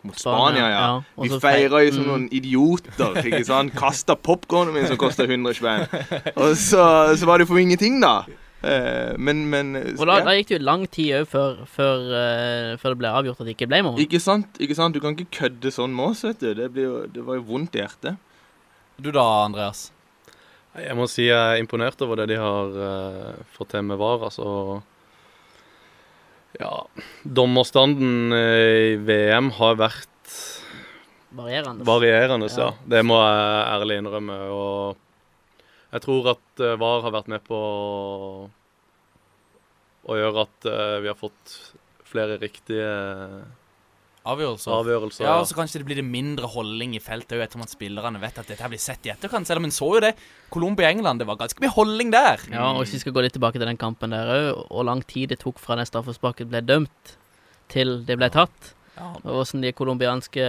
mot 0.04 0.20
Spania, 0.20 0.68
ja. 0.70 0.84
Vi 1.18 1.40
feira 1.42 1.82
jo 1.84 1.96
som 1.96 2.04
mm. 2.04 2.10
noen 2.12 2.28
idioter. 2.32 3.18
ikke 3.26 3.44
sant? 3.52 3.74
Kasta 3.76 4.16
popkornet 4.16 4.76
min 4.76 4.88
som 4.88 5.00
kosta 5.02 5.26
100 5.26 5.58
spenn. 5.58 5.88
Og 6.36 6.56
så, 6.60 6.86
så 7.18 7.28
var 7.28 7.42
det 7.42 7.48
jo 7.48 7.54
for 7.54 7.62
ingenting, 7.64 8.00
da. 8.04 8.22
Eh, 8.64 9.18
men, 9.20 9.44
men 9.52 9.76
Og 9.76 10.06
da, 10.08 10.22
ja. 10.22 10.24
da 10.24 10.34
gikk 10.38 10.54
det 10.54 10.56
jo 10.56 10.64
lang 10.64 10.86
tid 10.88 11.10
òg 11.18 11.26
før, 11.28 11.64
før, 11.68 12.06
uh, 12.14 12.70
før 12.80 12.94
det 12.94 13.00
ble 13.02 13.10
avgjort 13.12 13.42
at 13.42 13.50
det 13.50 13.56
ikke 13.58 13.68
ble 13.74 13.82
mål. 13.90 13.98
Ikke 14.00 14.22
sant? 14.24 14.62
ikke 14.64 14.78
sant? 14.78 14.96
Du 14.96 15.04
kan 15.04 15.18
ikke 15.18 15.42
kødde 15.42 15.74
sånn 15.74 15.92
med 15.96 16.14
oss, 16.14 16.24
vet 16.24 16.40
du. 16.40 16.54
Det, 16.62 16.70
blir 16.72 16.88
jo, 16.88 17.02
det 17.12 17.26
var 17.28 17.42
jo 17.42 17.44
vondt 17.50 17.76
i 17.76 17.84
hjertet. 17.84 18.22
Du 18.98 19.10
da, 19.12 19.24
Andreas? 19.46 19.88
Jeg 20.78 20.96
må 20.98 21.06
si 21.10 21.28
jeg 21.28 21.38
er 21.38 21.60
imponert 21.62 22.02
over 22.06 22.18
det 22.22 22.32
de 22.34 22.38
har 22.42 22.74
uh, 22.78 23.44
fått 23.54 23.74
til 23.74 23.86
med 23.86 24.00
VAR. 24.02 24.26
Altså 24.30 24.82
Ja, 26.60 26.84
dommerstanden 27.26 28.34
eh, 28.38 28.94
i 28.94 28.98
VM 29.02 29.52
har 29.58 29.78
vært 29.80 30.34
Varierende. 31.34 31.86
varierende, 31.86 32.50
Ja. 32.54 32.68
ja. 32.68 32.74
Det 32.86 33.02
må 33.06 33.18
jeg 33.18 33.64
ærlig 33.74 33.98
innrømme. 34.02 34.38
Og 34.54 34.98
jeg 35.94 36.02
tror 36.06 36.30
at 36.36 36.62
eh, 36.62 36.76
VAR 36.78 37.02
har 37.08 37.16
vært 37.18 37.32
med 37.34 37.42
på 37.50 37.58
å, 40.04 40.18
gjøre 40.20 40.46
at 40.46 40.70
vi 41.02 41.10
har 41.10 41.18
fått 41.18 41.58
flere 42.06 42.38
riktige 42.38 42.86
Avgjørelser. 44.26 44.72
avgjørelser. 44.72 45.26
Ja, 45.28 45.34
og 45.42 45.48
så 45.50 45.56
kanskje 45.58 45.82
det 45.82 45.86
blir 45.90 45.98
det 46.00 46.06
mindre 46.08 46.48
holdning 46.48 46.94
i 46.96 47.00
feltet 47.04 47.42
etter 47.44 47.60
at 47.62 47.70
spillerne 47.74 48.22
vet 48.22 48.38
at 48.40 48.48
dette 48.48 48.70
blir 48.72 48.80
sett 48.80 49.04
i 49.06 49.12
etterkant. 49.12 49.46
Selv 49.50 49.60
om 49.60 49.66
en 49.68 49.74
så 49.76 49.90
jo 49.96 50.00
det. 50.00 50.14
Colombia-England, 50.50 51.20
det 51.20 51.28
var 51.28 51.36
ganske 51.42 51.60
mye 51.60 51.74
holdning 51.76 52.12
der. 52.14 52.40
Ja, 52.52 52.70
og 52.72 52.84
hvis 52.86 52.94
vi 52.96 53.00
skal 53.04 53.12
gå 53.18 53.22
litt 53.26 53.34
tilbake 53.36 53.60
til 53.60 53.68
den 53.68 53.78
kampen 53.82 54.16
der 54.16 54.32
òg, 54.32 54.64
hvor 54.72 54.86
lang 54.88 55.04
tid 55.04 55.30
det 55.34 55.40
tok 55.44 55.60
fra 55.60 55.76
det 55.76 55.88
straffesparken 55.92 56.48
ble 56.54 56.62
dømt 56.64 57.18
til 57.74 58.00
det 58.08 58.16
ble 58.18 58.30
tatt, 58.32 58.74
Ja, 58.96 59.08
og 59.26 59.40
hvordan 59.42 59.62
de 59.64 59.72
colombianske 59.74 60.44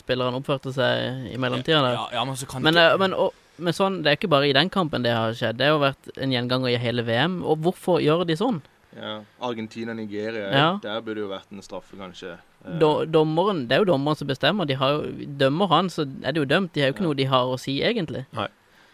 spillerne 0.00 0.38
oppførte 0.38 0.70
seg 0.72 1.32
i 1.32 1.36
mellomtida 1.42 1.80
der. 1.82 1.96
ja, 1.98 2.04
ja 2.20 2.24
men 2.24 2.36
så 2.38 2.46
kan 2.46 2.62
Men, 2.62 2.74
ikke 2.78 2.92
eh, 2.94 2.98
men, 3.02 3.14
og, 3.18 3.32
men 3.58 3.74
sånn, 3.74 3.96
det 4.04 4.12
er 4.12 4.16
ikke 4.20 4.30
bare 4.30 4.48
i 4.48 4.54
den 4.54 4.70
kampen 4.70 5.02
det 5.02 5.10
har 5.12 5.34
skjedd, 5.34 5.58
det 5.58 5.66
har 5.66 5.74
jo 5.74 5.82
vært 5.82 6.10
en 6.16 6.30
gjenganger 6.30 6.70
i 6.70 6.78
hele 6.78 7.02
VM. 7.02 7.40
Og 7.44 7.58
hvorfor 7.66 7.98
gjør 8.00 8.24
de 8.30 8.36
sånn? 8.38 8.62
Ja. 8.94 9.16
Argentina-Nigeria, 9.42 10.52
Ja. 10.54 10.68
der 10.82 11.00
burde 11.02 11.24
jo 11.24 11.28
vært 11.32 11.50
en 11.50 11.62
straffe, 11.66 11.96
kanskje. 11.98 12.36
Eh, 12.64 12.78
Do, 12.80 13.04
dommeren, 13.04 13.66
Det 13.68 13.72
er 13.72 13.78
jo 13.84 13.92
dommeren 13.92 14.16
som 14.16 14.26
bestemmer. 14.28 14.64
De 14.66 14.74
har 14.74 14.90
jo, 14.92 15.26
dømmer 15.38 15.68
han, 15.68 15.88
så 15.90 16.02
er 16.24 16.32
det 16.32 16.36
jo 16.40 16.44
dømt. 16.44 16.72
De 16.74 16.80
har 16.80 16.88
jo 16.88 16.92
ikke 16.94 17.00
Ja. 17.02 17.06
noe 17.06 17.14
de 17.14 17.24
har 17.24 17.44
å 17.46 17.58
si, 17.58 17.80
egentlig. 17.82 18.26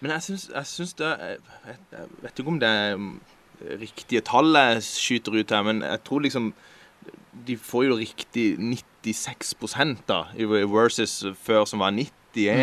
Men 0.00 0.10
jeg 0.12 0.20
syns, 0.22 0.48
jeg 0.54 0.64
syns 0.64 0.94
det 0.96 1.18
jeg, 1.18 1.38
jeg 1.92 2.08
vet 2.22 2.34
ikke 2.38 2.48
om 2.48 2.58
det 2.58 2.68
er 2.68 2.96
mm, 2.96 3.20
riktige 3.80 4.22
tall 4.24 4.52
jeg 4.54 4.82
skyter 4.82 5.38
ut 5.38 5.50
her, 5.50 5.62
men 5.62 5.82
jeg 5.82 6.04
tror 6.04 6.20
liksom 6.22 6.52
De 7.46 7.54
får 7.56 7.84
jo 7.86 7.96
riktig 7.96 8.58
96 9.04 10.02
da, 10.08 10.24
i 10.36 10.44
versus 10.44 11.24
før 11.40 11.64
som 11.66 11.78
var 11.80 11.90
91, 11.90 12.10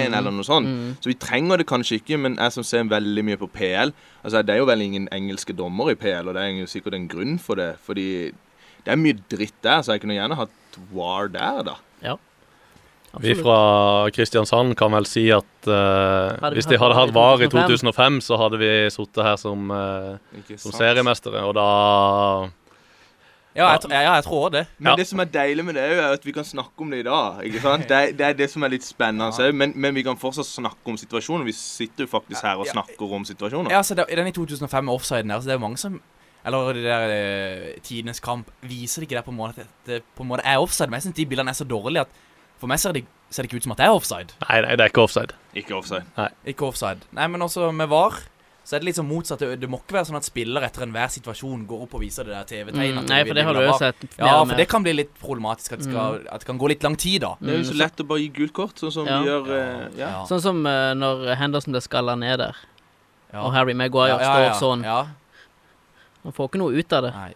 Mhm. 0.07 0.13
eller 0.13 0.31
noe 0.31 0.43
sånt. 0.43 0.67
Mm. 0.67 0.97
Så 1.01 1.05
vi 1.09 1.13
trenger 1.13 1.57
det 1.57 1.67
kanskje 1.67 1.99
ikke, 2.01 2.17
men 2.19 2.35
jeg 2.35 2.51
som 2.51 2.63
ser 2.63 2.83
veldig 2.83 3.23
mye 3.25 3.37
på 3.37 3.47
PL 3.51 3.91
Altså, 4.25 4.41
Det 4.45 4.49
er 4.49 4.57
jo 4.57 4.65
vel 4.65 4.81
ingen 4.81 5.07
engelske 5.11 5.53
dommer 5.55 5.89
i 5.91 5.95
PL, 5.95 6.27
og 6.27 6.33
det 6.35 6.43
er 6.43 6.59
jo 6.59 6.65
sikkert 6.65 6.93
en 6.95 7.07
grunn 7.07 7.39
for 7.39 7.55
det. 7.55 7.77
Fordi 7.79 8.25
det 8.83 8.87
er 8.87 8.95
mye 8.95 9.13
dritt 9.29 9.53
der, 9.63 9.81
så 9.81 9.93
jeg 9.93 10.01
kunne 10.01 10.13
gjerne 10.15 10.35
hatt 10.35 10.49
VAR 10.93 11.27
der, 11.33 11.63
da. 11.73 11.77
Vi 13.17 13.31
Absolutt. 13.31 13.45
fra 13.45 14.09
Kristiansand 14.13 14.75
kan 14.77 14.91
vel 14.93 15.05
si 15.09 15.23
at 15.33 15.69
uh, 15.71 16.51
hvis 16.53 16.67
de 16.69 16.77
hadde 16.77 16.97
hatt 16.97 17.13
VAR 17.15 17.41
i 17.41 17.47
2005, 17.49 18.19
2005, 18.19 18.21
så 18.27 18.37
hadde 18.37 18.59
vi 18.61 18.69
sittet 18.93 19.23
her 19.25 19.39
som, 19.41 19.71
uh, 19.71 20.51
som 20.59 20.75
seriemestere, 20.75 21.41
og 21.47 21.55
da 21.57 21.67
Ja, 23.57 23.71
jeg, 23.71 23.89
ja, 23.89 24.11
jeg 24.13 24.23
tror 24.27 24.51
det. 24.53 24.67
Men 24.77 24.91
Ja. 24.91 24.95
det 24.95 25.07
som 25.07 25.19
er 25.19 25.25
deilig 25.25 25.65
med 25.65 25.73
det, 25.73 25.85
er 25.97 26.11
at 26.13 26.25
vi 26.25 26.31
kan 26.31 26.45
snakke 26.45 26.77
om 26.77 26.91
det 26.91 26.99
i 26.99 27.03
dag. 27.07 27.39
ikke 27.43 27.61
sant? 27.63 27.87
Det, 27.89 28.17
det 28.19 28.25
er 28.27 28.33
det 28.37 28.51
som 28.51 28.61
er 28.61 28.69
litt 28.69 28.85
spennende. 28.85 29.31
Ja. 29.33 29.51
Men, 29.51 29.73
men 29.75 29.95
vi 29.95 30.03
kan 30.05 30.17
fortsatt 30.17 30.45
snakke 30.45 30.85
om 30.85 30.97
situasjonen. 30.97 31.45
Vi 31.47 31.55
sitter 31.57 32.05
jo 32.05 32.11
faktisk 32.11 32.43
her 32.43 32.61
og 32.61 32.67
snakker 32.69 33.15
om 33.17 33.25
situasjonen. 33.25 33.71
Ja, 33.71 33.77
altså, 33.81 33.95
det, 33.95 34.05
Den 34.13 34.27
i 34.27 34.31
2005 34.31 34.85
med 34.85 34.93
offsiden 34.93 35.33
der, 35.33 35.41
så 35.41 35.49
det 35.49 35.55
er 35.55 35.63
mange 35.63 35.77
som 35.81 35.97
Eller 36.47 36.73
det 36.77 36.85
der 36.87 37.11
eh, 37.11 37.67
tidenes 37.83 38.21
kamp 38.23 38.47
viser 38.63 39.03
det 39.03 39.09
ikke 39.09 39.19
der 39.19 39.25
på 39.27 39.33
en 39.35 39.39
måte 39.41 39.65
at 39.67 39.89
det 39.89 39.99
på 40.15 40.23
en 40.23 40.29
måte 40.31 40.45
er 40.47 40.61
offside. 40.63 40.87
Men 40.89 41.01
jeg 41.01 41.09
syns 41.09 41.17
de 41.19 41.25
bildene 41.27 41.51
er 41.51 41.59
så 41.59 41.67
dårlige 41.67 42.05
at 42.07 42.23
for 42.57 42.71
meg 42.71 42.79
ser 42.81 42.95
det, 42.95 43.03
ser 43.29 43.43
det 43.43 43.51
ikke 43.51 43.59
ut 43.61 43.67
som 43.67 43.75
at 43.75 43.81
det 43.83 43.85
er 43.85 43.93
offside. 43.93 44.33
Nei, 44.47 44.61
nei, 44.65 44.71
det 44.79 44.85
er 44.87 44.89
ikke 44.93 45.03
offside. 45.03 45.35
Ikke 45.59 45.75
offside. 45.77 46.07
Nei. 46.17 46.29
Ikke 46.53 46.65
offside. 46.71 47.03
Nei, 47.13 47.27
men 47.29 47.43
også 47.45 47.67
med 47.75 47.91
VAR 47.91 48.15
Så 48.67 48.75
er 48.75 48.83
det 48.83 48.95
sånn 48.97 49.07
motsatt. 49.07 49.39
Det, 49.39 49.59
det 49.61 49.67
må 49.71 49.77
ikke 49.79 49.95
være 49.95 50.07
sånn 50.09 50.17
at 50.19 50.25
spiller 50.27 50.65
etter 50.67 50.83
enhver 50.83 51.07
situasjon 51.13 51.61
går 51.69 51.83
opp 51.85 51.93
og 51.95 52.01
viser 52.03 52.27
det 52.27 52.33
der 52.35 52.47
TV-tegnet. 52.49 52.97
Mm, 53.05 53.05
nei, 53.07 53.19
for 53.23 53.37
det 53.39 53.45
har 53.47 53.55
du 53.55 53.61
jo 53.63 53.75
sett 53.79 54.01
Ja, 54.17 54.33
for 54.43 54.59
det 54.59 54.65
kan 54.67 54.83
bli 54.83 54.91
litt 54.97 55.13
problematisk. 55.21 55.71
At 55.77 55.79
det, 55.83 55.87
skal, 55.87 56.17
at 56.27 56.43
det 56.43 56.49
kan 56.49 56.59
gå 56.59 56.67
litt 56.73 56.83
lang 56.83 56.97
tid, 56.99 57.21
da. 57.23 57.29
Det 57.39 57.53
er 57.53 57.61
jo 57.61 57.67
så 57.69 57.75
Mm. 57.77 57.79
lett 57.85 58.01
å 58.03 58.07
bare 58.09 58.19
gi 58.25 58.27
gult 58.41 58.53
kort, 58.57 58.75
sånn 58.75 58.91
som 58.91 59.07
Ja. 59.07 59.21
vi 59.21 59.29
gjør 59.29 59.47
eh, 59.55 59.87
ja. 60.01 60.09
Ja. 60.09 60.25
Sånn 60.27 60.41
som 60.43 60.59
uh, 60.67 60.91
når 60.99 61.35
Henderson 61.39 61.71
ble 61.77 61.79
skalla 61.85 62.17
ned 62.19 62.39
der, 62.43 62.55
Ja. 63.31 63.39
og 63.45 63.53
Harry 63.55 63.73
Maguire 63.73 64.09
Ja, 64.09 64.19
ja, 64.19 64.39
ja. 64.49 64.51
står 64.53 64.59
sånn. 64.59 64.83
Han 66.23 66.33
får 66.33 66.49
ikke 66.49 66.59
noe 66.63 66.73
ut 66.79 66.93
av 66.93 67.03
det. 67.03 67.13
Nei. 67.13 67.33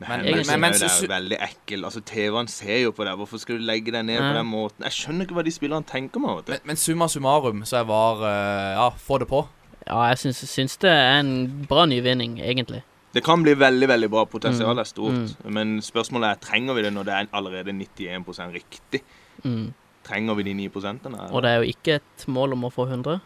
Men, 0.00 0.08
Men- 0.08 0.24
men, 0.24 0.46
men- 0.46 0.60
men- 0.60 0.72
er 0.74 1.00
jo 1.00 1.08
veldig 1.08 1.38
ekkel. 1.40 1.84
Altså, 1.84 2.00
TV-en 2.04 2.48
ser 2.48 2.78
jo 2.82 2.90
på 2.92 3.04
det. 3.06 3.14
Hvorfor 3.16 3.38
skal 3.38 3.58
du 3.58 3.62
legge 3.64 3.92
deg 3.92 4.04
ned 4.04 4.20
Nei. 4.20 4.32
på 4.32 4.34
den 4.36 4.46
måten? 4.46 4.82
Jeg 4.82 4.92
skjønner 4.92 5.24
ikke 5.26 5.34
hva 5.38 5.44
de 5.44 5.50
spillerne 5.54 5.86
tenker 5.86 6.20
du. 6.20 6.42
Men, 6.50 6.58
men 6.64 6.76
summa 6.76 7.06
summarum 7.08 7.62
så 7.64 7.78
jeg 7.78 7.86
VAR 7.86 8.16
uh, 8.20 8.74
Ja, 8.74 8.88
få 8.90 9.18
det 9.20 9.28
på. 9.28 9.46
Ja, 9.86 10.02
jeg 10.08 10.18
syns, 10.18 10.42
syns 10.48 10.76
det 10.80 10.90
er 10.90 11.20
en 11.20 11.64
bra 11.68 11.86
nyvinning, 11.86 12.38
egentlig. 12.40 12.82
Det 13.14 13.22
kan 13.22 13.42
bli 13.44 13.54
veldig 13.54 13.86
veldig 13.88 14.10
bra. 14.10 14.24
Potensialet 14.24 14.74
Mm. 14.76 14.80
er 14.80 14.84
stort. 14.84 15.44
Men 15.52 15.78
spørsmålet 15.80 16.30
er 16.30 16.34
trenger 16.42 16.74
vi 16.74 16.82
det 16.82 16.92
når 16.92 17.04
det 17.04 17.14
er 17.14 17.26
allerede 17.32 17.72
91 17.72 18.52
riktig. 18.52 19.02
Mm. 19.44 19.72
Trenger 20.04 20.34
vi 20.34 20.42
de 20.42 20.54
9 20.54 20.68
prosentene? 20.68 21.30
Og 21.32 21.42
det 21.42 21.50
er 21.50 21.56
jo 21.62 21.70
ikke 21.70 21.94
et 22.00 22.24
mål 22.28 22.52
om 22.52 22.64
å 22.64 22.72
få 22.72 22.88
100. 22.90 23.20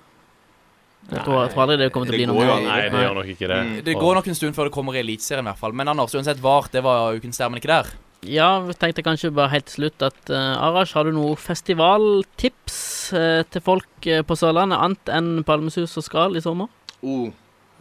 Jeg 1.09 1.23
tror, 1.25 1.39
jeg 1.41 1.53
tror 1.55 1.63
aldri 1.65 1.77
det 1.81 1.89
kommer 1.95 2.11
til 2.11 2.17
å 2.17 2.19
bli 2.19 2.27
noe 2.29 2.43
mer. 2.45 2.67
Nei, 2.67 2.81
det 2.93 3.01
gjør 3.01 3.15
nok 3.17 3.31
ikke 3.33 3.49
det. 3.49 3.59
Mm. 3.65 3.77
Det 3.87 3.95
går 3.97 4.19
nok 4.19 4.27
en 4.29 4.37
stund 4.37 4.57
før 4.59 4.69
det 4.69 4.75
kommer 4.75 4.99
i 4.99 5.01
Eliteserien, 5.01 5.47
i 5.47 5.49
hvert 5.49 5.63
fall. 5.63 5.77
Men 5.81 5.89
Anders, 5.95 6.13
uansett 6.19 6.43
VAR, 6.45 6.69
det 6.75 6.83
var 6.85 7.17
ukens 7.17 7.41
der, 7.41 7.49
men 7.49 7.63
ikke 7.63 7.71
der. 7.71 7.91
Ja, 8.27 8.49
vi 8.67 8.75
tenkte 8.75 9.05
kanskje 9.07 9.31
bare 9.31 9.53
helt 9.53 9.69
til 9.71 9.79
slutt 9.79 10.03
at 10.03 10.33
uh, 10.35 10.59
Arash, 10.67 10.97
har 10.99 11.07
du 11.07 11.15
noe 11.15 11.39
festivaltips 11.39 12.79
uh, 13.15 13.45
til 13.47 13.63
folk 13.65 14.09
uh, 14.11 14.21
på 14.27 14.37
Sørlandet, 14.37 14.81
annet 14.83 15.13
enn 15.15 15.45
Palmesus 15.47 15.95
og 16.01 16.05
Skral 16.05 16.37
i 16.37 16.43
sommer? 16.43 16.69
Oh, 16.99 17.31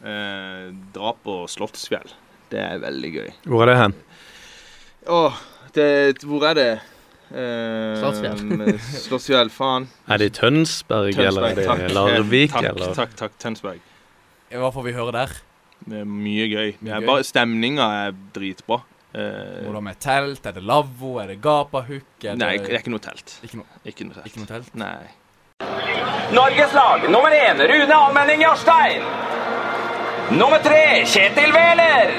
eh, 0.06 0.68
dra 0.94 1.16
på 1.26 1.40
Slottsfjell. 1.50 2.12
Det 2.52 2.62
er 2.62 2.84
veldig 2.84 3.10
gøy. 3.16 3.32
Hvor 3.50 3.66
er 3.66 3.72
det 3.72 3.80
hen? 3.80 3.96
Åh, 5.10 5.34
oh, 5.34 6.28
hvor 6.30 6.46
er 6.52 6.60
det? 6.60 6.70
Eh, 7.28 7.98
Slottsfjell. 8.00 8.80
Slottsfjell, 8.80 9.50
faen. 9.52 9.88
Er 10.12 10.18
det 10.22 10.30
i 10.32 10.36
Tønsberg, 10.38 11.18
eller 11.20 11.50
er 11.50 11.56
det 11.60 11.66
i 11.90 11.94
Larvik, 11.96 12.52
takk, 12.54 12.70
eller? 12.72 12.94
Takk, 12.96 13.16
takk, 13.20 13.34
Tønsberg. 13.42 13.82
Hva 14.54 14.70
får 14.72 14.86
vi 14.88 14.94
høre 14.96 15.12
der? 15.16 15.34
Det 15.88 16.00
er 16.02 16.08
mye 16.10 16.46
gøy. 16.50 16.70
Gøy. 16.82 17.06
bare 17.06 17.24
Stemninga 17.28 17.88
er 18.08 18.16
dritbra. 18.36 18.80
Eh, 19.18 19.64
Hvordan 19.66 19.84
med 19.84 20.00
telt? 20.04 20.46
Er 20.48 20.56
det 20.56 20.64
lavvo? 20.64 21.18
Er 21.22 21.28
det 21.34 21.38
gapahuk? 21.44 22.08
Er 22.24 22.36
nei, 22.40 22.54
det 22.58 22.68
det 22.68 22.74
er 22.76 22.82
ikke 22.84 22.92
noe 22.96 23.04
telt. 23.04 23.38
ikke 23.44 23.58
noe, 23.60 23.68
Ikke 23.88 24.08
noe 24.08 24.16
telt. 24.18 24.28
ikke 24.32 24.42
noe 24.44 24.50
telt? 24.54 24.72
Nei. 24.76 25.08
Norges 26.38 26.74
lag 26.76 27.06
nummer 27.10 27.32
én 27.34 27.60
Rune 27.72 27.96
Almenning 27.96 28.42
Jarstein. 28.44 29.04
Nummer 30.38 30.60
tre 30.60 31.04
Kjetil 31.08 31.54
Wæler. 31.56 32.12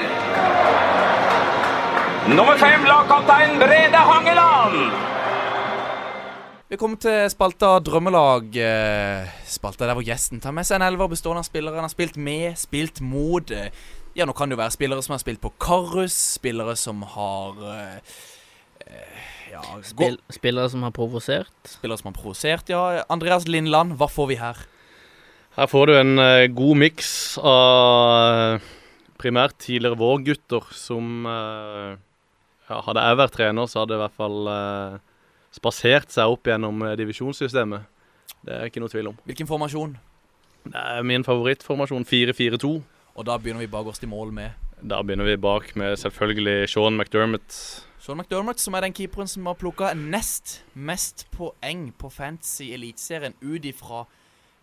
Nummer 2.35 2.57
fem 2.61 2.83
lagkaptein 2.85 3.57
Brede 3.61 3.97
Hangeland. 4.09 4.58
Vi 6.69 6.77
kommer 6.77 6.99
til 7.01 7.29
spalta 7.33 7.71
Drømmelag. 7.81 8.51
eh, 8.61 9.29
Spalta 9.49 9.87
der 9.89 9.95
hvor 9.97 10.05
gjesten 10.05 10.41
tar 10.41 10.53
med 10.53 10.67
seg 10.67 10.77
en 10.77 10.85
elver 10.85 11.09
bestående 11.09 11.41
av 11.41 11.47
spillere 11.47 11.79
han 11.79 11.87
har 11.87 11.93
spilt 11.93 12.17
med, 12.17 12.57
spilt 12.61 13.01
mot. 13.01 13.51
eh, 13.51 13.71
Ja, 14.17 14.25
nå 14.25 14.33
kan 14.35 14.49
det 14.49 14.55
jo 14.57 14.61
være 14.61 14.73
spillere 14.73 15.01
som 15.05 15.13
har 15.13 15.19
spilt 15.21 15.39
på 15.41 15.51
Karus, 15.61 16.13
spillere 16.37 16.75
som 16.77 17.01
har 17.15 17.57
eh, 17.73 17.99
Ja, 19.51 19.61
Spill, 19.85 20.17
spillere 20.29 20.69
som 20.69 20.83
har 20.83 20.91
provosert. 20.91 21.49
spillere 21.65 21.97
som 21.97 22.11
har 22.13 22.17
provosert, 22.21 22.69
ja. 22.69 23.03
Andreas 23.09 23.47
Lindland, 23.47 23.97
hva 23.97 24.07
får 24.09 24.27
vi 24.27 24.35
her? 24.35 24.57
Her 25.57 25.67
får 25.67 25.85
du 25.87 25.93
en 25.97 26.15
god 26.55 26.77
miks 26.77 27.37
av 27.41 28.61
primært 29.17 29.57
tidligere 29.57 29.97
vårgutter 29.97 30.69
som 30.73 31.25
ja, 32.69 32.81
Hadde 32.85 33.03
jeg 33.05 33.17
vært 33.19 33.35
trener, 33.35 33.69
så 33.69 33.81
hadde 33.81 33.95
jeg 33.95 33.99
i 33.99 34.03
hvert 34.05 34.19
fall 34.19 34.51
eh, 34.53 34.99
spasert 35.55 36.13
seg 36.13 36.35
opp 36.35 36.47
gjennom 36.49 36.85
eh, 36.85 36.95
divisjonssystemet. 36.99 37.87
Det 38.45 38.55
er 38.55 38.69
ikke 38.69 38.83
noe 38.83 38.91
tvil 38.91 39.11
om. 39.11 39.19
Hvilken 39.27 39.49
formasjon? 39.49 39.97
Det 40.69 40.79
er 40.79 41.05
min 41.07 41.25
favorittformasjon 41.25 42.05
4-4-2. 42.07 42.71
Og 43.19 43.27
da 43.27 43.37
begynner 43.41 43.65
vi 43.65 43.71
bakerst 43.71 44.05
i 44.05 44.09
mål 44.09 44.31
med 44.35 44.51
Da 44.79 45.01
begynner 45.03 45.27
vi 45.27 45.35
bak 45.35 45.73
med 45.75 45.97
selvfølgelig 45.99 46.69
Sean 46.69 46.95
McDermott. 46.95 47.51
Sean 47.99 48.17
McDermott, 48.17 48.61
som 48.61 48.77
er 48.77 48.85
den 48.85 48.95
keeperen 48.95 49.27
som 49.27 49.49
har 49.49 49.57
plukka 49.59 49.91
nest 49.97 50.61
mest 50.73 51.25
poeng 51.35 51.89
på 51.99 52.09
Fantasy 52.09 52.69
Eliteserien 52.71 53.35
ut 53.41 53.65
ifra 53.65 54.05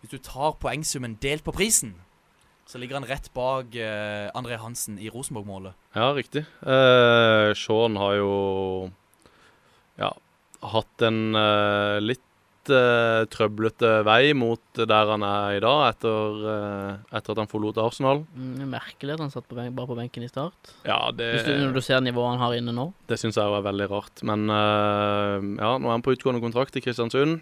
Hvis 0.00 0.14
du 0.14 0.18
tar 0.18 0.56
poengsummen 0.60 1.18
delt 1.20 1.44
på 1.44 1.52
prisen, 1.52 1.96
så 2.66 2.80
ligger 2.82 2.98
han 3.00 3.06
rett 3.08 3.28
bak 3.36 3.74
uh, 3.78 4.26
André 4.36 4.58
Hansen 4.58 4.98
i 4.98 5.10
Rosenborg-målet. 5.12 5.74
Ja, 5.94 6.10
riktig. 6.16 6.44
Uh, 6.66 7.52
Sean 7.54 7.96
har 8.00 8.16
jo 8.18 8.30
ja, 10.00 10.10
hatt 10.74 11.04
en 11.06 11.20
uh, 11.38 11.98
litt 12.02 12.20
eh, 12.66 13.22
trøblete 13.30 13.90
vei 14.06 14.32
mot 14.34 14.60
der 14.74 15.10
han 15.12 15.22
er 15.22 15.56
i 15.56 15.60
dag, 15.62 15.82
etter, 15.92 16.40
eh, 16.50 17.16
etter 17.16 17.34
at 17.36 17.38
han 17.38 17.50
forlot 17.50 17.78
Arsenal. 17.78 18.24
Mm, 18.34 18.56
er 18.64 18.70
merkelig 18.72 19.14
at 19.14 19.22
han 19.22 19.30
satt 19.30 19.46
på 19.46 19.54
benk, 19.58 19.70
bare 19.76 19.90
på 19.92 19.94
benken 19.98 20.24
i 20.26 20.30
start. 20.30 20.72
Ja, 20.82 20.98
det, 21.14 21.28
Hvis 21.36 21.46
du, 21.46 21.52
når 21.62 21.76
du 21.78 21.82
ser 21.86 22.02
nivået 22.02 22.34
han 22.34 22.42
har 22.42 22.56
inne 22.58 22.74
nå. 22.74 22.88
det 23.06 23.20
syns 23.22 23.38
jeg 23.38 23.46
er 23.46 23.62
veldig 23.68 23.86
rart. 23.92 24.24
Men 24.26 24.50
eh, 24.50 25.46
ja, 25.62 25.76
nå 25.78 25.86
er 25.86 25.94
han 25.94 26.02
på 26.06 26.16
utgående 26.16 26.42
kontrakt 26.42 26.74
i 26.74 26.82
Kristiansund. 26.82 27.38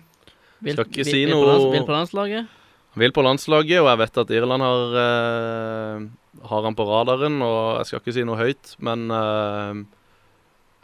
Vil, 0.64 0.76
Skal 0.76 0.86
ikke 0.92 1.02
vil, 1.02 1.10
si 1.12 1.24
noe- 1.32 1.72
vil 1.72 1.88
på 1.88 1.96
landslaget. 1.96 2.60
Han 2.94 3.02
vil 3.02 3.14
på 3.14 3.24
landslaget, 3.26 3.80
og 3.82 3.88
jeg 3.90 3.98
vet 4.04 4.18
at 4.22 4.28
Irland 4.30 4.62
har, 4.62 4.92
eh, 5.02 6.02
har 6.46 6.62
han 6.62 6.76
på 6.78 6.84
radaren. 6.86 7.40
Og 7.42 7.80
jeg 7.80 7.86
skal 7.88 8.00
ikke 8.00 8.14
si 8.14 8.22
noe 8.26 8.38
høyt, 8.38 8.74
men 8.78 9.10
eh, 9.10 9.80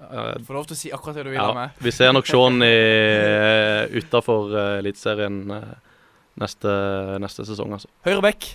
eh, 0.09 0.33
Du 0.41 0.49
får 0.49 0.59
lov 0.59 0.67
til 0.67 0.75
å 0.75 0.81
si 0.81 0.91
akkurat 0.91 1.21
det 1.21 1.25
du 1.29 1.31
vil 1.31 1.39
Ja, 1.39 1.53
med. 1.55 1.77
vi 1.79 1.93
ser 1.95 2.11
nok 2.13 2.27
Sean 2.27 2.59
uh, 2.59 3.87
utafor 3.95 4.51
uh, 4.51 4.79
Eliteserien 4.81 5.39
eh, 5.55 5.71
neste, 6.43 6.75
neste 7.23 7.47
sesong, 7.47 7.79
altså. 7.79 7.87
Høyre 8.03 8.25
back. 8.27 8.49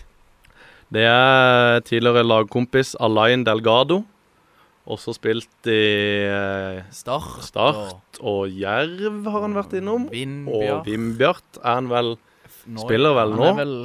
Det 0.91 1.08
er 1.08 1.80
tidligere 1.88 2.28
lagkompis 2.28 2.94
Alain 3.00 3.46
Delgado. 3.48 4.04
Også 4.86 5.15
spilt 5.15 5.65
i 5.72 6.28
eh, 6.30 6.84
Start. 6.94 7.39
Start 7.48 8.20
og 8.22 8.52
Jerv 8.54 9.26
har 9.32 9.41
han 9.48 9.56
vært 9.58 9.80
innom. 9.80 10.06
Og 10.12 10.84
Vimbjart 10.86 11.63
er 11.63 11.80
han 11.80 11.89
vel 11.89 12.18
Nå- 12.67 12.82
Spiller 12.86 13.13
vel 13.13 13.36
Han 13.36 13.39
nå. 13.39 13.51
er 13.51 13.60
vel 13.60 13.75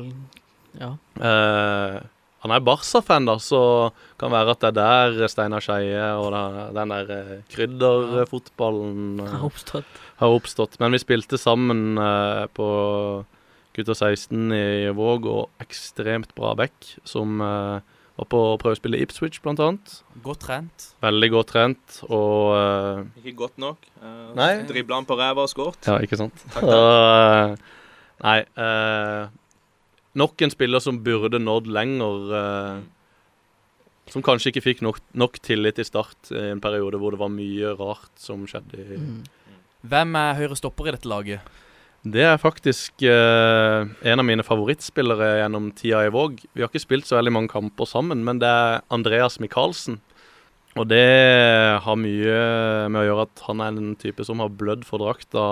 Ja. 0.81 0.91
Eh, 1.21 2.01
han 2.41 2.53
er 2.57 2.61
Barca-fan, 2.65 3.27
da, 3.29 3.35
så 3.37 3.91
kan 4.17 4.31
være 4.33 4.55
at 4.55 4.61
det 4.65 4.69
er 4.71 5.17
der 5.19 5.29
Steinar 5.29 5.61
Skeie 5.61 6.07
og 6.17 6.31
den, 6.33 6.75
den 6.79 6.89
der 6.95 7.11
eh, 7.13 7.43
krydderfotballen 7.53 9.21
eh, 9.21 9.27
Har 9.35 9.45
oppstått. 9.51 9.85
har 10.23 10.35
oppstått. 10.39 10.79
Men 10.81 10.93
vi 10.97 11.01
spilte 11.03 11.37
sammen 11.41 11.99
eh, 12.01 12.47
på 12.57 12.69
gutta 13.77 13.95
16 13.95 14.53
i 14.57 14.89
Våg, 14.97 15.27
og 15.31 15.51
ekstremt 15.63 16.33
bra 16.35 16.55
back, 16.59 16.95
som 17.05 17.41
eh, 17.45 17.81
var 18.21 18.29
på 18.33 18.41
prøvespill 18.63 18.97
i 18.99 19.03
Ipswich, 19.05 19.41
blant 19.45 19.61
annet. 19.65 19.99
Godt 20.25 20.43
trent. 20.47 20.89
Veldig 21.05 21.31
godt 21.37 21.53
trent, 21.53 22.01
og 22.09 22.57
eh, 22.57 23.05
Ikke 23.23 23.37
godt 23.45 23.61
nok. 23.63 23.85
Uh. 24.01 24.33
Dribla 24.69 24.97
han 25.03 25.07
på 25.09 25.17
ræva 25.21 25.45
og 25.45 25.53
skåret. 25.53 25.87
Ja, 25.89 25.99
ikke 26.05 26.19
sant? 26.21 26.41
Takk, 26.57 26.65
eh, 26.73 27.55
nei 28.25 28.41
eh, 28.45 29.29
Nok 30.21 30.43
en 30.43 30.51
spiller 30.51 30.83
som 30.83 30.99
burde 31.05 31.39
nådd 31.39 31.69
lenger. 31.71 32.33
eh, 32.35 32.81
som 34.11 34.25
kanskje 34.27 34.51
ikke 34.51 34.65
fikk 34.65 34.81
nok, 34.83 34.99
nok 35.15 35.39
tillit 35.39 35.79
i 35.79 35.87
start 35.87 36.33
i 36.35 36.49
en 36.51 36.63
periode 36.63 36.99
hvor 36.99 37.15
det 37.15 37.21
var 37.21 37.31
mye 37.31 37.75
rart 37.79 38.11
som 38.19 38.43
skjedde. 38.47 38.81
i 38.81 38.99
Mm. 38.99 39.21
Hvem 39.87 40.17
er 40.19 40.35
høyre 40.35 40.57
stopper 40.59 40.89
i 40.89 40.95
dette 40.97 41.09
laget? 41.09 41.41
Det 42.03 42.25
er 42.25 42.41
faktisk 42.41 43.03
eh, 43.05 43.87
en 44.03 44.19
av 44.19 44.25
mine 44.25 44.43
favorittspillere 44.43 45.43
gjennom 45.43 45.71
tida 45.77 46.07
i 46.07 46.13
Våg. 46.13 46.41
Vi 46.55 46.63
har 46.63 46.69
ikke 46.69 46.83
spilt 46.83 47.07
så 47.07 47.19
veldig 47.19 47.33
mange 47.33 47.53
kamper 47.53 47.87
sammen, 47.87 48.25
men 48.25 48.41
det 48.41 48.49
er 48.49 48.81
Andreas 48.91 49.39
Michaelsen. 49.39 50.01
Og 50.79 50.89
det 50.89 51.81
har 51.83 51.97
mye 51.99 52.89
med 52.89 53.01
å 53.03 53.05
gjøre 53.05 53.27
at 53.27 53.45
han 53.49 53.61
er 53.61 53.75
en 53.75 53.95
type 54.01 54.25
som 54.25 54.41
har 54.41 54.53
blødd 54.55 54.87
for 54.89 55.03
drakta 55.03 55.45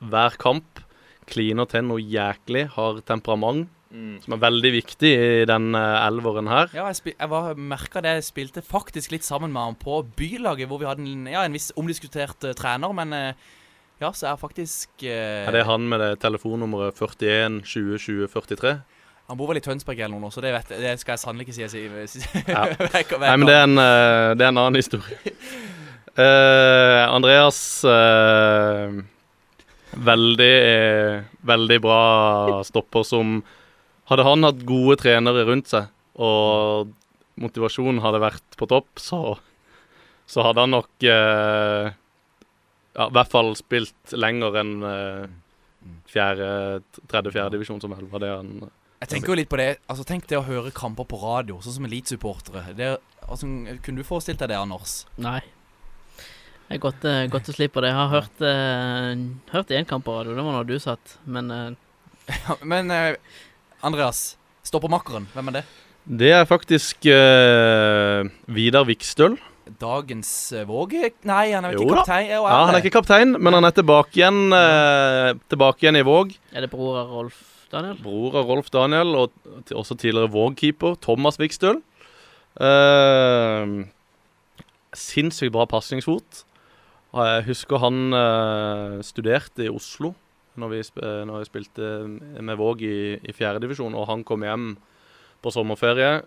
hver 0.00 0.36
kamp. 0.40 0.80
Kliner 1.26 1.66
til 1.70 1.86
noe 1.88 2.02
jæklig, 2.02 2.68
har 2.76 3.00
temperament, 3.06 3.70
Mm. 3.96 4.16
som 4.20 4.34
er 4.34 4.40
veldig 4.42 4.70
viktig 4.74 5.10
i 5.14 5.44
den 5.48 5.68
eh, 5.78 6.06
elveren 6.08 6.48
her. 6.50 6.72
Ja, 6.74 6.88
jeg, 6.90 7.14
jeg 7.14 7.30
var, 7.30 7.52
merka 7.54 8.02
det. 8.02 8.16
Jeg 8.18 8.26
spilte 8.26 8.62
faktisk 8.64 9.14
litt 9.14 9.24
sammen 9.24 9.54
med 9.54 9.62
han 9.62 9.78
på 9.78 10.00
bylaget, 10.18 10.66
hvor 10.68 10.82
vi 10.82 10.88
hadde 10.88 11.06
en, 11.06 11.28
ja, 11.30 11.44
en 11.46 11.54
viss 11.54 11.70
omdiskutert 11.78 12.48
uh, 12.48 12.52
trener, 12.58 12.92
men 12.96 13.14
uh, 13.14 13.54
ja, 14.02 14.10
så 14.10 14.32
er 14.32 14.40
faktisk 14.40 15.06
uh, 15.06 15.46
Er 15.46 15.54
det 15.54 15.64
han 15.68 15.86
med 15.88 16.02
det 16.02 16.10
telefonnummeret 16.24 16.98
41 16.98 17.62
20 17.62 18.02
20 18.02 18.28
43? 18.34 18.74
Han 19.30 19.38
bor 19.38 19.50
vel 19.50 19.62
i 19.62 19.64
Tønsberg 19.64 20.02
eller 20.02 20.20
noe, 20.20 20.34
så 20.34 20.42
det, 20.42 20.52
vet, 20.54 20.76
det 20.82 20.98
skal 21.00 21.16
jeg 21.16 21.22
sannelig 21.22 21.46
ikke 21.46 21.70
si. 21.70 22.26
Ja. 22.52 22.66
Nei, 22.68 23.32
men 23.38 23.46
det 23.48 23.56
er 23.56 23.64
en, 23.64 23.80
det 24.38 24.44
er 24.44 24.52
en 24.52 24.60
annen 24.62 24.78
historie. 24.78 25.18
Andreas 27.10 27.58
Veldig, 29.96 30.54
eh, 30.68 31.24
veldig 31.48 31.78
bra 31.80 32.00
stopper 32.68 33.06
som 33.06 33.38
Hadde 34.06 34.22
han 34.22 34.46
hatt 34.46 34.60
gode 34.62 35.00
trenere 35.00 35.42
rundt 35.48 35.66
seg, 35.66 35.88
og 36.22 36.92
motivasjonen 37.42 37.98
hadde 38.04 38.20
vært 38.22 38.54
på 38.54 38.68
topp, 38.70 39.00
så, 39.02 39.18
så 40.30 40.44
hadde 40.46 40.62
han 40.62 40.70
nok 40.76 41.06
eh, 41.10 41.88
ja, 41.90 43.08
i 43.08 43.14
hvert 43.16 43.32
fall 43.32 43.50
spilt 43.58 44.14
lenger 44.14 44.60
enn 44.62 44.72
eh, 44.86 45.26
fjerde, 46.10 46.48
tredje-fjerde 47.10 47.56
divisjon, 47.56 47.82
som 47.82 47.96
vel 47.96 48.06
var 48.12 48.22
det 48.22 48.30
han 48.30 48.54
Jeg 49.02 49.10
tenker 49.10 49.34
jo 49.34 49.38
litt 49.42 49.50
på 49.50 49.58
det 49.60 49.68
Altså 49.90 50.06
Tenk 50.06 50.30
det 50.30 50.38
å 50.38 50.46
høre 50.46 50.70
kamper 50.74 51.10
på 51.10 51.18
radio, 51.20 51.58
sånn 51.62 51.80
som 51.80 51.90
elitesupportere. 51.90 52.96
Altså, 53.26 53.50
kunne 53.82 54.00
du 54.00 54.06
forestilt 54.06 54.38
deg 54.42 54.54
det, 54.54 54.62
Anders? 54.62 55.00
Nei. 55.18 55.40
Det 56.66 56.74
er 56.74 56.82
godt, 56.82 57.04
eh, 57.06 57.26
godt 57.30 57.46
å 57.50 57.54
slippe 57.54 57.82
det. 57.84 57.92
Jeg 57.92 57.98
har 58.00 58.08
hørt, 58.10 58.40
uh, 58.42 59.12
hørt 59.52 59.68
én 59.70 59.86
kamp 59.86 60.02
på 60.06 60.14
radio, 60.16 60.34
det 60.34 60.42
var 60.44 60.56
når 60.58 60.66
du 60.66 60.78
satt, 60.82 61.16
men 61.26 61.50
uh. 61.54 61.74
Ja, 62.48 62.56
Men 62.66 62.90
uh, 62.90 63.14
Andreas, 63.86 64.32
stoppermakkeren, 64.66 65.28
hvem 65.34 65.52
er 65.52 65.60
det? 65.60 65.64
Det 66.06 66.32
er 66.34 66.44
faktisk 66.50 67.06
uh, 67.06 68.26
Vidar 68.50 68.86
Vikstøl. 68.88 69.36
Dagens 69.78 70.28
Våge? 70.66 71.12
Nei, 71.26 71.44
han 71.54 71.64
er 71.66 71.74
Jo 71.74 71.82
ikke 71.86 72.00
kaptein? 72.00 72.28
Jo, 72.30 72.42
Ja, 72.46 72.58
han 72.66 72.74
er 72.74 72.82
ikke 72.82 72.94
kaptein, 72.98 73.34
men 73.42 73.54
han 73.58 73.66
er 73.66 73.74
tilbake 73.74 74.14
igjen, 74.14 74.38
tilbake 75.50 75.82
igjen 75.82 75.98
i 75.98 76.04
Våg. 76.06 76.36
er 76.54 76.62
det 76.66 76.70
bror 76.70 77.00
av 77.00 77.10
Rolf 77.10 77.40
Daniel? 77.74 77.96
Bror 77.98 78.36
av 78.38 78.46
Rolf 78.46 78.70
Daniel, 78.70 79.10
og 79.18 79.32
t- 79.66 79.74
også 79.74 79.96
tidligere 79.98 80.30
Våg-keeper 80.30 80.94
Thomas 81.02 81.38
Vikstøl. 81.42 81.80
Sinnssykt 84.96 85.52
bra 85.58 85.66
pasningsfot. 85.66 86.45
Jeg 87.16 87.46
husker 87.48 87.80
han 87.80 88.12
uh, 88.12 89.00
studerte 89.06 89.64
i 89.66 89.72
Oslo 89.72 90.12
når 90.56 90.72
vi, 90.72 90.80
sp 90.84 91.00
eh, 91.04 91.22
når 91.28 91.42
vi 91.42 91.48
spilte 91.50 91.88
med 92.40 92.56
Våg 92.56 92.80
i, 92.86 93.18
i 93.20 93.32
fjerdedivisjon, 93.36 93.92
og 93.92 94.06
han 94.08 94.22
kom 94.24 94.40
hjem 94.46 94.70
på 95.44 95.52
sommerferie. 95.52 96.22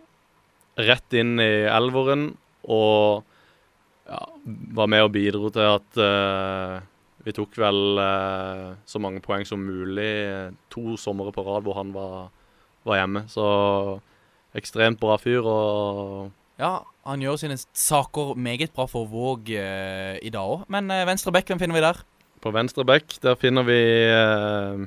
Rett 0.77 1.15
inn 1.17 1.41
i 1.41 1.65
elveren 1.65 2.27
og 2.69 3.25
ja, 4.05 4.19
var 4.77 4.91
med 4.93 5.07
og 5.07 5.13
bidro 5.15 5.49
til 5.53 5.65
at 5.65 5.97
uh, 5.97 6.77
vi 7.25 7.33
tok 7.35 7.57
vel 7.57 7.99
uh, 7.99 8.77
så 8.85 9.01
mange 9.01 9.21
poeng 9.25 9.49
som 9.49 9.65
mulig 9.65 10.13
to 10.69 10.93
somre 11.01 11.33
på 11.33 11.43
rad 11.47 11.65
hvor 11.65 11.79
han 11.81 11.89
var, 11.95 12.29
var 12.85 13.01
hjemme. 13.01 13.25
Så 13.33 13.45
ekstremt 14.57 15.01
bra 15.01 15.17
fyr 15.21 15.41
og 15.45 16.29
Ja, 16.59 16.81
han 17.09 17.23
gjør 17.23 17.39
sine 17.41 17.57
saker 17.57 18.35
meget 18.37 18.73
bra 18.75 18.85
for 18.89 19.09
Våg 19.09 19.49
eh, 19.55 20.17
i 20.21 20.31
dag 20.33 20.53
òg. 20.55 20.67
Men 20.71 20.91
eh, 20.93 21.07
venstre 21.09 21.33
back, 21.33 21.49
hvem 21.49 21.61
finner 21.61 21.77
vi 21.77 21.85
der? 21.85 22.01
På 22.39 22.53
venstre 22.55 22.85
back 22.87 23.17
der 23.23 23.37
finner 23.39 23.65
vi 23.67 23.79
eh, 24.07 24.83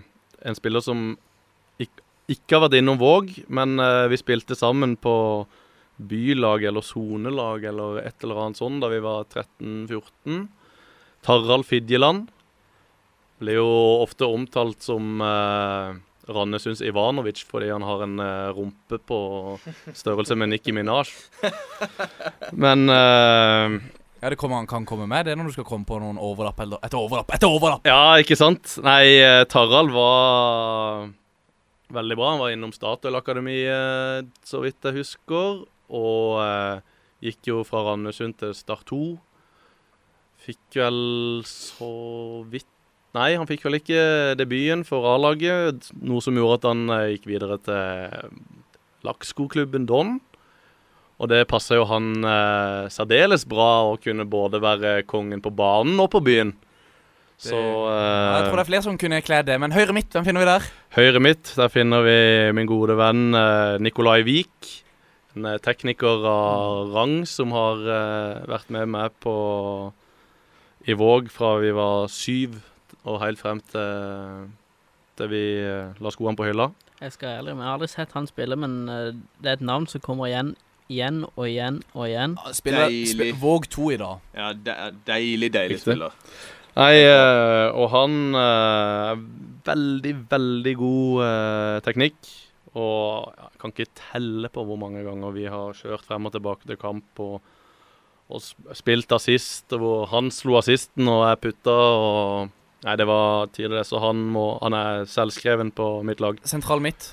en 0.49 0.59
spiller 0.59 0.85
som 0.85 1.12
ikke, 1.83 2.05
ikke 2.33 2.57
har 2.57 2.64
vært 2.66 2.79
innom 2.81 3.01
Våg, 3.01 3.35
men 3.53 3.77
eh, 3.83 4.07
vi 4.12 4.20
spilte 4.20 4.59
sammen 4.59 4.97
på 5.01 5.14
bylag 6.03 6.64
eller 6.70 6.85
sonelag 6.85 7.66
eller 7.68 8.01
et 8.03 8.25
eller 8.25 8.41
annet 8.43 8.59
sånn 8.59 8.81
da 8.83 8.91
vi 8.93 9.03
var 9.05 9.27
13-14. 9.29 10.47
Tarald 11.23 11.68
Fidjeland 11.68 12.31
ble 13.43 13.59
jo 13.59 13.68
ofte 14.03 14.27
omtalt 14.31 14.83
som 14.83 15.20
eh, 15.23 16.01
Rannesunds 16.31 16.83
Ivanovic 16.87 17.41
fordi 17.49 17.70
han 17.73 17.83
har 17.87 18.05
en 18.05 18.20
eh, 18.23 18.53
rumpe 18.55 18.99
på 19.09 19.18
størrelse 19.97 20.37
med 20.39 20.53
Nicki 20.53 20.75
Minaj. 20.77 21.11
Men 22.53 22.87
eh, 22.93 23.81
Ja, 24.23 24.31
det 24.31 24.39
kommer, 24.39 24.61
han 24.61 24.68
kan 24.70 24.87
komme 24.87 25.09
med 25.11 25.27
det 25.27 25.35
når 25.35 25.51
du 25.51 25.57
skal 25.57 25.66
komme 25.66 25.89
på 25.89 25.99
noen 25.99 26.20
overlapp 26.23 26.61
eller 26.62 26.79
Etter 26.87 27.01
overlapp, 27.01 27.33
etter 27.35 27.51
overlapp! 27.51 27.89
Ja, 27.91 28.14
ikke 28.23 28.39
sant? 28.39 28.77
Nei, 28.87 29.16
eh, 29.18 29.43
Tarald 29.51 29.91
var 29.97 31.09
veldig 31.93 32.16
bra. 32.20 32.31
Han 32.37 32.41
var 32.45 32.55
innom 32.55 32.70
Statoil-akademiet, 32.73 34.31
så 34.47 34.62
vidt 34.62 34.79
jeg 34.87 35.01
husker. 35.03 35.64
Og 35.93 36.39
eh, 36.41 36.79
gikk 37.27 37.51
jo 37.51 37.59
fra 37.68 37.83
Randesund 37.91 38.39
til 38.41 38.55
Start 38.57 38.87
2. 38.89 39.03
Fikk 40.47 40.79
vel 40.81 41.43
så 41.47 41.91
vidt 42.51 42.70
Nei, 43.12 43.34
han 43.36 43.48
fikk 43.48 43.66
vel 43.66 43.76
ikke 43.76 44.02
debuten 44.40 44.86
for 44.88 45.04
A-laget, 45.10 45.90
noe 46.00 46.22
som 46.24 46.36
gjorde 46.38 46.62
at 46.62 46.68
han 46.70 46.84
eh, 46.94 47.08
gikk 47.12 47.28
videre 47.28 47.58
til 47.60 48.30
lakkskoklubben 49.04 49.84
Don. 49.88 50.16
Og 51.20 51.28
det 51.30 51.44
passa 51.50 51.76
jo 51.76 51.84
han 51.90 52.24
eh, 52.24 52.88
særdeles 52.90 53.44
bra 53.46 53.84
å 53.90 53.98
kunne 54.00 54.24
både 54.26 54.62
være 54.62 55.02
kongen 55.06 55.44
på 55.44 55.52
banen 55.54 56.00
og 56.02 56.08
på 56.14 56.22
byen. 56.24 56.54
Så 57.42 57.58
eh, 57.58 58.32
jeg 58.38 58.48
tror 58.48 58.56
det 58.56 58.62
eh, 58.62 58.64
er 58.64 58.70
flere 58.70 58.86
som 58.88 58.98
kunne 58.98 59.20
kledd 59.26 59.50
det. 59.50 59.58
Men 59.60 59.74
høyre 59.76 59.94
midt, 59.94 60.10
hvem 60.14 60.26
finner 60.26 60.44
vi 60.44 60.48
der? 60.48 60.66
høyre 60.96 61.22
midt, 61.22 61.52
der 61.58 61.70
finner 61.72 62.04
vi 62.06 62.16
min 62.56 62.70
gode 62.70 62.96
venn 62.98 63.36
eh, 63.36 63.76
Nikolai 63.82 64.22
Vik. 64.26 64.72
En 65.36 65.52
eh, 65.52 65.60
tekniker 65.62 66.26
av 66.28 66.92
rang 66.96 67.22
som 67.28 67.54
har 67.54 67.86
eh, 67.86 68.42
vært 68.50 68.72
med 68.74 68.90
meg 68.96 69.14
på 69.22 69.36
i 70.88 70.96
Våg 70.98 71.28
fra 71.30 71.54
vi 71.62 71.70
var 71.76 72.08
syv 72.10 72.58
og 73.09 73.20
helt 73.22 73.40
frem 73.42 73.61
til, 73.72 74.50
til 75.18 75.30
vi 75.32 75.42
eh, 75.59 76.03
la 76.03 76.12
skoene 76.14 76.38
på 76.38 76.46
hylla. 76.46 76.70
Jeg 77.03 77.16
skal 77.16 77.40
ærlig, 77.40 77.57
men 77.57 77.64
jeg 77.64 77.70
har 77.70 77.78
aldri 77.80 77.90
sett 77.90 78.14
han 78.14 78.28
spille, 78.30 78.59
men 78.59 78.76
eh, 78.88 79.09
det 79.42 79.50
er 79.50 79.59
et 79.59 79.66
navn 79.72 79.88
som 79.90 80.05
kommer 80.05 80.30
igjen, 80.30 80.55
igjen 80.92 81.22
og 81.32 81.46
igjen 81.48 81.80
og 81.96 82.07
igjen. 82.07 82.36
Spiller 82.55 82.92
spiller 83.11 83.40
Våg 83.42 83.66
2 83.74 83.88
i 83.96 84.00
dag. 84.03 84.26
Ja, 84.38 84.53
de 84.55 84.76
deilig, 85.09 85.50
deilig 85.57 85.78
Riktig. 85.78 85.86
spiller. 85.88 86.14
Nei, 86.78 86.94
eh, 87.05 87.66
og 87.76 87.90
han 87.92 88.38
er 88.38 89.26
veldig, 89.66 90.14
veldig 90.30 90.76
god 90.78 91.82
teknikk. 91.84 92.32
Og 92.72 93.34
jeg 93.36 93.59
kan 93.61 93.74
ikke 93.74 93.92
telle 93.98 94.48
på 94.48 94.62
hvor 94.64 94.78
mange 94.80 95.03
ganger 95.05 95.34
vi 95.34 95.44
har 95.53 95.74
kjørt 95.76 96.07
frem 96.07 96.30
og 96.30 96.32
tilbake 96.32 96.64
til 96.64 96.78
kamp 96.80 97.20
og, 97.20 97.42
og 98.32 98.46
spilt 98.78 99.12
assist, 99.12 99.66
og 99.76 99.82
hvor 99.82 100.07
han 100.14 100.30
slo 100.32 100.57
assisten 100.62 101.11
og 101.12 101.26
jeg 101.28 101.40
putta. 101.42 101.74
og 101.76 102.61
Nei, 102.83 102.97
det 102.99 103.07
var 103.07 103.51
tidligere, 103.55 103.85
så 103.87 104.01
han, 104.03 104.24
må, 104.35 104.57
han 104.62 104.74
er 104.74 105.05
selvskreven 105.11 105.70
på 105.76 105.89
mitt 106.07 106.22
lag. 106.22 106.41
Sentral 106.49 106.83
midt. 106.83 107.12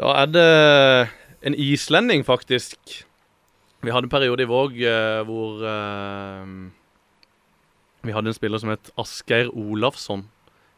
Da 0.00 0.14
er 0.22 0.30
det 0.32 0.46
en 1.44 1.56
islending, 1.60 2.24
faktisk. 2.24 2.78
Vi 3.84 3.92
hadde 3.92 4.08
en 4.08 4.14
periode 4.14 4.46
i 4.46 4.48
Våg 4.48 4.78
eh, 4.80 5.20
hvor 5.28 5.60
eh, 5.68 6.46
vi 8.08 8.14
hadde 8.16 8.32
en 8.32 8.36
spiller 8.36 8.62
som 8.62 8.72
het 8.72 8.88
Asgeir 9.00 9.50
Olafsson. 9.52 10.24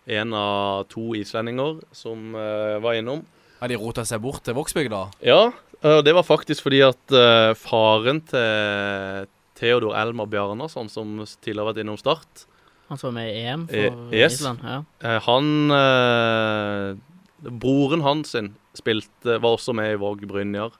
En 0.07 0.35
av 0.39 0.89
to 0.91 1.15
islendinger 1.19 1.79
som 1.95 2.35
eh, 2.35 2.77
var 2.83 2.99
innom. 2.99 3.23
Ja, 3.61 3.71
de 3.71 3.79
rota 3.79 4.05
seg 4.07 4.21
bort 4.25 4.43
til 4.47 4.59
Vågsbygda? 4.59 5.05
Ja, 5.27 5.53
og 5.87 6.03
det 6.05 6.15
var 6.17 6.27
faktisk 6.27 6.67
fordi 6.67 6.83
at 6.87 7.15
eh, 7.15 7.55
faren 7.59 8.21
til 8.27 9.31
Theodor 9.57 9.95
Elmar 9.97 10.29
Bjarnason, 10.29 10.91
som 10.93 11.17
tidligere 11.23 11.63
har 11.63 11.71
vært 11.71 11.83
innom 11.85 11.99
Start, 12.01 12.45
Han 12.89 12.99
som 13.01 13.11
var 13.11 13.17
med 13.19 13.33
i 13.33 13.43
EM 13.43 13.67
for 13.69 13.77
e 14.13 14.17
yes. 14.21 14.39
Island. 14.39 14.63
Ja. 14.63 14.79
Eh, 15.03 15.21
han 15.27 15.47
eh, 15.75 17.51
Broren 17.51 18.05
hans 18.07 18.35
sin 18.37 18.53
spilte, 18.79 19.39
var 19.43 19.57
også 19.57 19.75
med 19.77 19.95
i 19.95 20.01
Våg 20.01 20.23
Brynjar. 20.29 20.75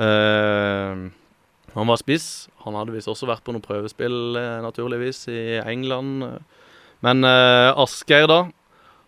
Eh, 0.00 1.02
han 1.74 1.92
var 1.92 2.00
spiss. 2.00 2.48
Han 2.64 2.78
hadde 2.78 2.94
visst 2.94 3.10
også 3.10 3.28
vært 3.30 3.44
på 3.44 3.54
noen 3.54 3.64
prøvespill, 3.64 4.36
eh, 4.40 4.56
naturligvis, 4.64 5.26
i 5.28 5.42
England. 5.60 6.24
Men 7.04 7.26
eh, 7.26 7.70
Asgeir, 7.76 8.26
da. 8.30 8.40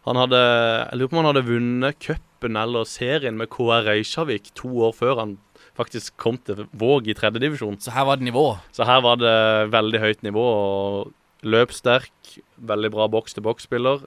Han 0.07 0.19
hadde 0.19 0.39
Jeg 0.39 0.99
lurer 0.99 1.09
på 1.09 1.17
om 1.17 1.23
han 1.23 1.31
hadde 1.31 1.47
vunnet 1.47 1.99
cupen 2.03 2.59
eller 2.59 2.87
serien 2.91 3.37
med 3.39 3.51
KR 3.53 3.85
Reykjavik 3.87 4.51
to 4.59 4.69
år 4.83 4.97
før 4.99 5.21
han 5.21 5.37
faktisk 5.79 6.17
kom 6.21 6.41
til 6.43 6.67
Våg 6.75 7.07
i 7.09 7.15
tredjedivisjon. 7.17 7.79
Så 7.81 7.95
her 7.95 8.09
var 8.09 8.19
det 8.19 8.27
nivå. 8.27 8.59
Så 8.75 8.85
her 8.85 9.01
var 9.05 9.21
det 9.23 9.71
veldig 9.73 10.01
høyt 10.03 10.25
nivå. 10.27 10.43
og 10.43 11.13
Løpssterk, 11.43 12.36
veldig 12.57 12.93
bra 12.95 13.09
boks-til-boks-spiller. 13.11 14.07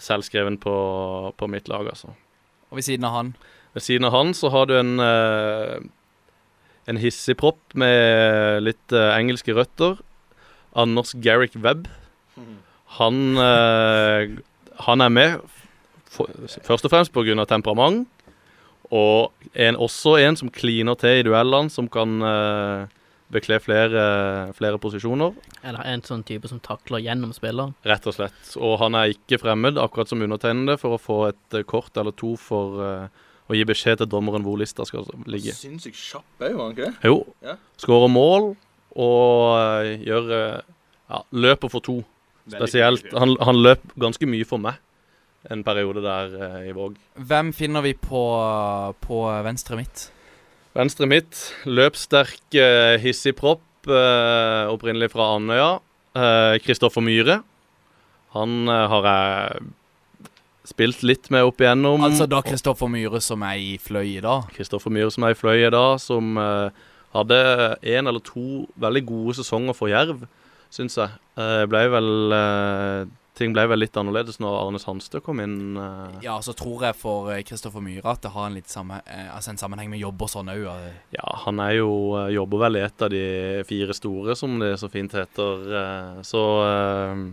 Selvskreven 0.00 0.58
på, 0.58 0.74
på 1.36 1.48
mitt 1.50 1.68
lag, 1.70 1.86
altså. 1.92 2.14
Og 2.70 2.78
ved 2.78 2.86
siden 2.86 3.04
av 3.04 3.16
han 3.16 3.32
Ved 3.74 3.82
siden 3.82 4.06
av 4.06 4.14
han 4.14 4.30
så 4.34 4.50
har 4.50 4.68
du 4.70 4.76
en 4.78 4.98
eh, 5.02 5.80
en 6.90 6.98
hissigpropp 7.00 7.74
med 7.78 8.64
litt 8.64 8.94
eh, 8.94 9.14
engelske 9.14 9.54
røtter. 9.56 9.98
Anders 10.78 11.14
Garrick 11.22 11.56
Webb. 11.60 11.88
Han, 12.98 13.18
eh, 13.38 14.38
han 14.86 15.04
er 15.04 15.12
med 15.12 15.36
for, 16.10 16.30
først 16.66 16.88
og 16.88 16.94
fremst 16.94 17.14
pga. 17.14 17.44
temperament. 17.46 18.08
Og 18.90 19.30
en, 19.54 19.76
også 19.76 20.16
en 20.18 20.36
som 20.36 20.50
kliner 20.50 20.98
til 20.98 21.20
i 21.20 21.26
duellene, 21.26 21.70
som 21.70 21.86
kan 21.88 22.22
eh, 22.22 22.88
bekle 23.30 23.58
flere, 23.62 24.02
flere 24.56 24.78
posisjoner. 24.82 25.34
Eller 25.66 25.86
en 25.92 26.02
sånn 26.06 26.22
type 26.26 26.50
som 26.50 26.60
takler 26.62 27.02
gjennom 27.04 27.32
spilleren. 27.36 27.74
Rett 27.86 28.06
og 28.10 28.16
slett. 28.16 28.54
Og 28.58 28.76
han 28.82 28.98
er 28.98 29.14
ikke 29.14 29.40
fremmed, 29.42 29.78
akkurat 29.80 30.10
som 30.10 30.22
undertegnede, 30.24 30.78
for 30.80 30.96
å 30.96 31.00
få 31.00 31.18
et 31.30 31.58
eh, 31.58 31.66
kort 31.68 31.96
eller 32.00 32.14
to 32.16 32.34
for 32.40 32.80
uh, 32.82 33.22
å 33.50 33.56
gi 33.56 33.64
beskjed 33.68 34.02
til 34.02 34.10
dommeren 34.10 34.44
hvor 34.46 34.58
lista 34.60 34.86
skal 34.88 35.08
ligge. 35.30 35.54
Sinnssykt 35.56 35.98
kjapp 35.98 36.46
er 36.46 36.54
jo 36.54 36.62
han 36.64 36.76
ikke 36.76 36.90
det? 36.90 37.10
Jo. 37.12 37.22
Ja. 37.46 37.56
Skårer 37.80 38.12
mål 38.12 38.52
og 38.98 39.34
uh, 39.54 39.90
gjør 40.02 40.30
uh, 40.34 40.76
ja, 41.10 41.24
Løper 41.46 41.72
for 41.72 41.86
to. 41.86 42.00
Spesielt. 42.50 43.12
Han, 43.14 43.36
han 43.38 43.60
løp 43.62 43.84
ganske 44.00 44.26
mye 44.26 44.46
for 44.48 44.62
meg 44.62 44.80
en 45.50 45.62
periode 45.64 46.02
der 46.04 46.34
i 46.68 46.72
Våg. 46.76 46.98
Hvem 47.16 47.52
finner 47.56 47.84
vi 47.86 47.94
på, 47.96 48.20
på 49.00 49.20
venstre 49.46 49.78
midt? 49.78 50.10
Venstre 50.76 51.06
midt, 51.10 51.38
løpssterk, 51.66 52.42
eh, 52.54 52.96
hissig 53.02 53.34
propp, 53.34 53.62
eh, 53.90 54.70
opprinnelig 54.70 55.10
fra 55.10 55.34
Andøya. 55.36 55.80
Kristoffer 56.62 57.02
Myhre. 57.02 57.42
Han 58.34 58.68
eh, 58.68 58.86
har 58.90 59.06
jeg 59.08 59.70
spilt 60.70 61.02
litt 61.02 61.30
med 61.34 61.48
opp 61.48 61.62
igjennom. 61.62 62.04
Altså 62.06 62.28
da 62.30 62.42
Kristoffer 62.46 62.90
Myhre 62.90 63.20
som 63.24 63.42
er 63.46 63.58
i 63.58 63.72
Fløy 63.82 64.16
i 64.18 64.22
dag? 64.22 64.46
Kristoffer 64.54 64.92
Myhre 64.94 65.10
som 65.14 65.26
er 65.26 65.34
i 65.34 65.38
Fløy 65.38 65.64
i 65.66 65.72
dag, 65.74 65.98
som 66.02 66.38
eh, 66.38 66.84
hadde 67.16 67.40
en 67.82 68.10
eller 68.12 68.22
to 68.22 68.66
veldig 68.80 69.04
gode 69.08 69.38
sesonger 69.40 69.76
for 69.76 69.90
Jerv, 69.90 70.22
syns 70.70 70.98
jeg. 71.00 71.10
Eh, 71.40 71.64
ble 71.70 71.82
vel 71.96 72.36
eh, 72.36 73.08
ting 73.40 73.54
ble 73.56 73.64
vel 73.72 73.80
litt 73.82 73.96
annerledes 73.98 74.36
når 74.42 74.54
Arne 74.60 74.78
Sandstø 74.82 75.22
kom 75.24 75.40
inn. 75.42 75.56
eh. 75.80 76.20
Ja, 76.28 76.36
så 76.44 76.52
tror 76.56 76.84
jeg 76.86 76.94
for 77.00 77.32
eh, 77.32 77.40
Kristoffer 77.48 77.80
Myhre 77.82 78.12
at 78.12 78.22
det 78.22 78.30
har 78.36 78.46
en 78.50 78.56
litt 78.60 78.68
samme, 78.70 79.00
eh, 79.08 79.28
altså 79.34 79.54
en 79.54 79.60
sammenheng 79.60 79.90
med 79.90 80.00
jobb 80.04 80.22
og 80.26 80.30
sånn 80.30 80.52
òg. 80.52 80.68
Ja, 81.16 81.26
han 81.46 81.60
er 81.64 81.78
jo, 81.80 81.90
eh, 82.20 82.34
jobber 82.36 82.66
vel 82.68 82.76
i 82.78 82.84
et 82.86 83.02
av 83.06 83.10
de 83.12 83.24
fire 83.68 83.96
store, 83.96 84.36
som 84.36 84.58
det 84.60 84.74
så 84.78 84.90
fint 84.92 85.12
heter. 85.16 85.64
eh, 85.82 86.20
Så 86.22 86.42
eh, 86.68 87.24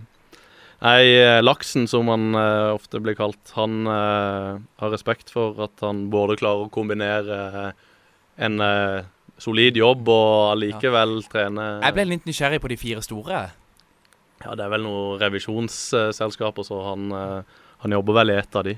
Nei, 0.77 1.03
eh, 1.17 1.41
Laksen, 1.41 1.87
som 1.89 2.07
han 2.13 2.35
eh, 2.37 2.71
ofte 2.75 2.99
blir 3.01 3.15
kalt, 3.17 3.53
han 3.57 3.79
eh, 3.89 4.59
har 4.77 4.91
respekt 4.93 5.31
for 5.33 5.57
at 5.65 5.81
han 5.81 6.03
både 6.13 6.35
klarer 6.37 6.67
å 6.67 6.73
kombinere 6.73 7.39
eh, 7.65 7.71
en 8.45 8.61
eh, 8.61 8.99
solid 9.41 9.75
jobb 9.77 10.05
og 10.09 10.51
allikevel 10.53 11.19
trene 11.29 11.65
Jeg 11.81 11.93
ble 11.97 12.05
litt 12.11 12.27
nysgjerrig 12.29 12.61
på 12.61 12.69
de 12.69 12.77
fire 12.77 13.01
store. 13.05 13.39
Ja, 14.43 14.53
det 14.53 14.65
er 14.67 14.69
vel 14.69 14.83
noen 14.85 15.17
revisjonsselskaper, 15.21 16.67
så 16.67 16.81
han, 16.91 17.07
eh, 17.11 17.63
han 17.83 17.95
jobber 17.97 18.19
vel 18.21 18.35
i 18.35 18.37
et 18.37 18.55
av 18.59 18.67
de. 18.67 18.77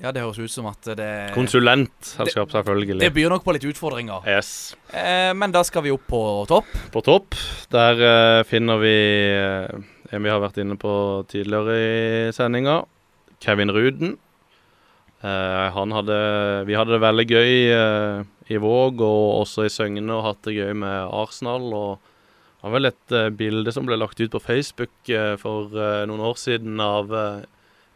Ja, 0.00 0.14
det 0.16 0.22
høres 0.24 0.38
ut 0.40 0.48
som 0.48 0.64
at 0.70 0.86
det 0.96 1.10
Konsulentselskap, 1.34 2.48
selvfølgelig. 2.54 3.02
Det 3.02 3.12
byr 3.12 3.28
nok 3.34 3.44
på 3.44 3.52
litt 3.52 3.66
utfordringer. 3.68 4.24
Yes. 4.24 4.72
Eh, 4.96 5.34
men 5.36 5.52
da 5.52 5.60
skal 5.66 5.84
vi 5.84 5.92
opp 5.92 6.06
på 6.08 6.20
topp. 6.48 6.70
På 6.94 7.02
topp, 7.04 7.36
der 7.74 8.00
eh, 8.00 8.40
finner 8.48 8.80
vi 8.80 8.94
eh, 9.36 9.68
en 10.10 10.24
vi 10.24 10.32
har 10.32 10.40
vært 10.40 10.62
inne 10.62 10.78
på 10.80 10.94
tidligere 11.28 11.76
i 11.76 12.32
sendinga. 12.32 12.80
Kevin 13.44 13.72
Ruden. 13.76 14.16
Eh, 15.20 15.66
han 15.76 15.92
hadde 15.92 16.16
Vi 16.64 16.76
hadde 16.80 16.96
det 16.96 17.04
veldig 17.04 17.26
gøy 17.28 17.52
eh, 17.76 18.22
i 18.48 18.56
Våg 18.56 19.02
og 19.04 19.42
også 19.44 19.66
i 19.68 19.72
Søgne 19.72 20.16
og 20.16 20.24
hatt 20.24 20.48
det 20.48 20.56
gøy 20.56 20.72
med 20.80 21.12
Arsenal. 21.12 21.68
og 21.76 22.09
det 22.60 22.68
var 22.68 22.74
vel 22.74 22.88
et 22.90 23.14
uh, 23.16 23.30
bilde 23.32 23.72
som 23.72 23.86
ble 23.88 23.96
lagt 23.96 24.20
ut 24.20 24.34
på 24.34 24.42
Facebook 24.44 24.92
uh, 25.08 25.32
for 25.40 25.72
uh, 25.72 26.04
noen 26.04 26.20
år 26.28 26.36
siden 26.36 26.76
av 26.84 27.08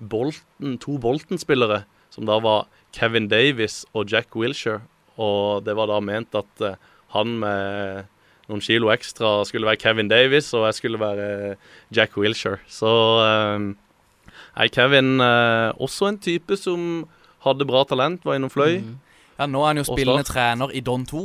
Bolton, 0.00 0.78
to 0.80 0.96
Bolton-spillere, 0.96 1.82
som 2.08 2.24
da 2.24 2.38
var 2.40 2.64
Kevin 2.96 3.28
Davis 3.28 3.82
og 3.92 4.08
Jack 4.08 4.32
Wilshere. 4.32 4.80
Og 5.20 5.66
det 5.66 5.76
var 5.76 5.92
da 5.92 6.00
ment 6.00 6.32
at 6.34 6.64
han 7.12 7.36
med 7.42 8.08
noen 8.48 8.64
kilo 8.64 8.88
ekstra 8.90 9.36
skulle 9.46 9.68
være 9.68 9.82
Kevin 9.84 10.08
Davis, 10.08 10.48
og 10.56 10.64
jeg 10.70 10.78
skulle 10.80 11.00
være 11.00 11.28
Jack 11.94 12.16
Wilshere. 12.16 12.58
Så 12.66 12.90
er 13.22 14.72
Kevin 14.74 15.20
også 15.22 16.10
en 16.10 16.18
type 16.18 16.58
som 16.58 17.04
hadde 17.46 17.68
bra 17.68 17.84
talent, 17.88 18.24
var 18.26 18.40
innom 18.40 18.52
fløy. 18.52 18.80
Mm. 18.82 18.96
Ja, 19.38 19.48
nå 19.50 19.62
er 19.62 19.72
han 19.72 19.82
jo 19.82 19.86
spillende 19.88 20.26
trener 20.26 20.74
i 20.74 20.82
Don 20.84 21.06
2. 21.06 21.24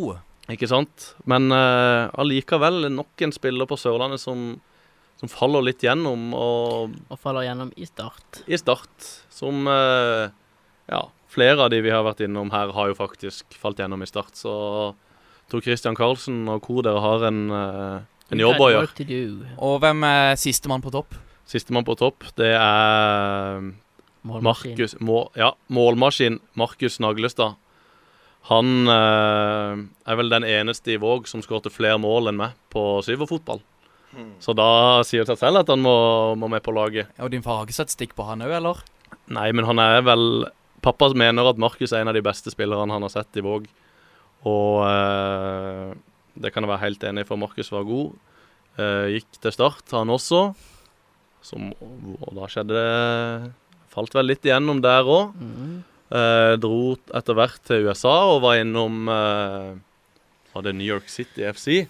Ikke 0.50 0.68
sant? 0.70 1.12
Men 1.30 1.52
uh, 1.54 2.10
allikevel 2.18 2.88
nok 2.94 3.22
en 3.26 3.34
spiller 3.36 3.68
på 3.70 3.78
Sørlandet 3.78 4.22
som, 4.24 4.56
som 5.22 5.30
faller 5.30 5.62
litt 5.68 5.84
gjennom, 5.86 6.32
og 6.34 6.96
Og 7.10 7.20
faller 7.22 7.46
gjennom 7.46 7.70
i 7.78 7.86
start. 7.86 8.42
i 8.50 8.58
start. 8.58 9.10
Som 9.30 9.68
uh, 9.70 10.30
Ja, 10.90 11.04
flere 11.30 11.68
av 11.68 11.70
de 11.70 11.82
vi 11.86 11.94
har 11.94 12.02
vært 12.08 12.24
innom 12.26 12.50
her, 12.52 12.72
har 12.74 12.90
jo 12.90 12.98
faktisk 12.98 13.54
falt 13.62 13.78
gjennom 13.78 14.02
i 14.02 14.10
start. 14.10 14.34
Så 14.40 14.96
Tor 15.50 15.62
Christian 15.66 15.96
Karlsen 15.98 16.48
og 16.50 16.62
co. 16.66 16.82
dere 16.86 17.02
har 17.02 17.24
en, 17.30 17.44
uh, 17.50 18.02
en 18.34 18.42
jobb 18.42 18.60
å 18.62 18.72
gjøre. 18.74 18.88
Work 18.90 18.98
to 18.98 19.06
do. 19.10 19.46
Og 19.58 19.80
hvem 19.82 20.04
er 20.06 20.36
sistemann 20.38 20.82
på 20.82 20.92
topp? 20.94 21.14
Sistemann 21.50 21.86
på 21.86 21.96
topp, 21.98 22.26
det 22.38 22.52
er 22.54 23.62
Målmaskin. 24.26 24.76
Markus 24.76 24.94
må, 25.00 25.24
Ja, 25.40 25.54
målmaskin 25.74 26.40
Markus 26.60 27.00
Naglestad. 27.02 27.56
Han 28.48 28.88
eh, 28.88 29.82
er 30.10 30.18
vel 30.18 30.32
den 30.32 30.46
eneste 30.48 30.96
i 30.96 31.02
Våg 31.02 31.28
som 31.30 31.44
skåret 31.46 31.68
flere 31.74 32.00
mål 32.02 32.32
enn 32.32 32.40
meg 32.40 32.56
på 32.74 33.04
syverfotball. 33.06 33.62
Så 34.42 34.56
da 34.58 35.04
sier 35.06 35.22
det 35.22 35.36
seg 35.36 35.42
selv 35.44 35.62
at 35.62 35.70
han 35.70 35.84
må, 35.84 35.94
må 36.40 36.48
med 36.50 36.64
på 36.66 36.74
laget. 36.74 37.12
Ja, 37.18 37.28
og 37.28 37.34
din 37.34 37.44
far 37.46 37.60
har 37.60 37.68
ikke 37.68 37.78
statistikk 37.78 38.16
på 38.18 38.26
han 38.26 38.42
òg, 38.42 38.56
eller? 38.58 38.82
Nei, 39.30 39.52
men 39.54 39.68
han 39.70 39.82
er 39.84 40.02
vel 40.06 40.24
Pappa 40.82 41.10
mener 41.14 41.44
at 41.50 41.60
Markus 41.60 41.92
er 41.92 42.02
en 42.02 42.10
av 42.10 42.16
de 42.16 42.24
beste 42.24 42.50
spillerne 42.54 42.96
han 42.96 43.04
har 43.06 43.12
sett 43.12 43.38
i 43.38 43.44
Våg. 43.46 43.68
Og 44.48 44.82
eh, 44.88 45.92
det 46.40 46.54
kan 46.56 46.64
jeg 46.64 46.72
være 46.72 46.86
helt 46.86 47.06
enig 47.10 47.26
i, 47.26 47.28
for 47.28 47.42
Markus 47.42 47.72
var 47.74 47.86
god. 47.88 48.14
Eh, 48.80 49.18
gikk 49.18 49.42
til 49.44 49.56
start, 49.56 49.84
han 49.92 50.14
også. 50.14 50.44
Som, 51.44 51.70
og 51.80 52.32
da 52.36 52.50
skjedde 52.52 52.76
det 52.76 53.52
Falt 53.90 54.14
vel 54.14 54.28
litt 54.30 54.44
igjennom 54.46 54.82
der 54.84 55.08
òg. 55.08 55.32
Mhm. 55.40 55.78
Eh, 56.10 56.56
dro 56.58 56.96
etter 57.14 57.38
hvert 57.38 57.62
til 57.70 57.86
USA 57.86 58.16
og 58.32 58.42
var 58.42 58.58
innom 58.58 59.04
eh, 59.14 59.76
Var 60.56 60.64
det 60.66 60.74
New 60.74 60.88
York 60.88 61.06
City 61.06 61.46
FC? 61.46 61.84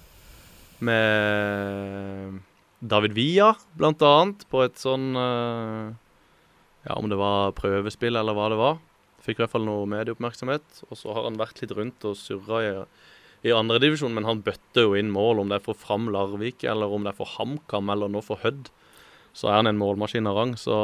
Med 0.84 2.42
David 2.80 3.16
Villa, 3.16 3.54
blant 3.80 4.04
annet, 4.04 4.44
på 4.52 4.64
et 4.66 4.76
sånn 4.80 5.14
eh, 5.16 5.88
Ja, 6.84 6.98
om 6.98 7.08
det 7.12 7.20
var 7.20 7.56
prøvespill 7.56 8.20
eller 8.20 8.36
hva 8.36 8.50
det 8.52 8.60
var. 8.60 8.84
Fikk 9.24 9.40
i 9.40 9.44
hvert 9.44 9.56
fall 9.56 9.68
noe 9.68 9.88
medieoppmerksomhet. 9.92 10.84
Og 10.90 11.00
så 11.00 11.16
har 11.16 11.28
han 11.28 11.40
vært 11.40 11.60
litt 11.64 11.76
rundt 11.76 12.08
og 12.08 12.20
surra 12.20 12.62
i, 12.64 12.70
i 13.48 13.56
andredivisjon, 13.56 14.16
men 14.16 14.28
han 14.28 14.44
bøtter 14.44 14.88
jo 14.88 14.96
inn 15.00 15.12
mål, 15.12 15.44
om 15.44 15.52
det 15.52 15.60
er 15.60 15.66
for 15.68 15.80
Fram 15.80 16.08
Larvik, 16.12 16.64
eller 16.64 16.92
om 16.92 17.04
det 17.04 17.12
er 17.14 17.20
for 17.20 17.36
HamKam, 17.36 17.92
eller 17.92 18.12
nå 18.12 18.24
for 18.24 18.40
Hødd. 18.44 18.72
Så 19.36 19.52
er 19.52 19.60
han 19.60 19.72
en 19.72 19.80
målmaskin 19.80 20.28
av 20.28 20.40
rang. 20.40 20.56
Så 20.60 20.76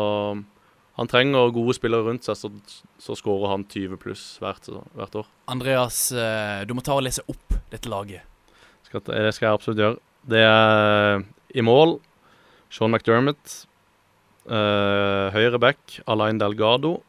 han 0.95 1.09
trenger 1.11 1.51
gode 1.55 1.75
spillere 1.75 2.07
rundt 2.07 2.23
seg, 2.27 2.37
så, 2.39 2.49
så 3.03 3.17
skårer 3.19 3.51
han 3.51 3.65
20 3.67 3.99
pluss 3.99 4.23
hvert, 4.39 4.69
hvert 4.95 5.17
år. 5.19 5.29
Andreas, 5.51 6.07
eh, 6.15 6.63
du 6.67 6.71
må 6.77 6.83
ta 6.85 6.95
og 6.95 7.03
lese 7.03 7.25
opp 7.31 7.57
dette 7.73 7.91
laget. 7.91 8.23
Skal, 8.87 9.03
det 9.09 9.33
skal 9.35 9.49
jeg 9.49 9.57
absolutt 9.59 9.81
gjøre. 9.81 9.99
Det 10.25 10.43
er 10.47 11.25
i 11.55 11.63
mål 11.65 11.97
Sean 12.71 12.93
McDermott. 12.93 13.63
Uh, 14.45 15.33
høyre 15.33 15.57
back 15.57 15.99
Alain 16.05 16.37
Delgado. 16.37 16.99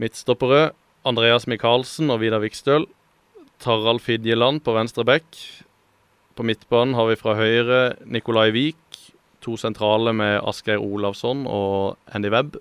Midtstoppere 0.00 0.72
Andreas 1.06 1.46
Michaelsen 1.46 2.10
og 2.10 2.20
Vidar 2.22 2.42
Vikstøl. 2.42 2.88
Tarald 3.62 4.02
Fidjeland 4.02 4.64
på 4.66 4.74
venstre 4.74 5.06
back. 5.06 5.38
På 6.34 6.42
midtbanen 6.46 6.96
har 6.98 7.08
vi 7.08 7.18
fra 7.20 7.36
høyre 7.38 7.82
Nikolai 8.04 8.48
Vik. 8.54 8.83
To 9.44 9.58
sentrale 9.60 10.14
med 10.16 10.38
Asgeir 10.48 10.80
Olavsson 10.80 11.44
og 11.50 11.98
Andy 12.16 12.30
Webb. 12.32 12.56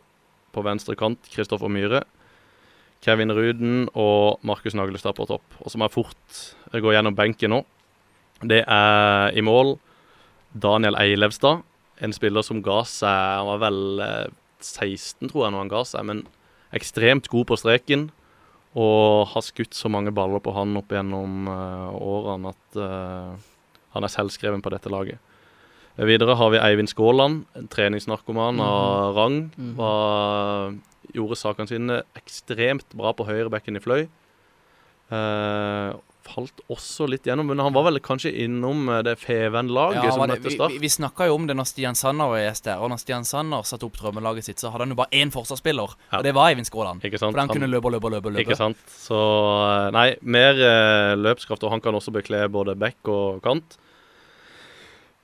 På 0.54 0.62
venstre 0.66 0.98
kant 1.00 1.32
Kristoffer 1.32 1.72
Myhre. 1.72 2.04
Kevin 3.04 3.32
Ruden 3.36 3.88
og 4.00 4.40
Markus 4.48 4.76
Naglestad 4.76 5.16
på 5.16 5.28
topp. 5.28 5.44
Og 5.64 5.72
så 5.72 5.80
må 5.80 5.88
jeg 5.88 5.96
fort 5.96 6.44
gå 6.72 6.94
gjennom 6.94 7.16
benken 7.16 7.56
nå. 7.56 7.62
Det 8.44 8.64
er 8.68 9.36
i 9.36 9.44
mål 9.44 9.78
Daniel 10.52 11.00
Eilevstad. 11.00 11.64
En 12.04 12.16
spiller 12.16 12.44
som 12.44 12.62
ga 12.66 12.82
seg 12.90 13.38
Han 13.40 13.48
var 13.52 13.60
vel 13.64 14.02
eh, 14.04 14.32
16, 14.64 15.30
tror 15.30 15.46
jeg, 15.46 15.54
når 15.54 15.62
han 15.64 15.72
ga 15.72 15.84
seg. 15.88 16.08
Men 16.10 16.24
ekstremt 16.76 17.30
god 17.32 17.48
på 17.52 17.60
streken. 17.60 18.10
Og 18.74 19.30
har 19.32 19.46
skutt 19.46 19.78
så 19.78 19.92
mange 19.92 20.12
baller 20.16 20.42
på 20.44 20.56
han 20.56 20.76
opp 20.80 20.92
gjennom 20.92 21.48
eh, 21.48 21.90
årene 21.96 22.52
at 22.56 22.80
eh, 22.82 23.52
han 23.94 24.08
er 24.08 24.12
selvskreven 24.12 24.64
på 24.66 24.74
dette 24.74 24.92
laget. 24.92 25.22
Videre 25.98 26.34
har 26.40 26.50
vi 26.50 26.58
Eivind 26.58 26.90
Skåland, 26.90 27.44
en 27.56 27.68
treningsnarkoman 27.70 28.60
av 28.64 29.14
rang. 29.16 29.36
Mhm. 29.56 29.76
Var, 29.78 30.74
gjorde 31.14 31.38
sakene 31.38 31.70
sine 31.70 32.00
ekstremt 32.18 32.88
bra 32.98 33.12
på 33.14 33.28
høyrebekken 33.28 33.78
i 33.78 33.82
Fløy. 33.84 34.08
Uh, 35.14 35.94
falt 36.24 36.62
også 36.72 37.06
litt 37.12 37.28
gjennom, 37.28 37.46
men 37.52 37.60
han 37.60 37.74
var 37.76 37.84
vel 37.90 38.00
kanskje 38.02 38.32
innom 38.46 38.88
eh, 38.90 39.02
det 39.04 39.18
Feven-laget 39.20 40.06
Ja, 40.08 40.14
som 40.16 40.24
møtte 40.24 40.48
vi 40.48 40.54
Start. 40.56 40.72
vi, 40.72 40.78
vi 40.80 40.90
snakka 40.90 41.28
jo 41.28 41.36
om 41.36 41.46
det 41.50 41.58
når 41.60 41.68
Stian 41.68 41.98
Sanner 42.00 42.32
var 42.32 42.40
gjest 42.40 42.64
der. 42.70 42.80
Og 42.80 42.88
når 42.94 43.02
Stian 43.04 43.28
Sanner 43.28 43.68
satte 43.68 43.84
opp 43.90 43.98
drømmelaget 44.00 44.48
sitt, 44.48 44.64
så 44.64 44.72
hadde 44.72 44.88
han 44.88 44.96
jo 44.96 45.00
bare 45.02 45.12
én 45.20 45.34
forsvarsspiller. 45.36 45.98
Ja. 46.14 46.22
Og 46.22 46.24
det 46.24 46.32
var 46.40 46.48
Eivind 46.54 46.70
Skåland. 46.72 47.04
Ikke 47.04 47.20
sant? 47.20 47.36
For 47.36 47.44
han 47.44 47.52
Han- 47.52 47.58
kunne 47.60 47.68
løpe 47.70 47.92
og 47.92 47.98
løpe 47.98 48.08
og 48.08 48.16
løpe. 48.16 48.40
Ikke 48.40 48.56
sant. 48.58 48.80
Så 48.88 49.20
eh, 49.20 49.92
nei, 49.92 50.08
mer 50.24 50.64
løpskraft, 51.20 51.68
og 51.68 51.76
han 51.76 51.84
kan 51.84 51.94
også 52.00 52.16
bekle 52.16 52.48
både 52.50 52.78
back 52.80 53.04
og 53.12 53.44
kant. 53.44 53.76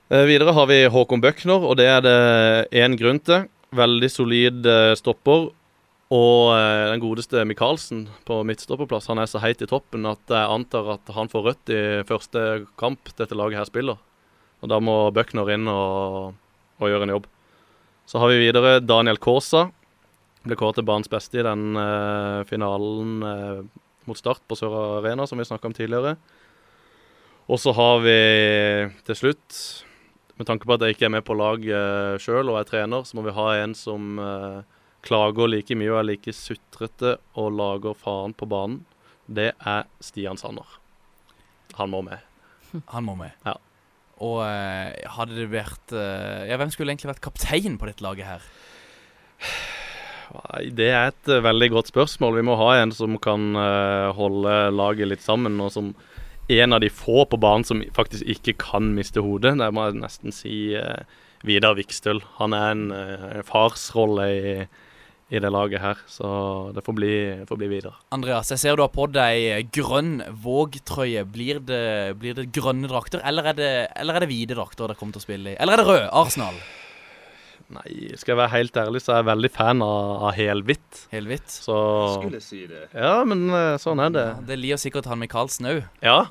Eh, 0.09 0.25
videre 0.25 0.55
har 0.57 0.65
vi 0.65 0.87
Håkon 0.89 1.21
Bøckner, 1.21 1.61
og 1.61 1.75
det 1.77 1.85
er 1.85 1.99
det 2.01 2.19
én 2.73 2.95
grunn 2.97 3.19
til. 3.21 3.43
Veldig 3.77 4.07
solid 4.09 4.65
eh, 4.65 4.93
stopper. 4.97 5.51
Og 6.09 6.45
eh, 6.55 6.85
den 6.89 7.01
godeste 7.03 7.43
Michaelsen 7.45 8.07
på 8.25 8.39
midtstopperplass, 8.49 9.05
han 9.11 9.21
er 9.21 9.29
så 9.29 9.37
heit 9.43 9.59
i 9.61 9.67
toppen 9.69 10.07
at 10.09 10.23
jeg 10.25 10.49
antar 10.49 10.95
at 10.95 11.11
han 11.13 11.29
får 11.29 11.43
rødt 11.45 11.71
i 11.75 11.81
første 12.09 12.45
kamp 12.81 13.11
dette 13.19 13.37
laget 13.37 13.59
her 13.59 13.67
spiller. 13.69 13.99
Og 14.65 14.71
da 14.71 14.79
må 14.81 14.95
Bøckner 15.13 15.51
inn 15.53 15.69
og, 15.69 16.33
og 16.81 16.89
gjøre 16.89 17.05
en 17.05 17.13
jobb. 17.13 17.27
Så 18.09 18.17
har 18.17 18.31
vi 18.33 18.39
videre 18.41 18.79
Daniel 18.81 19.21
Kaasa. 19.21 19.67
Ble 20.41 20.57
kåret 20.57 20.79
til 20.79 20.87
banens 20.87 21.11
beste 21.11 21.37
i 21.37 21.45
den 21.45 21.77
eh, 21.77 22.39
finalen 22.49 23.11
eh, 23.29 23.61
mot 24.09 24.17
Start 24.17 24.41
på 24.49 24.57
Sør 24.57 24.73
Arena, 25.03 25.29
som 25.29 25.37
vi 25.37 25.45
snakka 25.45 25.69
om 25.69 25.77
tidligere. 25.77 26.15
Og 27.45 27.61
så 27.61 27.75
har 27.77 28.01
vi 28.01 28.17
til 29.05 29.21
slutt, 29.21 29.61
med 30.39 30.47
tanke 30.47 30.67
på 30.67 30.75
at 30.75 30.85
jeg 30.85 30.95
ikke 30.95 31.07
er 31.09 31.15
med 31.17 31.25
på 31.27 31.37
laget 31.37 31.75
uh, 31.75 32.17
sjøl 32.21 32.51
og 32.51 32.59
er 32.61 32.67
trener, 32.67 33.05
så 33.05 33.17
må 33.17 33.25
vi 33.27 33.35
ha 33.35 33.47
en 33.59 33.75
som 33.77 34.19
uh, 34.21 34.61
klager 35.05 35.51
like 35.51 35.77
mye 35.77 35.91
og 35.93 36.01
er 36.01 36.09
like 36.13 36.35
sutrete 36.35 37.17
og 37.39 37.51
lager 37.59 37.97
faen 37.97 38.35
på 38.37 38.47
banen. 38.49 38.83
Det 39.27 39.51
er 39.53 39.89
Stian 40.03 40.39
Sanner. 40.39 40.79
Han 41.77 41.91
må 41.93 42.01
med. 42.07 42.23
Han 42.93 43.05
må 43.05 43.17
med. 43.19 43.35
Ja. 43.45 43.59
Og 44.19 44.41
uh, 44.43 45.11
hadde 45.15 45.37
det 45.37 45.51
vært 45.51 45.93
uh, 45.95 46.47
Ja, 46.49 46.57
hvem 46.59 46.71
skulle 46.73 46.91
egentlig 46.91 47.13
vært 47.13 47.23
kaptein 47.23 47.77
på 47.79 47.87
dette 47.87 48.03
laget 48.03 48.27
her? 48.27 48.47
Det 50.75 50.89
er 50.93 51.09
et 51.09 51.31
eh, 51.31 51.41
veldig 51.41 51.69
godt 51.73 51.89
spørsmål. 51.89 52.37
Vi 52.39 52.45
må 52.45 52.57
ha 52.59 52.69
en 52.79 52.93
som 52.93 53.17
kan 53.21 53.49
eh, 53.57 54.09
holde 54.15 54.55
laget 54.75 55.09
litt 55.09 55.25
sammen, 55.25 55.57
og 55.63 55.71
som 55.73 55.93
en 56.49 56.73
av 56.73 56.81
de 56.81 56.89
få 56.89 57.25
på 57.29 57.37
banen 57.37 57.65
som 57.67 57.81
faktisk 57.95 58.25
ikke 58.25 58.57
kan 58.61 58.93
miste 58.97 59.21
hodet. 59.21 59.55
Det 59.59 59.69
må 59.75 59.87
jeg 59.87 59.99
nesten 60.01 60.33
si 60.33 60.53
uh, 60.73 61.05
Vidar 61.45 61.77
Vikstøl. 61.77 62.23
Han 62.39 62.55
er 62.57 62.71
en 62.73 62.85
uh, 62.93 63.41
farsrolle 63.47 64.27
i, 64.33 64.55
i, 65.29 65.37
det 65.37 65.53
laget 65.53 65.83
her, 65.83 66.01
så 66.09 66.31
det 66.73 66.83
får 66.85 66.97
bli, 66.97 67.13
får 67.49 67.61
bli 67.61 67.71
Vidar. 67.75 68.01
Andreas, 68.15 68.49
jeg 68.55 68.63
ser 68.63 68.79
du 68.79 68.83
har 68.87 68.93
på 68.93 69.05
deg 69.13 69.69
grønn 69.75 70.23
Våg-trøye. 70.43 71.23
Blir, 71.29 71.61
blir, 71.61 72.41
det 72.41 72.49
grønne 72.55 72.89
drakter, 72.89 73.21
eller 73.21 73.53
er 73.53 73.59
det, 73.61 73.71
eller 74.01 74.17
er 74.17 74.25
det 74.25 74.33
hvite 74.33 74.57
drakter 74.57 74.87
dere 74.87 74.97
kommer 74.99 75.17
til 75.17 75.23
å 75.23 75.29
spille 75.29 75.53
i? 75.53 75.59
Eller 75.59 75.77
er 75.77 75.83
det 75.83 75.89
rød? 75.91 76.05
Arsenal? 76.25 76.61
Nei, 77.69 78.15
skal 78.17 78.33
jeg 78.33 78.39
være 78.39 78.53
helt 78.55 78.77
ærlig, 78.81 78.99
så 79.05 79.13
er 79.13 79.19
jeg 79.19 79.27
veldig 79.27 79.49
fan 79.53 79.83
av, 79.85 80.23
av 80.25 80.31
helhvitt. 80.33 81.03
Helhvitt? 81.13 81.51
Så 81.53 81.75
Skulle 82.15 82.41
si 82.41 82.63
det. 82.65 82.87
Ja, 82.97 83.19
men 83.29 83.45
eh, 83.53 83.75
sånn 83.81 84.01
er 84.01 84.15
det. 84.15 84.23
Ja, 84.25 84.45
det 84.47 84.57
liker 84.57 84.81
sikkert 84.81 85.09
han 85.11 85.21
Michaelsen 85.21 85.69
òg. 85.69 85.83
Ja. 86.01 86.23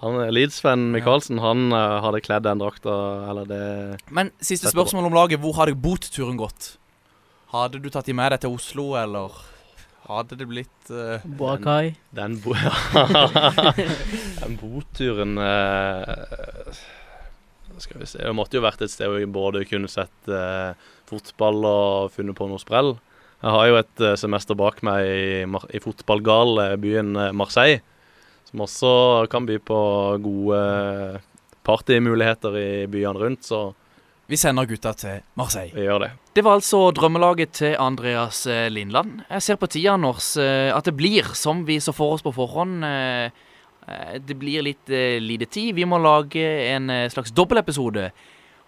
Han 0.00 0.16
Leeds-Sven 0.32 0.88
Michaelsen, 0.94 1.38
ja. 1.38 1.50
han 1.50 1.68
uh, 1.76 2.00
hadde 2.02 2.22
kledd 2.24 2.46
den 2.48 2.62
drakta, 2.62 2.94
eller 3.30 3.46
det 3.46 3.60
Men 4.10 4.32
siste 4.42 4.72
spørsmål 4.72 5.10
om 5.10 5.14
laget. 5.14 5.42
Hvor 5.44 5.54
hadde 5.60 5.76
boturen 5.78 6.40
gått? 6.40 6.72
Hadde 7.52 7.78
du 7.78 7.90
tatt 7.92 8.08
de 8.08 8.16
med 8.16 8.32
deg 8.32 8.42
til 8.42 8.56
Oslo, 8.56 8.88
eller 8.98 9.36
hadde 10.08 10.40
det 10.40 10.48
blitt 10.50 10.90
uh, 10.90 11.20
Boakai? 11.38 11.92
Den, 12.16 12.40
den, 12.40 12.40
bo 12.42 12.56
den 14.40 14.58
boturen 14.58 15.36
uh, 15.36 16.82
skal 17.80 18.02
vi 18.02 18.08
se. 18.10 18.20
Det 18.20 18.34
måtte 18.36 18.58
jo 18.58 18.64
vært 18.64 18.82
et 18.84 18.92
sted 18.92 19.08
hvor 19.08 19.20
jeg 19.22 19.30
både 19.32 19.64
kunne 19.68 19.90
sett 19.90 20.28
eh, 20.28 20.74
fotball 21.08 21.64
og 21.68 22.12
funnet 22.14 22.36
på 22.38 22.48
noe 22.50 22.60
sprell. 22.62 22.94
Jeg 23.42 23.56
har 23.56 23.68
jo 23.68 23.78
et 23.80 24.04
eh, 24.04 24.18
semester 24.20 24.58
bak 24.58 24.82
meg 24.86 25.06
i, 25.08 25.42
i 25.46 25.82
fotballgale 25.82 26.72
byen 26.82 27.16
eh, 27.16 27.34
Marseille, 27.36 27.82
som 28.50 28.64
også 28.66 28.92
kan 29.32 29.48
by 29.48 29.58
på 29.64 29.78
gode 30.22 30.62
partymuligheter 31.66 32.58
i 32.58 32.70
byene 32.90 33.22
rundt, 33.22 33.46
så 33.46 33.70
vi 34.30 34.38
sender 34.38 34.64
gutta 34.64 34.94
til 34.96 35.18
Marseille. 35.36 35.74
Vi 35.74 35.82
gjør 35.84 36.06
det. 36.06 36.10
Det 36.32 36.44
var 36.46 36.56
altså 36.56 36.86
drømmelaget 36.96 37.50
til 37.58 37.74
Andreas 37.76 38.46
eh, 38.48 38.70
Lindland. 38.72 39.24
Jeg 39.28 39.44
ser 39.44 39.58
på 39.60 39.68
tida 39.68 39.96
eh, 39.98 40.70
at 40.72 40.86
det 40.88 40.94
blir 40.96 41.34
som 41.36 41.66
vi 41.68 41.80
så 41.80 41.92
for 41.92 42.14
oss 42.14 42.22
på 42.24 42.32
forhånd. 42.32 42.80
Eh, 43.88 44.18
det 44.22 44.36
blir 44.38 44.62
litt 44.64 44.92
uh, 44.92 45.18
lite 45.22 45.48
tid. 45.50 45.74
Vi 45.74 45.86
må 45.88 45.98
lage 46.02 46.42
en 46.72 46.90
uh, 46.90 47.08
slags 47.10 47.34
dobbeltepisode. 47.34 48.10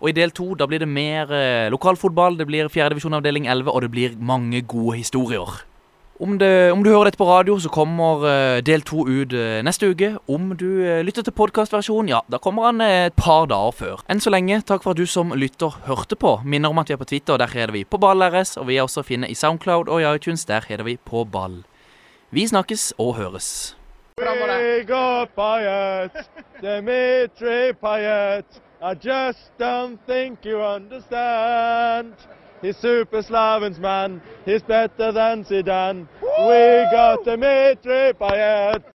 Og 0.03 0.11
i 0.11 0.17
del 0.17 0.35
to 0.35 0.53
da 0.59 0.67
blir 0.69 0.83
det 0.83 0.91
mer 0.91 1.31
uh, 1.31 1.71
lokalfotball, 1.73 2.39
det 2.39 2.49
blir 2.49 2.73
fjerdedivisjon 2.73 3.21
avdeling 3.21 3.47
11, 3.47 3.71
og 3.71 3.85
det 3.85 3.93
blir 3.95 4.19
mange 4.19 4.65
gode 4.67 4.99
historier. 4.99 5.63
Om, 6.15 6.37
det, 6.39 6.71
om, 6.71 6.83
du 6.85 6.93
hører 6.93 7.09
dette 7.11 7.19
på 7.19 7.27
radio, 7.27 7.57
så 7.59 7.69
kommer 7.75 8.21
del 8.63 8.85
to 8.87 9.03
ut 9.03 9.33
neste 9.67 9.89
uke. 9.91 10.13
Om 10.31 10.53
du 10.55 10.87
lytter 11.03 11.27
til 11.27 11.35
podkastversjonen, 11.35 12.13
ja, 12.13 12.21
da 12.31 12.39
kommer 12.39 12.69
han 12.69 12.79
et 12.87 13.19
par 13.19 13.49
dager 13.51 13.75
før. 13.75 14.05
Enn 14.07 14.23
så 14.23 14.31
lenge, 14.31 14.61
takk 14.63 14.87
for 14.87 14.95
at 14.95 15.03
du 15.03 15.11
som 15.11 15.35
lytter 15.35 15.75
hørte 15.91 16.15
på. 16.15 16.37
Minner 16.47 16.71
om 16.71 16.79
at 16.79 16.89
vi 16.89 16.95
er 16.95 17.03
på 17.03 17.11
Twitter, 17.11 17.43
der 17.43 17.51
heter 17.51 17.75
vi 17.75 17.83
på 17.83 17.99
BallRS, 17.99 18.55
og 18.63 18.71
vi 18.71 18.79
er 18.79 18.87
også 18.87 19.03
å 19.03 19.11
finne 19.11 19.27
i 19.27 19.35
Soundcloud 19.35 19.91
og 19.91 20.05
i 20.07 20.11
iTunes, 20.15 20.47
der 20.47 20.63
heter 20.71 20.87
vi 20.87 21.01
på 21.03 21.27
Ball. 21.27 21.65
Vi 22.31 22.47
snakkes 22.47 22.93
og 22.95 23.17
høres. 23.19 23.75
Up 24.91 25.35
Payet, 25.37 26.27
Dimitri 26.63 27.73
Payet. 27.83 28.45
I 28.81 28.95
just 28.95 29.51
don't 29.59 29.99
think 30.07 30.45
you 30.45 30.61
understand. 30.63 32.15
He's 32.63 32.77
super 32.77 33.23
Slavens 33.23 33.79
man, 33.79 34.23
he's 34.45 34.63
better 34.63 35.11
than 35.11 35.45
Zidane. 35.45 36.07
We 36.23 36.87
got 36.93 37.25
Dimitri 37.25 38.13
Payet. 38.13 38.85